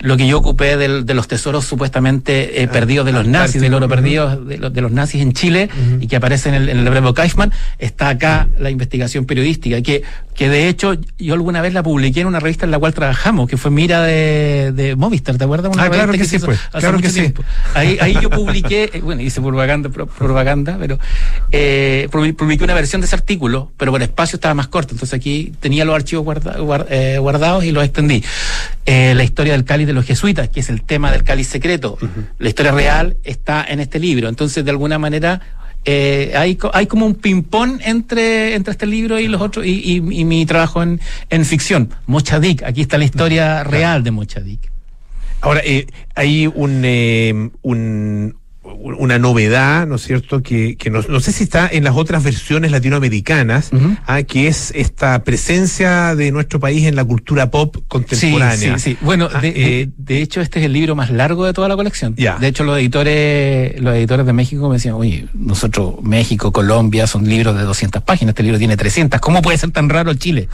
lo 0.00 0.16
que 0.16 0.26
yo 0.26 0.38
ocupé 0.38 0.76
de, 0.76 1.02
de 1.02 1.14
los 1.14 1.28
tesoros 1.28 1.64
supuestamente 1.64 2.62
eh, 2.62 2.68
perdidos 2.68 3.06
de 3.06 3.12
los 3.12 3.26
nazis, 3.26 3.60
del 3.60 3.74
oro 3.74 3.88
perdido 3.88 4.36
de, 4.36 4.58
de, 4.58 4.80
los 4.80 4.92
nazis 4.92 5.22
en 5.22 5.32
Chile 5.32 5.68
uh 5.72 5.94
-huh. 5.96 6.02
y 6.02 6.06
que 6.06 6.16
aparece 6.16 6.48
en 6.48 6.54
el, 6.54 6.68
en 6.68 6.78
el 6.78 6.90
Bravo 6.90 7.14
Kaifman, 7.14 7.52
está 7.78 8.08
acá 8.10 8.48
la 8.58 8.70
investigación 8.70 9.24
periodística, 9.24 9.80
que, 9.82 10.02
que 10.34 10.48
de 10.48 10.68
hecho 10.68 10.94
yo 11.18 11.34
alguna 11.34 11.62
vez 11.62 11.72
la 11.72 11.82
publiqué 11.82 12.20
en 12.20 12.26
una 12.26 12.40
revista 12.40 12.64
en 12.64 12.70
la 12.70 12.78
cual 12.78 12.94
trabajamos, 12.94 13.48
que 13.48 13.56
fue 13.56 13.70
Mira 13.70 14.02
de, 14.02 14.72
de 14.74 14.96
Movistar, 14.96 15.36
¿te 15.38 15.44
acuerdas? 15.44 15.72
Una 15.72 15.84
ah, 15.84 15.90
claro 15.90 16.12
que, 16.12 16.18
que, 16.18 16.24
sí, 16.24 16.38
pues. 16.38 16.58
Claro 16.72 16.98
que 16.98 17.08
tiempo. 17.08 17.42
sí. 17.42 17.48
Ahí, 17.74 17.98
ahí 18.00 18.16
yo 18.20 18.30
publiqué, 18.30 18.90
eh, 18.92 19.00
bueno, 19.00 19.22
hice 19.22 19.40
propaganda, 19.40 19.88
propaganda 19.88 20.76
pero 20.78 20.98
eh, 21.52 22.08
publiqué 22.10 22.64
una 22.64 22.74
versión 22.74 23.00
de 23.00 23.06
ese 23.06 23.16
artículo, 23.16 23.72
pero 23.76 23.92
por 23.92 24.02
espacio 24.02 24.36
estaba 24.36 24.54
más 24.54 24.68
corto, 24.68 24.94
entonces 24.94 25.16
aquí 25.16 25.52
tenía 25.60 25.84
los 25.84 25.94
archivos 25.94 26.24
guarda, 26.24 26.58
guard, 26.58 26.86
eh, 26.90 27.18
guardados 27.18 27.64
y 27.64 27.72
los 27.72 27.84
extendí. 27.84 28.22
la 28.86 29.24
historia 29.24 29.52
del 29.52 29.64
cáliz 29.64 29.85
de 29.86 29.92
los 29.92 30.04
jesuitas, 30.04 30.48
que 30.48 30.60
es 30.60 30.68
el 30.68 30.82
tema 30.82 31.10
del 31.12 31.22
cáliz 31.22 31.48
secreto. 31.48 31.96
Uh 32.00 32.04
-huh. 32.04 32.26
La 32.38 32.48
historia 32.48 32.72
real 32.72 33.16
está 33.24 33.64
en 33.66 33.80
este 33.80 33.98
libro. 33.98 34.28
Entonces, 34.28 34.64
de 34.64 34.70
alguna 34.70 34.98
manera, 34.98 35.40
eh, 35.84 36.32
hay, 36.36 36.58
hay 36.72 36.86
como 36.86 37.06
un 37.06 37.14
ping-pong 37.14 37.80
entre, 37.84 38.54
entre 38.54 38.72
este 38.72 38.86
libro 38.86 39.18
y 39.18 39.28
los 39.28 39.40
otros, 39.40 39.64
y, 39.64 39.70
y, 39.70 39.96
y 40.20 40.24
mi 40.24 40.44
trabajo 40.44 40.82
en, 40.82 41.00
en 41.30 41.44
ficción. 41.44 41.90
Mochadik, 42.06 42.62
aquí 42.64 42.82
está 42.82 42.98
la 42.98 43.04
historia 43.04 43.64
real 43.64 44.02
de 44.02 44.10
Mochadik. 44.10 44.70
Ahora, 45.40 45.60
eh, 45.64 45.86
hay 46.14 46.46
un, 46.46 46.82
eh, 46.84 47.50
un 47.62 48.36
una 48.74 49.18
novedad, 49.18 49.86
¿no 49.86 49.96
es 49.96 50.02
cierto? 50.02 50.42
Que, 50.42 50.76
que 50.76 50.90
no, 50.90 51.02
no, 51.08 51.20
sé 51.20 51.32
si 51.32 51.44
está 51.44 51.68
en 51.70 51.84
las 51.84 51.96
otras 51.96 52.22
versiones 52.22 52.70
latinoamericanas, 52.70 53.70
uh 53.72 53.76
-huh. 53.76 53.98
ah, 54.06 54.22
que 54.22 54.48
es 54.48 54.72
esta 54.74 55.22
presencia 55.24 56.14
de 56.14 56.32
nuestro 56.32 56.60
país 56.60 56.86
en 56.86 56.96
la 56.96 57.04
cultura 57.04 57.50
pop 57.50 57.76
contemporánea. 57.88 58.78
Sí, 58.78 58.84
sí, 58.84 58.90
sí. 58.92 58.98
Bueno, 59.00 59.28
ah, 59.32 59.40
de, 59.40 59.48
eh, 59.48 59.54
de, 59.54 59.90
de, 59.96 60.22
hecho, 60.22 60.40
este 60.40 60.60
es 60.60 60.66
el 60.66 60.72
libro 60.72 60.94
más 60.94 61.10
largo 61.10 61.44
de 61.44 61.52
toda 61.52 61.68
la 61.68 61.76
colección. 61.76 62.14
De 62.14 62.46
hecho, 62.46 62.64
los 62.64 62.78
editores, 62.78 63.80
los 63.80 63.94
editores 63.94 64.26
de 64.26 64.32
México 64.32 64.68
me 64.68 64.76
decían, 64.76 64.94
oye, 64.94 65.26
nosotros, 65.34 65.94
México, 66.02 66.52
Colombia, 66.52 67.06
son 67.06 67.28
libros 67.28 67.56
de 67.56 67.62
200 67.62 68.02
páginas, 68.02 68.30
este 68.32 68.42
libro 68.42 68.58
tiene 68.58 68.76
300, 68.76 69.20
¿cómo 69.20 69.42
puede 69.42 69.58
ser 69.58 69.70
tan 69.70 69.88
raro 69.88 70.14
Chile? 70.14 70.48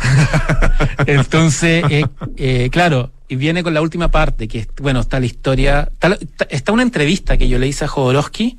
Entonces, 1.06 1.84
eh, 1.90 2.04
eh, 2.36 2.68
claro, 2.70 3.10
y 3.28 3.36
viene 3.36 3.62
con 3.62 3.74
la 3.74 3.80
última 3.80 4.10
parte, 4.10 4.48
que 4.48 4.66
bueno, 4.80 5.00
está 5.00 5.20
la 5.20 5.26
historia, 5.26 5.90
está, 5.92 6.18
está 6.50 6.72
una 6.72 6.82
entrevista 6.82 7.36
que 7.36 7.48
yo 7.48 7.58
le 7.58 7.68
hice 7.68 7.84
a 7.84 7.88
Jodorowsky 7.88 8.58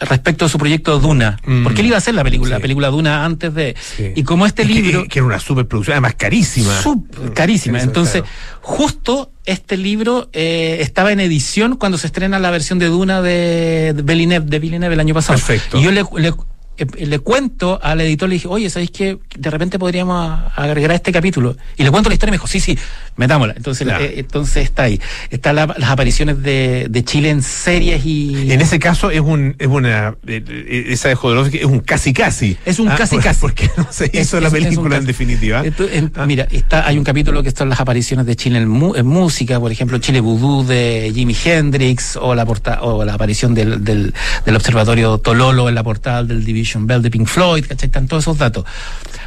respecto 0.00 0.44
a 0.44 0.48
su 0.48 0.58
proyecto 0.58 0.98
Duna. 1.00 1.38
Mm. 1.44 1.64
Porque 1.64 1.80
él 1.80 1.88
iba 1.88 1.96
a 1.96 1.98
hacer 1.98 2.14
la 2.14 2.22
película, 2.22 2.50
sí. 2.50 2.52
la 2.52 2.60
película 2.60 2.88
Duna 2.88 3.24
antes 3.24 3.52
de... 3.54 3.74
Sí. 3.78 4.12
Y 4.14 4.22
como 4.22 4.46
este 4.46 4.64
libro... 4.64 5.02
Que, 5.02 5.08
que, 5.08 5.18
era 5.18 5.26
una 5.26 5.40
superproducción, 5.40 5.94
además 5.94 6.14
carísima. 6.14 6.80
Super 6.80 7.32
carísima. 7.32 7.80
Entonces, 7.80 8.22
justo 8.60 9.32
este 9.44 9.76
libro 9.76 10.28
eh, 10.32 10.78
estaba 10.80 11.10
en 11.12 11.20
edición 11.20 11.76
cuando 11.76 11.98
se 11.98 12.06
estrena 12.06 12.38
la 12.38 12.50
versión 12.50 12.78
de 12.78 12.86
Duna 12.86 13.22
de, 13.22 13.92
de 13.94 14.02
Villeneuve, 14.02 14.46
de 14.46 14.58
Villeneuve 14.58 14.94
el 14.94 15.00
año 15.00 15.14
pasado. 15.14 15.38
Perfecto. 15.38 15.78
Y 15.78 15.82
yo 15.82 15.90
le, 15.90 16.04
le 16.16 16.32
le 16.78 17.18
cuento 17.18 17.78
al 17.82 18.00
editor, 18.00 18.28
le 18.28 18.34
dije, 18.34 18.48
oye, 18.48 18.70
¿sabéis 18.70 18.90
que 18.90 19.18
de 19.36 19.50
repente 19.50 19.78
podríamos 19.78 20.40
agregar 20.54 20.92
este 20.92 21.12
capítulo? 21.12 21.56
Y 21.76 21.82
le 21.82 21.90
cuento 21.90 22.08
la 22.08 22.14
historia 22.14 22.30
y 22.30 22.32
me 22.32 22.36
dijo, 22.36 22.46
sí, 22.46 22.60
sí, 22.60 22.78
metámosla. 23.16 23.54
Entonces, 23.56 23.86
claro. 23.86 24.04
eh, 24.04 24.14
entonces 24.18 24.64
está 24.64 24.84
ahí. 24.84 25.00
Están 25.30 25.56
la, 25.56 25.66
las 25.66 25.90
apariciones 25.90 26.42
de, 26.42 26.86
de, 26.88 27.04
Chile 27.04 27.30
en 27.30 27.42
series 27.42 28.04
y. 28.04 28.52
En 28.52 28.60
ese 28.60 28.78
caso 28.78 29.10
es 29.10 29.20
un, 29.20 29.56
es 29.58 29.66
una, 29.66 30.16
esa 30.26 31.08
de 31.08 31.14
Jodorowsky 31.14 31.58
es 31.58 31.64
un 31.64 31.80
casi 31.80 32.12
casi. 32.12 32.56
Es 32.64 32.78
un 32.78 32.88
ah, 32.88 32.96
casi 32.96 33.16
por, 33.16 33.24
casi. 33.24 33.40
Porque 33.40 33.70
no 33.76 33.86
se 33.90 34.10
hizo 34.12 34.36
es, 34.36 34.42
la 34.42 34.50
película 34.50 34.96
en 34.96 35.06
definitiva. 35.06 35.62
Entonces, 35.64 35.96
en, 35.96 36.12
ah. 36.16 36.26
Mira, 36.26 36.46
está, 36.50 36.86
hay 36.86 36.98
un 36.98 37.04
capítulo 37.04 37.42
que 37.42 37.50
son 37.50 37.68
las 37.68 37.80
apariciones 37.80 38.26
de 38.26 38.36
Chile 38.36 38.58
en, 38.58 38.68
mu, 38.68 38.94
en 38.94 39.06
música, 39.06 39.58
por 39.58 39.72
ejemplo, 39.72 39.98
Chile 39.98 40.20
Voodoo 40.20 40.64
de 40.64 41.10
Jimi 41.14 41.36
Hendrix, 41.44 42.16
o 42.16 42.34
la 42.34 42.46
porta, 42.46 42.82
o 42.82 43.04
la 43.04 43.14
aparición 43.14 43.54
del, 43.54 43.82
del, 43.84 44.14
del 44.44 44.56
observatorio 44.56 45.18
Tololo 45.18 45.68
en 45.68 45.74
la 45.74 45.82
portada 45.82 46.22
del 46.22 46.44
Division 46.44 46.67
Bell 46.76 47.02
de 47.02 47.10
Pink 47.10 47.26
Floyd 47.26 47.64
¿cachai? 47.66 47.86
Están 47.86 48.08
todos 48.08 48.24
esos 48.24 48.38
datos. 48.38 48.64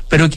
Pero 0.09 0.29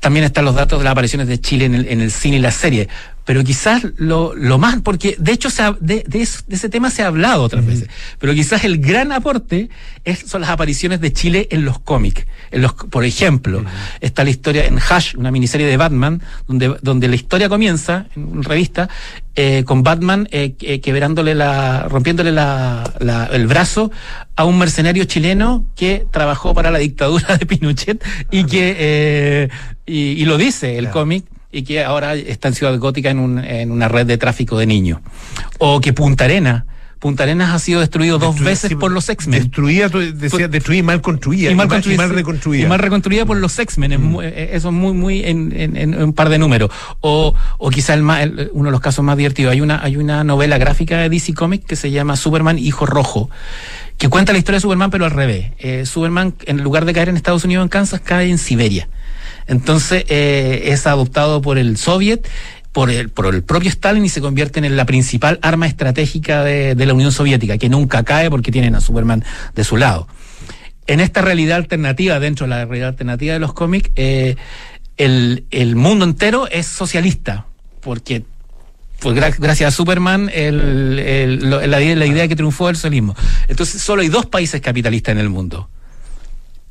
también 0.00 0.24
están 0.24 0.44
los 0.44 0.54
datos 0.54 0.80
de 0.80 0.84
las 0.84 0.92
apariciones 0.92 1.28
de 1.28 1.40
Chile 1.40 1.64
en 1.66 1.74
el, 1.74 1.88
en 1.88 2.00
el 2.00 2.10
cine 2.10 2.36
y 2.36 2.40
la 2.40 2.50
serie. 2.50 2.88
Pero 3.24 3.44
quizás 3.44 3.86
lo, 3.96 4.34
lo 4.34 4.58
más, 4.58 4.80
porque 4.82 5.16
de 5.18 5.32
hecho 5.32 5.48
se 5.50 5.62
ha, 5.62 5.76
de, 5.80 6.04
de, 6.06 6.22
eso, 6.22 6.40
de, 6.46 6.56
ese 6.56 6.68
tema 6.68 6.90
se 6.90 7.02
ha 7.02 7.06
hablado 7.06 7.42
otras 7.42 7.62
uh 7.62 7.66
-huh. 7.66 7.70
veces, 7.70 7.88
pero 8.18 8.34
quizás 8.34 8.64
el 8.64 8.78
gran 8.78 9.12
aporte 9.12 9.68
es, 10.04 10.20
son 10.26 10.40
las 10.40 10.50
apariciones 10.50 11.00
de 11.00 11.12
Chile 11.12 11.48
en 11.50 11.64
los 11.64 11.78
cómics. 11.78 12.26
En 12.50 12.62
los, 12.62 12.74
por 12.74 13.04
ejemplo, 13.04 13.58
uh 13.58 13.62
-huh. 13.62 13.68
está 14.00 14.24
la 14.24 14.30
historia 14.30 14.66
en 14.66 14.78
Hash, 14.78 15.14
una 15.16 15.30
miniserie 15.30 15.66
de 15.66 15.76
Batman, 15.76 16.20
donde, 16.48 16.76
donde 16.82 17.08
la 17.08 17.14
historia 17.14 17.48
comienza, 17.48 18.06
en 18.16 18.24
una 18.24 18.48
revista, 18.48 18.88
eh, 19.34 19.64
con 19.64 19.82
Batman 19.82 20.28
eh, 20.30 20.54
eh, 20.60 20.80
quebrándole 20.80 21.34
la, 21.34 21.88
rompiéndole 21.88 22.32
la, 22.32 22.92
la, 23.00 23.26
el 23.32 23.46
brazo 23.46 23.90
a 24.36 24.44
un 24.44 24.58
mercenario 24.58 25.04
chileno 25.04 25.64
que 25.74 26.04
trabajó 26.10 26.52
para 26.54 26.70
la 26.70 26.78
dictadura 26.78 27.38
de 27.38 27.46
Pinochet 27.46 28.04
y 28.30 28.44
que 28.44 28.76
eh, 28.78 29.48
y, 29.86 30.20
y, 30.20 30.24
lo 30.26 30.36
dice 30.36 30.76
el 30.76 30.84
claro. 30.84 31.00
cómic 31.00 31.24
y 31.52 31.62
que 31.62 31.84
ahora 31.84 32.14
está 32.14 32.48
en 32.48 32.54
Ciudad 32.54 32.76
Gótica 32.78 33.10
en, 33.10 33.18
un, 33.18 33.38
en 33.38 33.70
una 33.70 33.88
red 33.88 34.06
de 34.06 34.18
tráfico 34.18 34.58
de 34.58 34.66
niños. 34.66 35.00
O 35.58 35.80
que 35.80 35.92
Punta 35.92 36.24
Arena, 36.24 36.64
Punta 37.02 37.24
Arenas 37.24 37.52
ha 37.52 37.58
sido 37.58 37.80
destruido 37.80 38.20
dos 38.20 38.38
veces 38.38 38.68
sí, 38.68 38.76
por 38.76 38.92
los 38.92 39.08
X-Men. 39.08 39.40
Destruida, 39.42 39.88
decía, 39.88 40.46
destruida 40.46 40.78
y 40.78 40.82
mal 40.84 41.00
construida. 41.00 41.50
Y 41.50 41.54
mal, 41.56 41.68
y 41.84 41.96
mal 41.96 42.10
reconstruida. 42.10 42.64
Y 42.64 42.68
mal 42.68 42.78
reconstruida 42.78 43.26
por 43.26 43.38
los 43.38 43.58
X-Men. 43.58 44.12
Mm. 44.12 44.20
Eso 44.20 44.68
es 44.68 44.74
muy, 44.74 44.92
muy 44.92 45.24
en, 45.24 45.52
en, 45.52 45.76
en, 45.76 46.00
un 46.00 46.12
par 46.12 46.28
de 46.28 46.38
números. 46.38 46.70
O, 47.00 47.34
o 47.58 47.70
quizá 47.70 47.94
el 47.94 48.04
más, 48.04 48.22
el, 48.22 48.50
uno 48.52 48.66
de 48.66 48.70
los 48.70 48.80
casos 48.80 49.04
más 49.04 49.16
divertidos. 49.16 49.50
Hay 49.50 49.60
una, 49.60 49.82
hay 49.82 49.96
una 49.96 50.22
novela 50.22 50.58
gráfica 50.58 50.96
de 50.98 51.08
DC 51.08 51.34
Comics 51.34 51.64
que 51.64 51.74
se 51.74 51.90
llama 51.90 52.16
Superman 52.16 52.56
Hijo 52.56 52.86
Rojo 52.86 53.30
que 53.98 54.08
cuenta 54.08 54.32
la 54.32 54.38
historia 54.38 54.56
de 54.56 54.62
Superman, 54.62 54.90
pero 54.90 55.04
al 55.04 55.10
revés. 55.10 55.52
Eh, 55.58 55.86
Superman, 55.86 56.34
en 56.46 56.62
lugar 56.62 56.84
de 56.84 56.92
caer 56.92 57.08
en 57.08 57.16
Estados 57.16 57.44
Unidos, 57.44 57.62
en 57.62 57.68
Kansas, 57.68 58.00
cae 58.00 58.30
en 58.30 58.38
Siberia. 58.38 58.88
Entonces 59.46 60.04
eh, 60.08 60.64
es 60.66 60.86
adoptado 60.86 61.42
por 61.42 61.58
el 61.58 61.76
Soviet, 61.76 62.28
por 62.72 62.90
el, 62.90 63.10
por 63.10 63.34
el 63.34 63.42
propio 63.42 63.68
Stalin 63.68 64.04
y 64.04 64.08
se 64.08 64.20
convierte 64.20 64.60
en 64.60 64.76
la 64.76 64.86
principal 64.86 65.38
arma 65.42 65.66
estratégica 65.66 66.42
de, 66.42 66.74
de 66.74 66.86
la 66.86 66.94
Unión 66.94 67.12
Soviética, 67.12 67.58
que 67.58 67.68
nunca 67.68 68.02
cae 68.02 68.30
porque 68.30 68.50
tienen 68.50 68.74
a 68.74 68.80
Superman 68.80 69.24
de 69.54 69.64
su 69.64 69.76
lado. 69.76 70.08
En 70.86 71.00
esta 71.00 71.22
realidad 71.22 71.58
alternativa, 71.58 72.18
dentro 72.18 72.46
de 72.46 72.50
la 72.50 72.64
realidad 72.64 72.88
alternativa 72.88 73.34
de 73.34 73.38
los 73.38 73.52
cómics, 73.52 73.90
eh, 73.94 74.36
el, 74.96 75.44
el 75.50 75.76
mundo 75.76 76.04
entero 76.04 76.48
es 76.48 76.66
socialista, 76.66 77.46
porque 77.80 78.24
pues 78.98 79.16
gracias 79.16 79.62
a 79.62 79.76
Superman 79.76 80.30
el, 80.32 80.98
el, 80.98 81.50
la, 81.50 81.66
la, 81.66 82.06
idea 82.06 82.28
que 82.28 82.36
triunfó 82.36 82.68
el 82.68 82.76
socialismo. 82.76 83.16
Entonces 83.48 83.82
solo 83.82 84.02
hay 84.02 84.08
dos 84.08 84.26
países 84.26 84.60
capitalistas 84.60 85.12
en 85.12 85.18
el 85.18 85.28
mundo. 85.28 85.68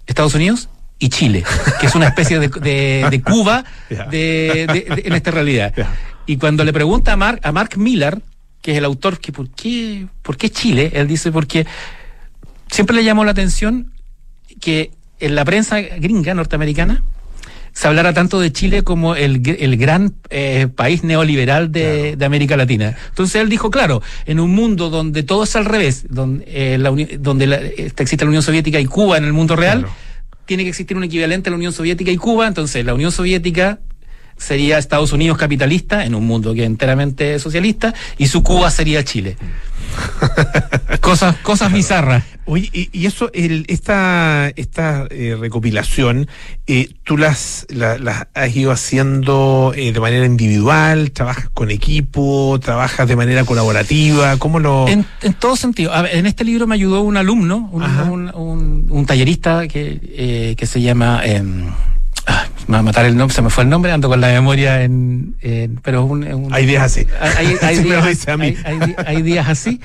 Estados 0.07 0.33
Unidos 0.33 0.69
y 1.01 1.09
Chile, 1.09 1.43
que 1.79 1.87
es 1.87 1.95
una 1.95 2.07
especie 2.07 2.37
de, 2.37 2.47
de, 2.47 3.07
de 3.09 3.21
Cuba 3.21 3.65
de, 4.11 5.01
en 5.03 5.13
esta 5.13 5.31
realidad. 5.31 5.73
Y 6.27 6.37
cuando 6.37 6.63
le 6.63 6.71
pregunta 6.71 7.13
a 7.13 7.17
Mark, 7.17 7.39
a 7.43 7.51
Mark 7.51 7.75
Miller, 7.75 8.21
que 8.61 8.73
es 8.73 8.77
el 8.77 8.85
autor, 8.85 9.19
que 9.19 9.31
por 9.31 9.49
qué, 9.49 10.05
por 10.21 10.37
qué 10.37 10.51
Chile, 10.51 10.91
él 10.93 11.07
dice 11.07 11.31
porque 11.31 11.65
siempre 12.69 12.95
le 12.95 13.03
llamó 13.03 13.25
la 13.25 13.31
atención 13.31 13.91
que 14.61 14.91
en 15.19 15.33
la 15.33 15.43
prensa 15.43 15.81
gringa 15.81 16.35
norteamericana 16.35 17.03
se 17.73 17.87
hablara 17.87 18.13
tanto 18.13 18.39
de 18.39 18.51
Chile 18.51 18.83
como 18.83 19.15
el, 19.15 19.41
el 19.59 19.77
gran 19.77 20.13
eh, 20.29 20.67
país 20.67 21.03
neoliberal 21.03 21.71
de, 21.71 21.81
claro. 21.81 22.17
de, 22.17 22.25
América 22.25 22.57
Latina. 22.57 22.95
Entonces 23.09 23.41
él 23.41 23.49
dijo, 23.49 23.71
claro, 23.71 24.03
en 24.27 24.39
un 24.39 24.53
mundo 24.53 24.91
donde 24.91 25.23
todo 25.23 25.45
es 25.45 25.55
al 25.55 25.65
revés, 25.65 26.05
donde, 26.09 26.43
eh, 26.47 26.77
la, 26.77 26.93
donde 27.17 27.47
la, 27.47 27.57
existe 27.57 28.23
la 28.23 28.29
Unión 28.29 28.43
Soviética 28.43 28.79
y 28.79 28.85
Cuba 28.85 29.17
en 29.17 29.23
el 29.23 29.33
mundo 29.33 29.55
real, 29.55 29.79
claro 29.79 30.10
tiene 30.51 30.63
que 30.65 30.71
existir 30.71 30.97
un 30.97 31.05
equivalente 31.05 31.47
a 31.47 31.51
la 31.51 31.55
Unión 31.55 31.71
Soviética 31.71 32.11
y 32.11 32.17
Cuba, 32.17 32.45
entonces 32.45 32.83
la 32.83 32.93
Unión 32.93 33.13
Soviética 33.13 33.79
sería 34.41 34.77
Estados 34.77 35.13
Unidos 35.13 35.37
capitalista 35.37 36.03
en 36.05 36.15
un 36.15 36.25
mundo 36.25 36.53
que 36.53 36.61
es 36.61 36.67
enteramente 36.67 37.37
socialista 37.39 37.93
y 38.17 38.27
su 38.27 38.43
Cuba 38.43 38.71
sería 38.71 39.03
Chile. 39.03 39.37
cosas 41.01 41.35
cosas 41.37 41.67
claro. 41.67 41.75
bizarras. 41.75 42.23
Oye, 42.45 42.69
y, 42.73 42.89
y, 42.91 43.05
eso, 43.05 43.29
el, 43.33 43.65
esta, 43.67 44.51
esta 44.55 45.05
eh, 45.11 45.37
recopilación, 45.39 46.27
eh, 46.65 46.89
¿tú 47.03 47.15
las, 47.15 47.67
la, 47.69 47.97
las 47.99 48.27
has 48.33 48.55
ido 48.55 48.71
haciendo 48.71 49.73
eh, 49.75 49.93
de 49.93 49.99
manera 49.99 50.25
individual? 50.25 51.11
¿Trabajas 51.11 51.49
con 51.53 51.69
equipo? 51.69 52.59
¿Trabajas 52.59 53.07
de 53.07 53.15
manera 53.15 53.45
colaborativa? 53.45 54.37
¿Cómo 54.37 54.59
lo...? 54.59 54.87
En, 54.87 55.05
en 55.21 55.33
todo 55.35 55.55
sentido. 55.55 55.91
Ver, 56.01 56.15
en 56.15 56.25
este 56.25 56.43
libro 56.43 56.65
me 56.65 56.75
ayudó 56.75 57.01
un 57.01 57.15
alumno, 57.15 57.69
un, 57.71 57.83
un, 57.83 58.35
un, 58.35 58.87
un, 58.89 59.05
tallerista 59.05 59.67
que, 59.67 60.55
que 60.57 60.65
se 60.65 60.81
llama... 60.81 61.21
Me 62.67 62.73
va 62.73 62.79
a 62.79 62.83
matar 62.83 63.05
el 63.05 63.15
nombre, 63.17 63.35
se 63.35 63.41
me 63.41 63.49
fue 63.49 63.63
el 63.63 63.69
nombre, 63.69 63.91
ando 63.91 64.07
con 64.09 64.21
la 64.21 64.27
memoria 64.27 64.83
en, 64.83 65.35
en 65.41 65.79
pero 65.83 66.05
un, 66.05 66.23
un, 66.23 66.53
hay 66.53 66.65
días 66.65 66.83
así. 66.83 67.07
Hay, 67.19 67.55
hay, 67.61 67.79
días, 67.83 68.27
hay, 68.27 68.95
hay, 69.05 69.21
días 69.21 69.47
así, 69.49 69.79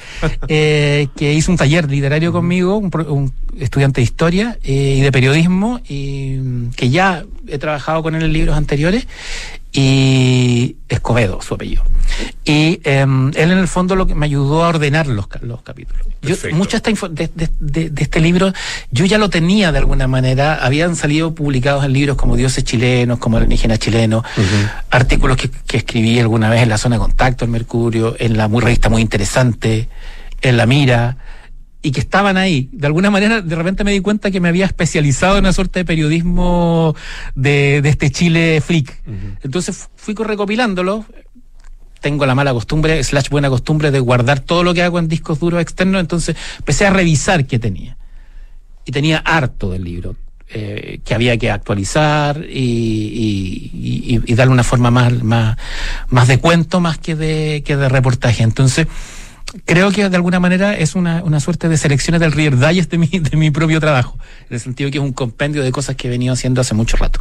eh, 0.49 1.09
que 1.17 1.33
hizo 1.33 1.51
un 1.51 1.59
taller 1.59 1.91
literario 1.91 2.33
conmigo, 2.33 2.77
un, 2.77 2.91
un 3.09 3.33
estudiante 3.59 4.01
de 4.01 4.05
historia 4.05 4.59
eh, 4.63 4.97
y 4.99 5.01
de 5.01 5.13
periodismo, 5.13 5.81
y 5.89 6.69
que 6.77 6.91
ya 6.91 7.25
he 7.49 7.59
trabajado 7.59 8.03
con 8.03 8.15
él 8.15 8.23
en 8.23 8.33
libros 8.33 8.57
anteriores, 8.57 9.07
y 9.73 10.77
Escobedo, 10.89 11.43
su 11.43 11.55
apellido. 11.55 11.83
Y 12.47 12.81
eh, 12.85 13.03
él 13.03 13.35
en 13.35 13.59
el 13.59 13.69
fondo 13.69 13.95
lo 13.95 14.07
que 14.07 14.15
me 14.15 14.25
ayudó 14.25 14.65
a 14.65 14.69
ordenar 14.69 15.07
los, 15.07 15.27
los 15.43 15.61
capítulos. 15.63 16.07
Yo, 16.23 16.35
mucha 16.53 16.79
esta 16.79 16.91
de, 17.11 17.31
de, 17.61 17.93
este 18.03 18.21
libro 18.21 18.53
yo 18.91 19.05
ya 19.05 19.19
lo 19.19 19.29
tenía 19.29 19.73
de 19.73 19.79
alguna 19.79 20.09
manera, 20.09 20.65
habían 20.65 20.97
salido 20.97 21.35
publicados 21.35 21.85
en 21.85 21.93
libros 21.93 22.17
como 22.17 22.37
Dioses 22.37 22.65
chilenos, 22.65 23.19
como 23.19 23.37
El 23.37 23.45
indígena 23.45 23.77
chileno, 23.77 24.19
uh 24.19 24.41
-huh. 24.41 24.71
artículos 24.91 25.37
que, 25.37 25.51
que, 25.51 25.77
escribí 25.77 26.19
alguna 26.19 26.49
vez 26.49 26.63
en 26.63 26.71
la 26.71 26.79
zona 26.79 26.97
de 26.97 27.01
contacto, 27.01 27.45
en 27.45 27.51
Mercurio, 27.51 28.17
en 28.19 28.39
la 28.39 28.49
muy 28.49 28.63
revista 28.63 28.89
muy 28.89 29.03
interesante, 29.03 29.91
en 30.41 30.57
La 30.57 30.65
Mira, 30.65 31.19
y 31.87 31.93
que 31.93 32.01
estaban 32.01 32.37
ahí. 32.37 32.69
De 32.73 32.89
alguna 32.89 33.13
manera, 33.13 33.43
de 33.43 33.55
repente 33.55 33.85
me 33.85 33.93
di 33.93 34.01
cuenta 34.01 34.33
que 34.33 34.41
me 34.41 34.49
había 34.49 34.67
especializado 34.67 35.39
en 35.39 35.45
una 35.45 35.53
suerte 35.53 35.79
de 35.79 35.85
periodismo 35.85 36.97
de, 37.37 37.81
de 37.81 37.89
este 37.89 38.11
Chile 38.11 38.61
freak. 38.61 39.03
Uh 39.07 39.11
-huh. 39.11 39.39
Entonces 39.45 39.89
fui 39.95 40.17
recopilándolo. 40.17 41.05
Tengo 42.01 42.27
la 42.27 42.35
mala 42.35 42.53
costumbre, 42.53 43.05
slash 43.05 43.29
buena 43.29 43.49
costumbre, 43.49 43.93
de 43.93 44.01
guardar 44.01 44.41
todo 44.41 44.65
lo 44.65 44.75
que 44.75 44.83
hago 44.83 44.99
en 44.99 45.07
discos 45.07 45.39
duros 45.39 45.61
externos. 45.63 46.01
Entonces 46.01 46.35
empecé 46.59 46.87
a 46.87 46.91
revisar 46.91 47.47
qué 47.47 47.61
tenía. 47.61 47.97
Y 48.85 48.91
tenía 48.91 49.19
harto 49.19 49.71
del 49.71 49.85
libro. 49.85 50.17
Eh, 50.49 51.01
que 51.05 51.15
había 51.15 51.37
que 51.37 51.51
actualizar 51.51 52.45
y, 52.49 52.61
y, 53.25 54.15
y, 54.15 54.33
y, 54.33 54.35
darle 54.37 54.53
una 54.53 54.63
forma 54.63 54.93
más, 54.93 55.13
más, 55.25 55.57
más 56.09 56.29
de 56.29 56.39
cuento 56.39 56.79
más 56.79 56.99
que 56.99 57.17
de, 57.17 57.65
que 57.65 57.77
de 57.77 57.89
reportaje. 57.89 58.45
Entonces, 58.45 58.87
creo 59.65 59.91
que 59.91 60.09
de 60.09 60.17
alguna 60.17 60.41
manera 60.41 60.77
es 60.77 60.95
una, 60.95 61.23
una 61.23 61.41
suerte 61.41 61.69
de 61.69 61.77
selecciones 61.77 62.21
del 62.21 62.33
Reader 62.33 62.59
Digest 62.59 62.91
de 62.91 62.99
mi, 62.99 63.07
de 63.07 63.37
mi 63.37 63.51
propio 63.51 63.81
trabajo, 63.81 64.19
en 64.49 64.55
el 64.55 64.61
sentido 64.61 64.91
que 64.91 64.99
es 64.99 65.05
un 65.05 65.13
compendio 65.13 65.63
de 65.63 65.73
cosas 65.73 65.97
que 65.97 66.09
he 66.09 66.11
venido 66.11 66.33
haciendo 66.35 66.61
hace 66.61 66.75
mucho 66.75 66.97
rato. 66.97 67.21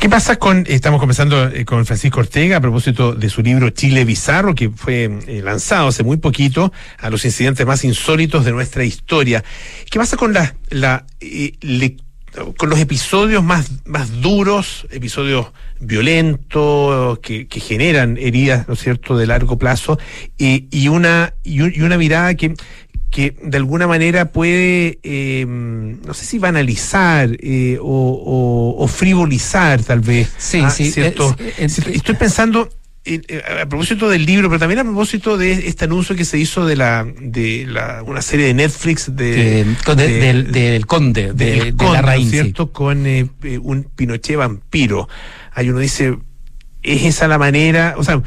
¿Qué 0.00 0.08
pasa 0.08 0.36
con, 0.36 0.64
estamos 0.68 1.00
conversando 1.00 1.48
eh, 1.48 1.64
con 1.64 1.84
Francisco 1.86 2.20
Ortega 2.20 2.56
a 2.56 2.60
propósito 2.60 3.14
de 3.14 3.28
su 3.28 3.42
libro 3.42 3.70
Chile 3.70 4.04
Bizarro, 4.04 4.54
que 4.54 4.70
fue 4.70 5.10
eh, 5.26 5.42
lanzado 5.42 5.88
hace 5.88 6.02
muy 6.04 6.16
poquito 6.16 6.72
a 6.98 7.10
los 7.10 7.24
incidentes 7.24 7.66
más 7.66 7.84
insólitos 7.84 8.44
de 8.44 8.52
nuestra 8.52 8.84
historia? 8.84 9.42
¿Qué 9.90 9.98
pasa 9.98 10.16
con 10.16 10.32
la, 10.32 10.54
la 10.70 11.04
eh, 11.20 11.52
le- 11.60 11.96
con 12.56 12.68
los 12.70 12.78
episodios 12.80 13.42
más, 13.44 13.70
más 13.84 14.20
duros, 14.20 14.86
episodios 14.90 15.46
violentos 15.80 17.18
que, 17.20 17.46
que 17.46 17.60
generan 17.60 18.16
heridas, 18.18 18.66
¿no 18.68 18.74
es 18.74 18.80
cierto?, 18.80 19.16
de 19.16 19.26
largo 19.26 19.58
plazo, 19.58 19.98
y, 20.38 20.66
y 20.70 20.88
una, 20.88 21.34
y, 21.42 21.60
un- 21.60 21.72
y 21.74 21.80
una 21.82 21.96
mirada 21.98 22.34
que, 22.34 22.54
que 23.10 23.36
de 23.42 23.56
alguna 23.56 23.86
manera 23.86 24.32
puede, 24.32 24.98
eh, 25.02 25.44
no 25.46 26.14
sé 26.14 26.24
si 26.24 26.38
banalizar 26.38 27.30
eh, 27.40 27.78
o, 27.80 27.84
o- 27.86 28.82
o 28.84 28.88
frivolizar 28.88 29.82
tal 29.82 30.00
vez. 30.00 30.32
Sí, 30.36 30.60
ah, 30.64 30.70
sí, 30.70 30.90
cierto. 30.90 31.36
es- 31.58 31.78
es- 31.78 31.86
Estoy 31.86 32.16
pensando 32.16 32.62
eh, 32.64 32.68
eh, 32.70 32.83
a 33.62 33.66
propósito 33.66 34.08
del 34.08 34.24
libro, 34.24 34.48
pero 34.48 34.58
también 34.58 34.78
a 34.80 34.84
propósito 34.84 35.36
de 35.36 35.52
este 35.68 35.84
anuncio 35.84 36.16
que 36.16 36.24
se 36.24 36.38
hizo 36.38 36.64
de 36.66 36.76
la 36.76 37.06
de 37.20 37.66
la, 37.68 38.02
una 38.02 38.22
serie 38.22 38.46
de 38.46 38.54
Netflix 38.54 39.14
de, 39.14 39.64
De- 39.96 40.18
del, 40.20 40.52
del 40.52 40.86
conde, 40.86 41.32
de, 41.32 41.44
del 41.44 41.58
de 41.64 41.74
Conde, 41.76 41.84
la 41.84 41.90
¿no 41.92 41.94
es 41.96 42.02
raíz. 42.02 42.30
¿cierto? 42.30 42.72
Con 42.72 43.06
eh, 43.06 43.28
eh, 43.42 43.58
un 43.58 43.84
Pinochet 43.84 44.36
vampiro. 44.36 45.08
Ahí 45.52 45.68
uno 45.68 45.80
dice, 45.80 46.16
¿es 46.82 47.02
esa 47.04 47.28
la 47.28 47.36
manera? 47.38 47.94
O 47.98 48.04
sea, 48.04 48.22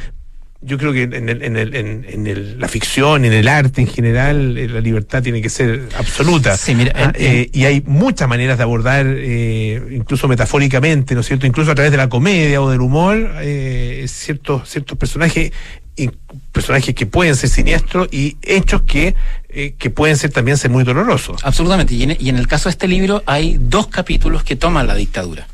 yo 0.68 0.78
creo 0.78 0.94
que 0.94 1.04
en, 1.04 1.30
el- 1.30 1.42
en, 1.42 1.58
el- 1.58 1.76
en- 1.76 2.06
en 2.08 2.28
el- 2.28 2.60
la 2.60 2.68
ficción, 2.68 3.26
en 3.26 3.34
el 3.34 3.48
arte 3.48 3.82
en 3.82 3.88
general, 3.88 4.58
eh, 4.58 4.68
la 4.68 4.82
libertad 4.82 5.24
tiene 5.24 5.42
que 5.42 5.50
ser 5.50 5.90
absoluta. 5.98 6.56
Sí, 6.58 6.76
mira, 6.76 6.92
Ah, 6.96 7.14
eh, 7.16 7.50
y 7.54 7.66
hay 7.66 7.82
muchas 7.86 8.28
maneras 8.30 8.58
de 8.58 8.64
abordar, 8.64 9.06
eh, 9.08 9.82
incluso 9.92 10.28
metafóricamente, 10.28 11.16
¿no 11.16 11.22
es 11.22 11.28
cierto? 11.28 11.48
Incluso 11.48 11.72
a 11.72 11.76
través 11.76 11.92
de 11.92 11.98
la 11.98 12.10
comedia 12.10 12.62
o 12.62 12.70
del 12.70 12.82
humor, 12.82 13.32
eh, 13.42 14.06
ciertos, 14.08 14.70
ciertos 14.70 14.98
personajes, 14.98 15.52
y 16.00 16.12
personajes 16.52 16.94
que 16.94 17.08
pueden 17.08 17.36
ser 17.36 17.50
siniestros 17.50 18.08
y 18.12 18.38
hechos 18.44 18.84
que, 18.84 19.16
eh, 19.50 19.74
que 19.80 19.90
pueden 19.90 20.16
ser 20.16 20.30
también 20.30 20.56
ser 20.58 20.70
muy 20.70 20.84
dolorosos. 20.84 21.42
Absolutamente. 21.44 21.96
Y 21.96 22.04
en, 22.04 22.18
y 22.20 22.30
en 22.30 22.38
el 22.38 22.48
caso 22.48 22.70
de 22.70 22.72
este 22.74 22.88
libro 22.88 23.24
hay 23.26 23.58
dos 23.60 23.88
capítulos 23.88 24.44
que 24.44 24.56
toman 24.56 24.86
la 24.86 24.94
dictadura. 24.94 25.48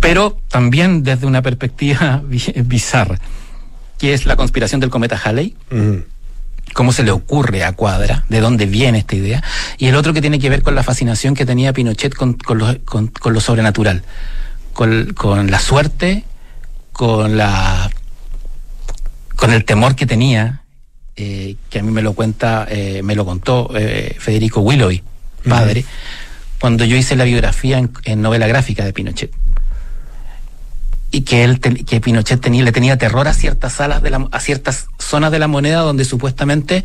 Pero 0.00 0.38
también 0.48 1.02
desde 1.02 1.26
una 1.26 1.42
perspectiva 1.42 2.22
bi- 2.26 2.52
bizarra, 2.64 3.18
que 3.98 4.12
es 4.14 4.26
la 4.26 4.36
conspiración 4.36 4.80
del 4.80 4.90
cometa 4.90 5.20
Halley. 5.22 5.56
cómo 6.72 6.92
se 6.92 7.04
le 7.04 7.10
ocurre 7.12 7.62
a 7.62 7.72
Cuadra, 7.72 8.24
de 8.28 8.40
dónde 8.40 8.66
viene 8.66 8.98
esta 8.98 9.14
idea, 9.16 9.42
y 9.78 9.86
el 9.86 9.94
otro 9.96 10.12
que 10.12 10.20
tiene 10.20 10.38
que 10.38 10.48
ver 10.50 10.62
con 10.62 10.74
la 10.74 10.82
fascinación 10.82 11.34
que 11.34 11.46
tenía 11.46 11.72
Pinochet 11.72 12.14
con, 12.14 12.34
con 12.34 12.58
lo, 12.58 12.84
con- 12.84 13.08
con 13.08 13.32
lo 13.32 13.40
sobrenatural, 13.40 14.02
con, 14.72 15.12
con 15.14 15.50
la 15.50 15.58
suerte, 15.60 16.24
con 16.92 17.36
la 17.36 17.90
con 19.36 19.52
el 19.52 19.64
temor 19.64 19.94
que 19.94 20.06
tenía, 20.06 20.62
eh, 21.16 21.56
que 21.70 21.80
a 21.80 21.82
mí 21.82 21.90
me 21.92 22.02
lo 22.02 22.14
cuenta, 22.14 22.66
eh, 22.70 23.02
me 23.02 23.14
lo 23.14 23.24
contó 23.24 23.70
eh, 23.76 24.16
Federico 24.18 24.60
Willowy, 24.60 25.02
padre, 25.48 25.84
cuando 26.60 26.84
yo 26.84 26.96
hice 26.96 27.14
la 27.14 27.24
biografía 27.24 27.78
en, 27.78 27.90
en 28.04 28.22
novela 28.22 28.46
gráfica 28.46 28.84
de 28.84 28.92
Pinochet 28.92 29.30
y 31.14 31.22
que 31.22 31.44
él 31.44 31.60
te- 31.60 31.84
que 31.84 32.00
Pinochet 32.00 32.40
tenía 32.40 32.64
le 32.64 32.72
tenía 32.72 32.98
terror 32.98 33.28
a 33.28 33.34
ciertas 33.34 33.72
salas 33.74 34.02
de 34.02 34.10
la, 34.10 34.26
a 34.32 34.40
ciertas 34.40 34.86
zonas 34.98 35.30
de 35.30 35.38
la 35.38 35.46
moneda 35.48 35.80
donde 35.80 36.04
supuestamente 36.04 36.84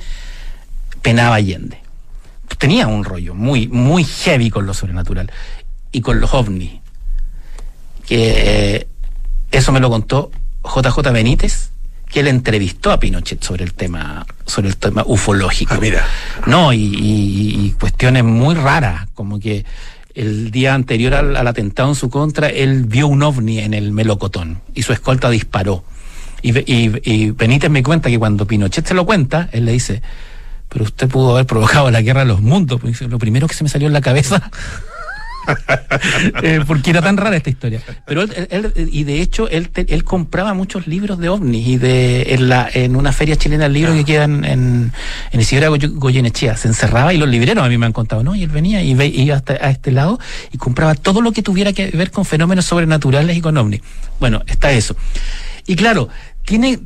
penaba 1.02 1.36
Allende. 1.36 1.80
Tenía 2.58 2.88
un 2.88 3.04
rollo 3.04 3.34
muy 3.34 3.68
muy 3.68 4.04
heavy 4.04 4.50
con 4.50 4.66
lo 4.66 4.74
sobrenatural 4.74 5.32
y 5.92 6.02
con 6.02 6.20
los 6.20 6.34
ovnis. 6.34 6.74
Que 8.06 8.76
eh, 8.76 8.88
eso 9.52 9.72
me 9.72 9.80
lo 9.80 9.90
contó 9.90 10.32
JJ 10.64 11.12
Benítez, 11.12 11.70
que 12.10 12.20
él 12.22 12.28
entrevistó 12.28 12.92
a 12.92 13.00
Pinochet 13.00 13.44
sobre 13.44 13.64
el 13.64 13.74
tema 13.74 14.26
sobre 14.46 14.68
el 14.70 14.78
tema 14.78 15.04
ufológico. 15.06 15.76
mira. 15.80 16.06
No, 16.48 16.74
y, 16.74 16.80
y- 16.84 17.66
y 17.66 17.72
cuestiones 17.80 18.24
muy 18.24 18.56
raras, 18.56 19.08
como 19.14 19.40
que 19.40 19.64
el 20.20 20.52
día 20.52 20.74
anterior 20.74 21.14
al, 21.14 21.48
atentado 21.48 21.90
en 21.90 21.96
su 21.96 22.10
contra, 22.10 22.50
él 22.50 22.84
vio 22.84 23.08
un 23.08 23.24
ovni 23.24 23.60
en 23.60 23.74
el 23.74 23.94
melocotón 23.94 24.62
y 24.76 24.84
su 24.84 24.92
escolta 24.92 25.30
disparó. 25.30 25.84
Y, 26.42 26.52
y- 26.66 27.32
Benítez 27.32 27.70
me 27.70 27.84
cuenta 27.84 28.10
que 28.10 28.20
cuando 28.20 28.46
Pinochet 28.46 28.86
se 28.86 28.94
lo 28.94 29.06
cuenta, 29.06 29.50
él 29.54 29.66
le 29.66 29.72
dice, 29.72 30.02
pero 30.68 30.84
usted 30.84 31.08
pudo 31.08 31.32
haber 31.32 31.46
provocado 31.46 31.90
la 31.90 32.02
guerra 32.02 32.22
de 32.22 32.28
los 32.28 32.42
mundos. 32.42 32.82
Lo 33.02 33.18
primero 33.18 33.48
que 33.48 33.54
se 33.54 33.64
me 33.64 33.70
salió 33.70 33.88
en 33.88 33.94
la 33.94 34.02
cabeza 34.02 34.52
eh, 36.44 36.62
porque 36.66 36.90
era 36.92 37.02
tan 37.02 37.18
rara 37.18 37.36
esta 37.38 37.50
historia. 37.50 37.82
Pero 38.06 38.24
él, 38.24 38.74
y 38.92 39.04
de 39.04 39.22
hecho, 39.22 39.48
él, 39.50 39.70
él 39.76 40.04
compraba 40.04 40.54
muchos 40.54 40.88
libros 40.88 41.20
de 41.20 41.30
ovnis 41.30 41.68
y 41.68 41.78
de 41.78 42.34
en, 42.74 42.96
una 42.96 43.12
feria 43.12 43.36
chilena 43.36 43.64
de 43.66 43.70
libros 43.70 43.96
que 43.96 44.06
quedan 44.06 44.46
en, 44.46 44.92
en 45.32 45.40
Isidora 45.40 45.70
Goy- 45.70 45.92
Goyenechea. 45.94 46.56
Se 46.58 46.68
encerraba 46.68 47.14
y 47.14 47.18
los 47.18 47.30
libreros 47.30 47.64
a 47.64 47.70
mí 47.70 47.78
me 47.78 47.86
han 47.86 47.94
contado, 47.94 48.24
¿no? 48.24 48.36
Y 48.36 48.44
él 48.44 48.50
venía 48.50 48.82
y 48.84 48.94
ve- 48.94 49.08
iba 49.08 49.36
hasta 49.36 49.54
a 49.54 49.70
este 49.70 49.92
lado 49.92 50.20
y 50.52 50.58
compraba 50.58 50.96
todo 50.96 51.22
lo 51.22 51.32
que 51.32 51.42
tuviera 51.44 51.74
que 51.74 51.88
ver 51.92 52.12
con 52.12 52.26
fenómenos 52.26 52.66
sobrenaturales 52.66 53.36
y 53.38 53.42
con 53.42 53.58
ovnis. 53.58 53.82
Bueno, 54.20 54.42
está 54.48 54.72
eso. 54.72 54.96
Y 55.68 55.76
claro, 55.76 56.10
tiene 56.46 56.80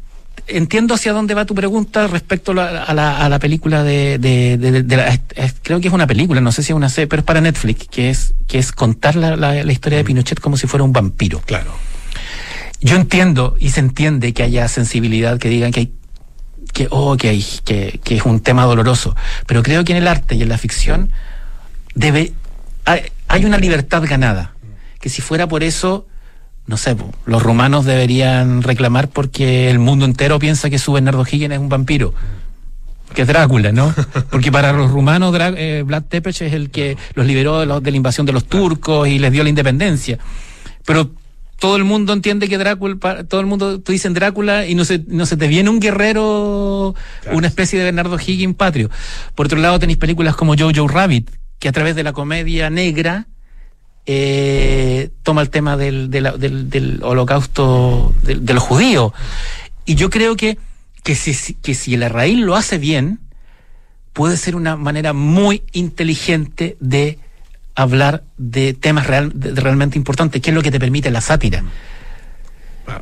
entiendo 0.48 0.94
hacia 0.94 1.14
dónde 1.14 1.34
va 1.34 1.46
tu 1.46 1.56
pregunta 1.56 2.08
respecto 2.08 2.52
a 2.52 2.56
la, 2.56 2.84
a 2.84 2.94
la, 2.94 3.18
a 3.18 3.30
la 3.30 3.40
película 3.40 3.84
de, 3.84 4.18
de, 4.18 4.58
de- 4.58 4.84
de 4.84 4.98
la- 4.98 5.08
es- 5.36 5.56
creo 5.62 5.80
que 5.80 5.88
es 5.88 5.94
una 5.94 6.08
película, 6.08 6.42
no 6.42 6.52
sé 6.52 6.64
si 6.64 6.72
es 6.72 6.76
una 6.76 6.90
serie, 6.90 7.08
pero 7.08 7.22
es 7.22 7.26
para 7.26 7.42
Netflix, 7.42 7.88
que 7.90 8.10
es, 8.10 8.34
que 8.48 8.60
es 8.60 8.72
contar 8.72 9.16
la, 9.16 9.36
la- 9.36 9.64
la 9.64 9.72
historia 9.72 9.98
de 9.98 10.04
Pinochet 10.04 10.40
como 10.40 10.58
si 10.58 10.68
fuera 10.68 10.84
un 10.84 10.94
vampiro. 10.94 11.40
Claro. 11.42 11.72
Yo 12.82 12.96
entiendo 12.98 13.56
y 13.60 13.70
se 13.70 13.80
entiende 13.80 14.34
que 14.34 14.44
haya 14.44 14.68
sensibilidad, 14.68 15.38
que 15.40 15.50
digan 15.50 15.72
que 15.72 15.80
hay 15.82 15.94
que, 16.74 16.88
oh, 16.90 17.16
que, 17.18 17.30
hay, 17.30 17.46
que, 17.64 18.00
que 18.04 18.16
es 18.18 18.24
un 18.24 18.40
tema 18.40 18.64
doloroso, 18.66 19.16
pero 19.46 19.62
creo 19.62 19.84
que 19.84 19.92
en 19.92 20.00
el 20.00 20.08
arte 20.08 20.36
y 20.36 20.42
en 20.42 20.50
la 20.50 20.58
ficción 20.58 21.12
debe 21.94 22.34
hay, 22.86 23.02
hay 23.28 23.46
una 23.46 23.58
libertad 23.60 24.04
ganada, 24.08 24.54
que 25.00 25.10
si 25.10 25.22
fuera 25.22 25.48
por 25.48 25.64
eso 25.64 26.08
no 26.66 26.78
sé, 26.78 26.96
po, 26.96 27.12
los 27.26 27.44
rumanos 27.44 27.86
deberían 27.86 28.62
reclamar 28.64 29.10
porque 29.10 29.70
el 29.70 29.80
mundo 29.80 30.06
entero 30.06 30.40
piensa 30.40 30.70
que 30.70 30.80
su 30.80 30.94
Bernardo 30.94 31.26
Higgins 31.30 31.54
es 31.54 31.60
un 31.60 31.70
vampiro. 31.70 32.14
Que 33.14 33.24
es 33.24 33.28
Drácula, 33.28 33.72
¿no? 33.72 33.94
Porque 34.32 34.52
para 34.52 34.74
los 34.74 34.90
rumanos 34.90 35.36
Drá- 35.36 35.54
eh, 35.56 35.84
Vlad 35.86 36.04
Tepes 36.10 36.42
es 36.42 36.52
el 36.54 36.72
que 36.72 36.98
los 37.14 37.28
liberó 37.28 37.60
de, 37.60 37.68
los- 37.68 37.84
de 37.84 37.92
la 37.92 37.98
invasión 37.98 38.26
de 38.26 38.34
los 38.34 38.46
turcos 38.46 39.08
y 39.08 39.20
les 39.20 39.32
dio 39.32 39.44
la 39.44 39.50
independencia. 39.50 40.18
Pero 40.84 41.12
todo 41.60 41.76
el 41.76 41.84
mundo 41.84 42.12
entiende 42.14 42.50
que 42.50 42.58
Drácula, 42.58 43.24
todo 43.26 43.40
el 43.40 43.46
mundo, 43.46 43.80
tú 43.82 43.92
dicen 43.92 44.16
Drácula 44.16 44.66
y 44.66 44.74
no 44.74 44.84
se, 44.84 45.04
no 45.08 45.28
se 45.28 45.38
te 45.38 45.48
viene 45.48 45.70
un 45.70 45.80
guerrero, 45.80 46.96
una 47.32 47.46
especie 47.48 47.78
de 47.78 47.86
Bernardo 47.86 48.18
Higgins 48.20 48.56
patrio. 48.56 48.90
Por 49.36 49.46
otro 49.46 49.60
lado 49.60 49.78
tenéis 49.78 49.98
películas 50.00 50.36
como 50.36 50.56
Jojo 50.58 50.88
Rabbit, 50.88 51.30
que 51.60 51.70
a 51.70 51.72
través 51.72 51.96
de 51.96 52.02
la 52.04 52.14
comedia 52.14 52.72
negra 52.72 53.28
eh, 54.06 55.10
toma 55.24 55.42
el 55.42 55.50
tema 55.50 55.78
del, 55.78 56.10
de 56.10 56.22
la- 56.22 56.32
del, 56.38 56.70
del 56.70 57.02
holocausto 57.04 58.14
de, 58.24 58.36
de 58.36 58.54
los 58.54 58.64
judíos. 58.64 59.14
Y 59.86 59.96
yo 59.96 60.10
creo 60.10 60.36
que, 60.36 60.58
que, 61.04 61.16
si, 61.16 61.54
que 61.56 61.74
si 61.74 61.94
el 61.94 62.10
raíz 62.10 62.38
lo 62.40 62.56
hace 62.56 62.78
bien, 62.78 63.20
puede 64.14 64.38
ser 64.38 64.56
una 64.56 64.76
manera 64.76 65.14
muy 65.14 65.64
inteligente 65.72 66.78
de 66.80 67.20
hablar 67.76 68.24
de 68.38 68.74
temas 68.74 69.08
real- 69.08 69.32
de- 69.34 69.54
de 69.54 69.62
realmente 69.62 69.98
importantes, 69.98 70.42
que 70.42 70.50
es 70.52 70.56
lo 70.56 70.62
que 70.62 70.72
te 70.72 70.80
permite 70.80 71.10
la 71.12 71.22
sátira. 71.22 71.64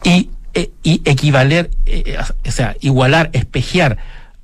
Y, 0.04 0.30
eh, 0.54 0.72
y 0.84 1.02
equivaler, 1.06 1.72
eh, 1.86 2.18
o 2.48 2.52
sea, 2.52 2.76
igualar, 2.82 3.30
espejear 3.34 3.98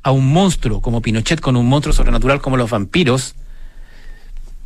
a 0.03 0.11
un 0.11 0.27
monstruo 0.31 0.81
como 0.81 1.01
Pinochet 1.01 1.39
con 1.39 1.55
un 1.55 1.67
monstruo 1.67 1.93
sobrenatural 1.93 2.41
como 2.41 2.57
los 2.57 2.69
vampiros, 2.69 3.35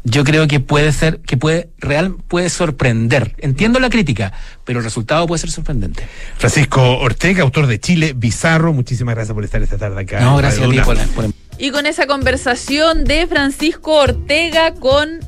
yo 0.03 0.23
creo 0.23 0.47
que 0.47 0.59
puede 0.59 0.91
ser, 0.91 1.19
que 1.19 1.37
puede, 1.37 1.69
real, 1.77 2.15
puede 2.27 2.49
sorprender. 2.49 3.35
Entiendo 3.37 3.79
la 3.79 3.89
crítica, 3.89 4.33
pero 4.65 4.79
el 4.79 4.85
resultado 4.85 5.27
puede 5.27 5.39
ser 5.39 5.51
sorprendente. 5.51 6.07
Francisco 6.37 6.97
Ortega, 6.97 7.43
autor 7.43 7.67
de 7.67 7.79
Chile 7.79 8.13
Bizarro, 8.15 8.73
muchísimas 8.73 9.15
gracias 9.15 9.33
por 9.33 9.43
estar 9.43 9.61
esta 9.61 9.77
tarde 9.77 10.01
acá. 10.01 10.19
No, 10.21 10.37
gracias 10.37 10.65
a 10.65 10.69
ti 10.69 10.79
por, 10.79 10.97
por 11.09 11.25
Y 11.57 11.71
con 11.71 11.85
esa 11.85 12.07
conversación 12.07 13.03
de 13.03 13.27
Francisco 13.27 13.93
Ortega 13.93 14.73
con 14.73 15.19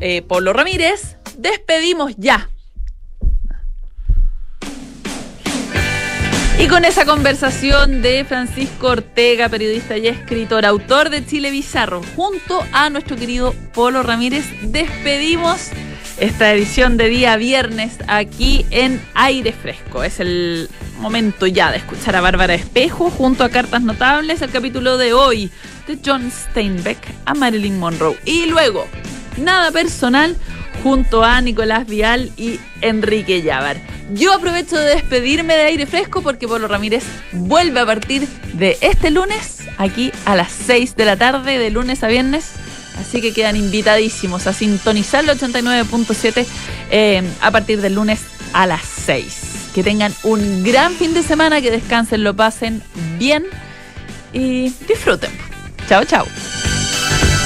eh, 0.00 0.22
Pablo 0.22 0.52
Ramírez, 0.52 1.16
despedimos 1.36 2.14
ya. 2.16 2.48
Y 6.58 6.66
con 6.66 6.84
esa 6.84 7.04
conversación 7.04 8.02
de 8.02 8.24
Francisco 8.24 8.88
Ortega, 8.88 9.48
periodista 9.48 9.96
y 9.96 10.08
escritor, 10.08 10.66
autor 10.66 11.08
de 11.08 11.24
Chile 11.24 11.52
Bizarro, 11.52 12.02
junto 12.16 12.64
a 12.72 12.90
nuestro 12.90 13.16
querido 13.16 13.54
Polo 13.72 14.02
Ramírez, 14.02 14.44
despedimos 14.62 15.68
esta 16.18 16.52
edición 16.52 16.96
de 16.96 17.08
día 17.08 17.36
viernes 17.36 17.98
aquí 18.08 18.66
en 18.70 19.00
Aire 19.14 19.52
Fresco. 19.52 20.02
Es 20.02 20.18
el 20.18 20.68
momento 20.98 21.46
ya 21.46 21.70
de 21.70 21.76
escuchar 21.76 22.16
a 22.16 22.20
Bárbara 22.20 22.54
Espejo 22.54 23.08
junto 23.08 23.44
a 23.44 23.50
Cartas 23.50 23.82
Notables, 23.82 24.42
el 24.42 24.50
capítulo 24.50 24.98
de 24.98 25.12
hoy 25.12 25.52
de 25.86 25.96
John 26.04 26.28
Steinbeck 26.28 26.98
a 27.24 27.34
Marilyn 27.34 27.78
Monroe. 27.78 28.18
Y 28.24 28.46
luego, 28.46 28.84
nada 29.36 29.70
personal 29.70 30.36
junto 30.82 31.24
a 31.24 31.40
Nicolás 31.40 31.86
Vial 31.86 32.30
y 32.36 32.60
Enrique 32.80 33.42
Llávar. 33.42 33.76
Yo 34.12 34.32
aprovecho 34.32 34.76
de 34.76 34.94
despedirme 34.94 35.54
de 35.54 35.62
aire 35.62 35.86
fresco 35.86 36.22
porque 36.22 36.48
Polo 36.48 36.66
Ramírez 36.66 37.04
vuelve 37.32 37.80
a 37.80 37.86
partir 37.86 38.26
de 38.54 38.78
este 38.80 39.10
lunes 39.10 39.58
aquí 39.76 40.12
a 40.24 40.34
las 40.34 40.50
6 40.50 40.96
de 40.96 41.04
la 41.04 41.16
tarde, 41.16 41.58
de 41.58 41.70
lunes 41.70 42.02
a 42.02 42.08
viernes. 42.08 42.52
Así 42.98 43.20
que 43.20 43.32
quedan 43.32 43.56
invitadísimos 43.56 44.46
a 44.46 44.52
sintonizar 44.52 45.24
el 45.24 45.30
89.7 45.30 46.46
eh, 46.90 47.22
a 47.40 47.50
partir 47.50 47.80
del 47.80 47.94
lunes 47.94 48.20
a 48.52 48.66
las 48.66 48.82
6. 48.82 49.70
Que 49.74 49.82
tengan 49.82 50.14
un 50.24 50.64
gran 50.64 50.94
fin 50.94 51.14
de 51.14 51.22
semana, 51.22 51.60
que 51.60 51.70
descansen, 51.70 52.24
lo 52.24 52.34
pasen 52.34 52.82
bien 53.18 53.44
y 54.32 54.70
disfruten. 54.88 55.30
Chao, 55.88 56.04
chao. 56.04 56.26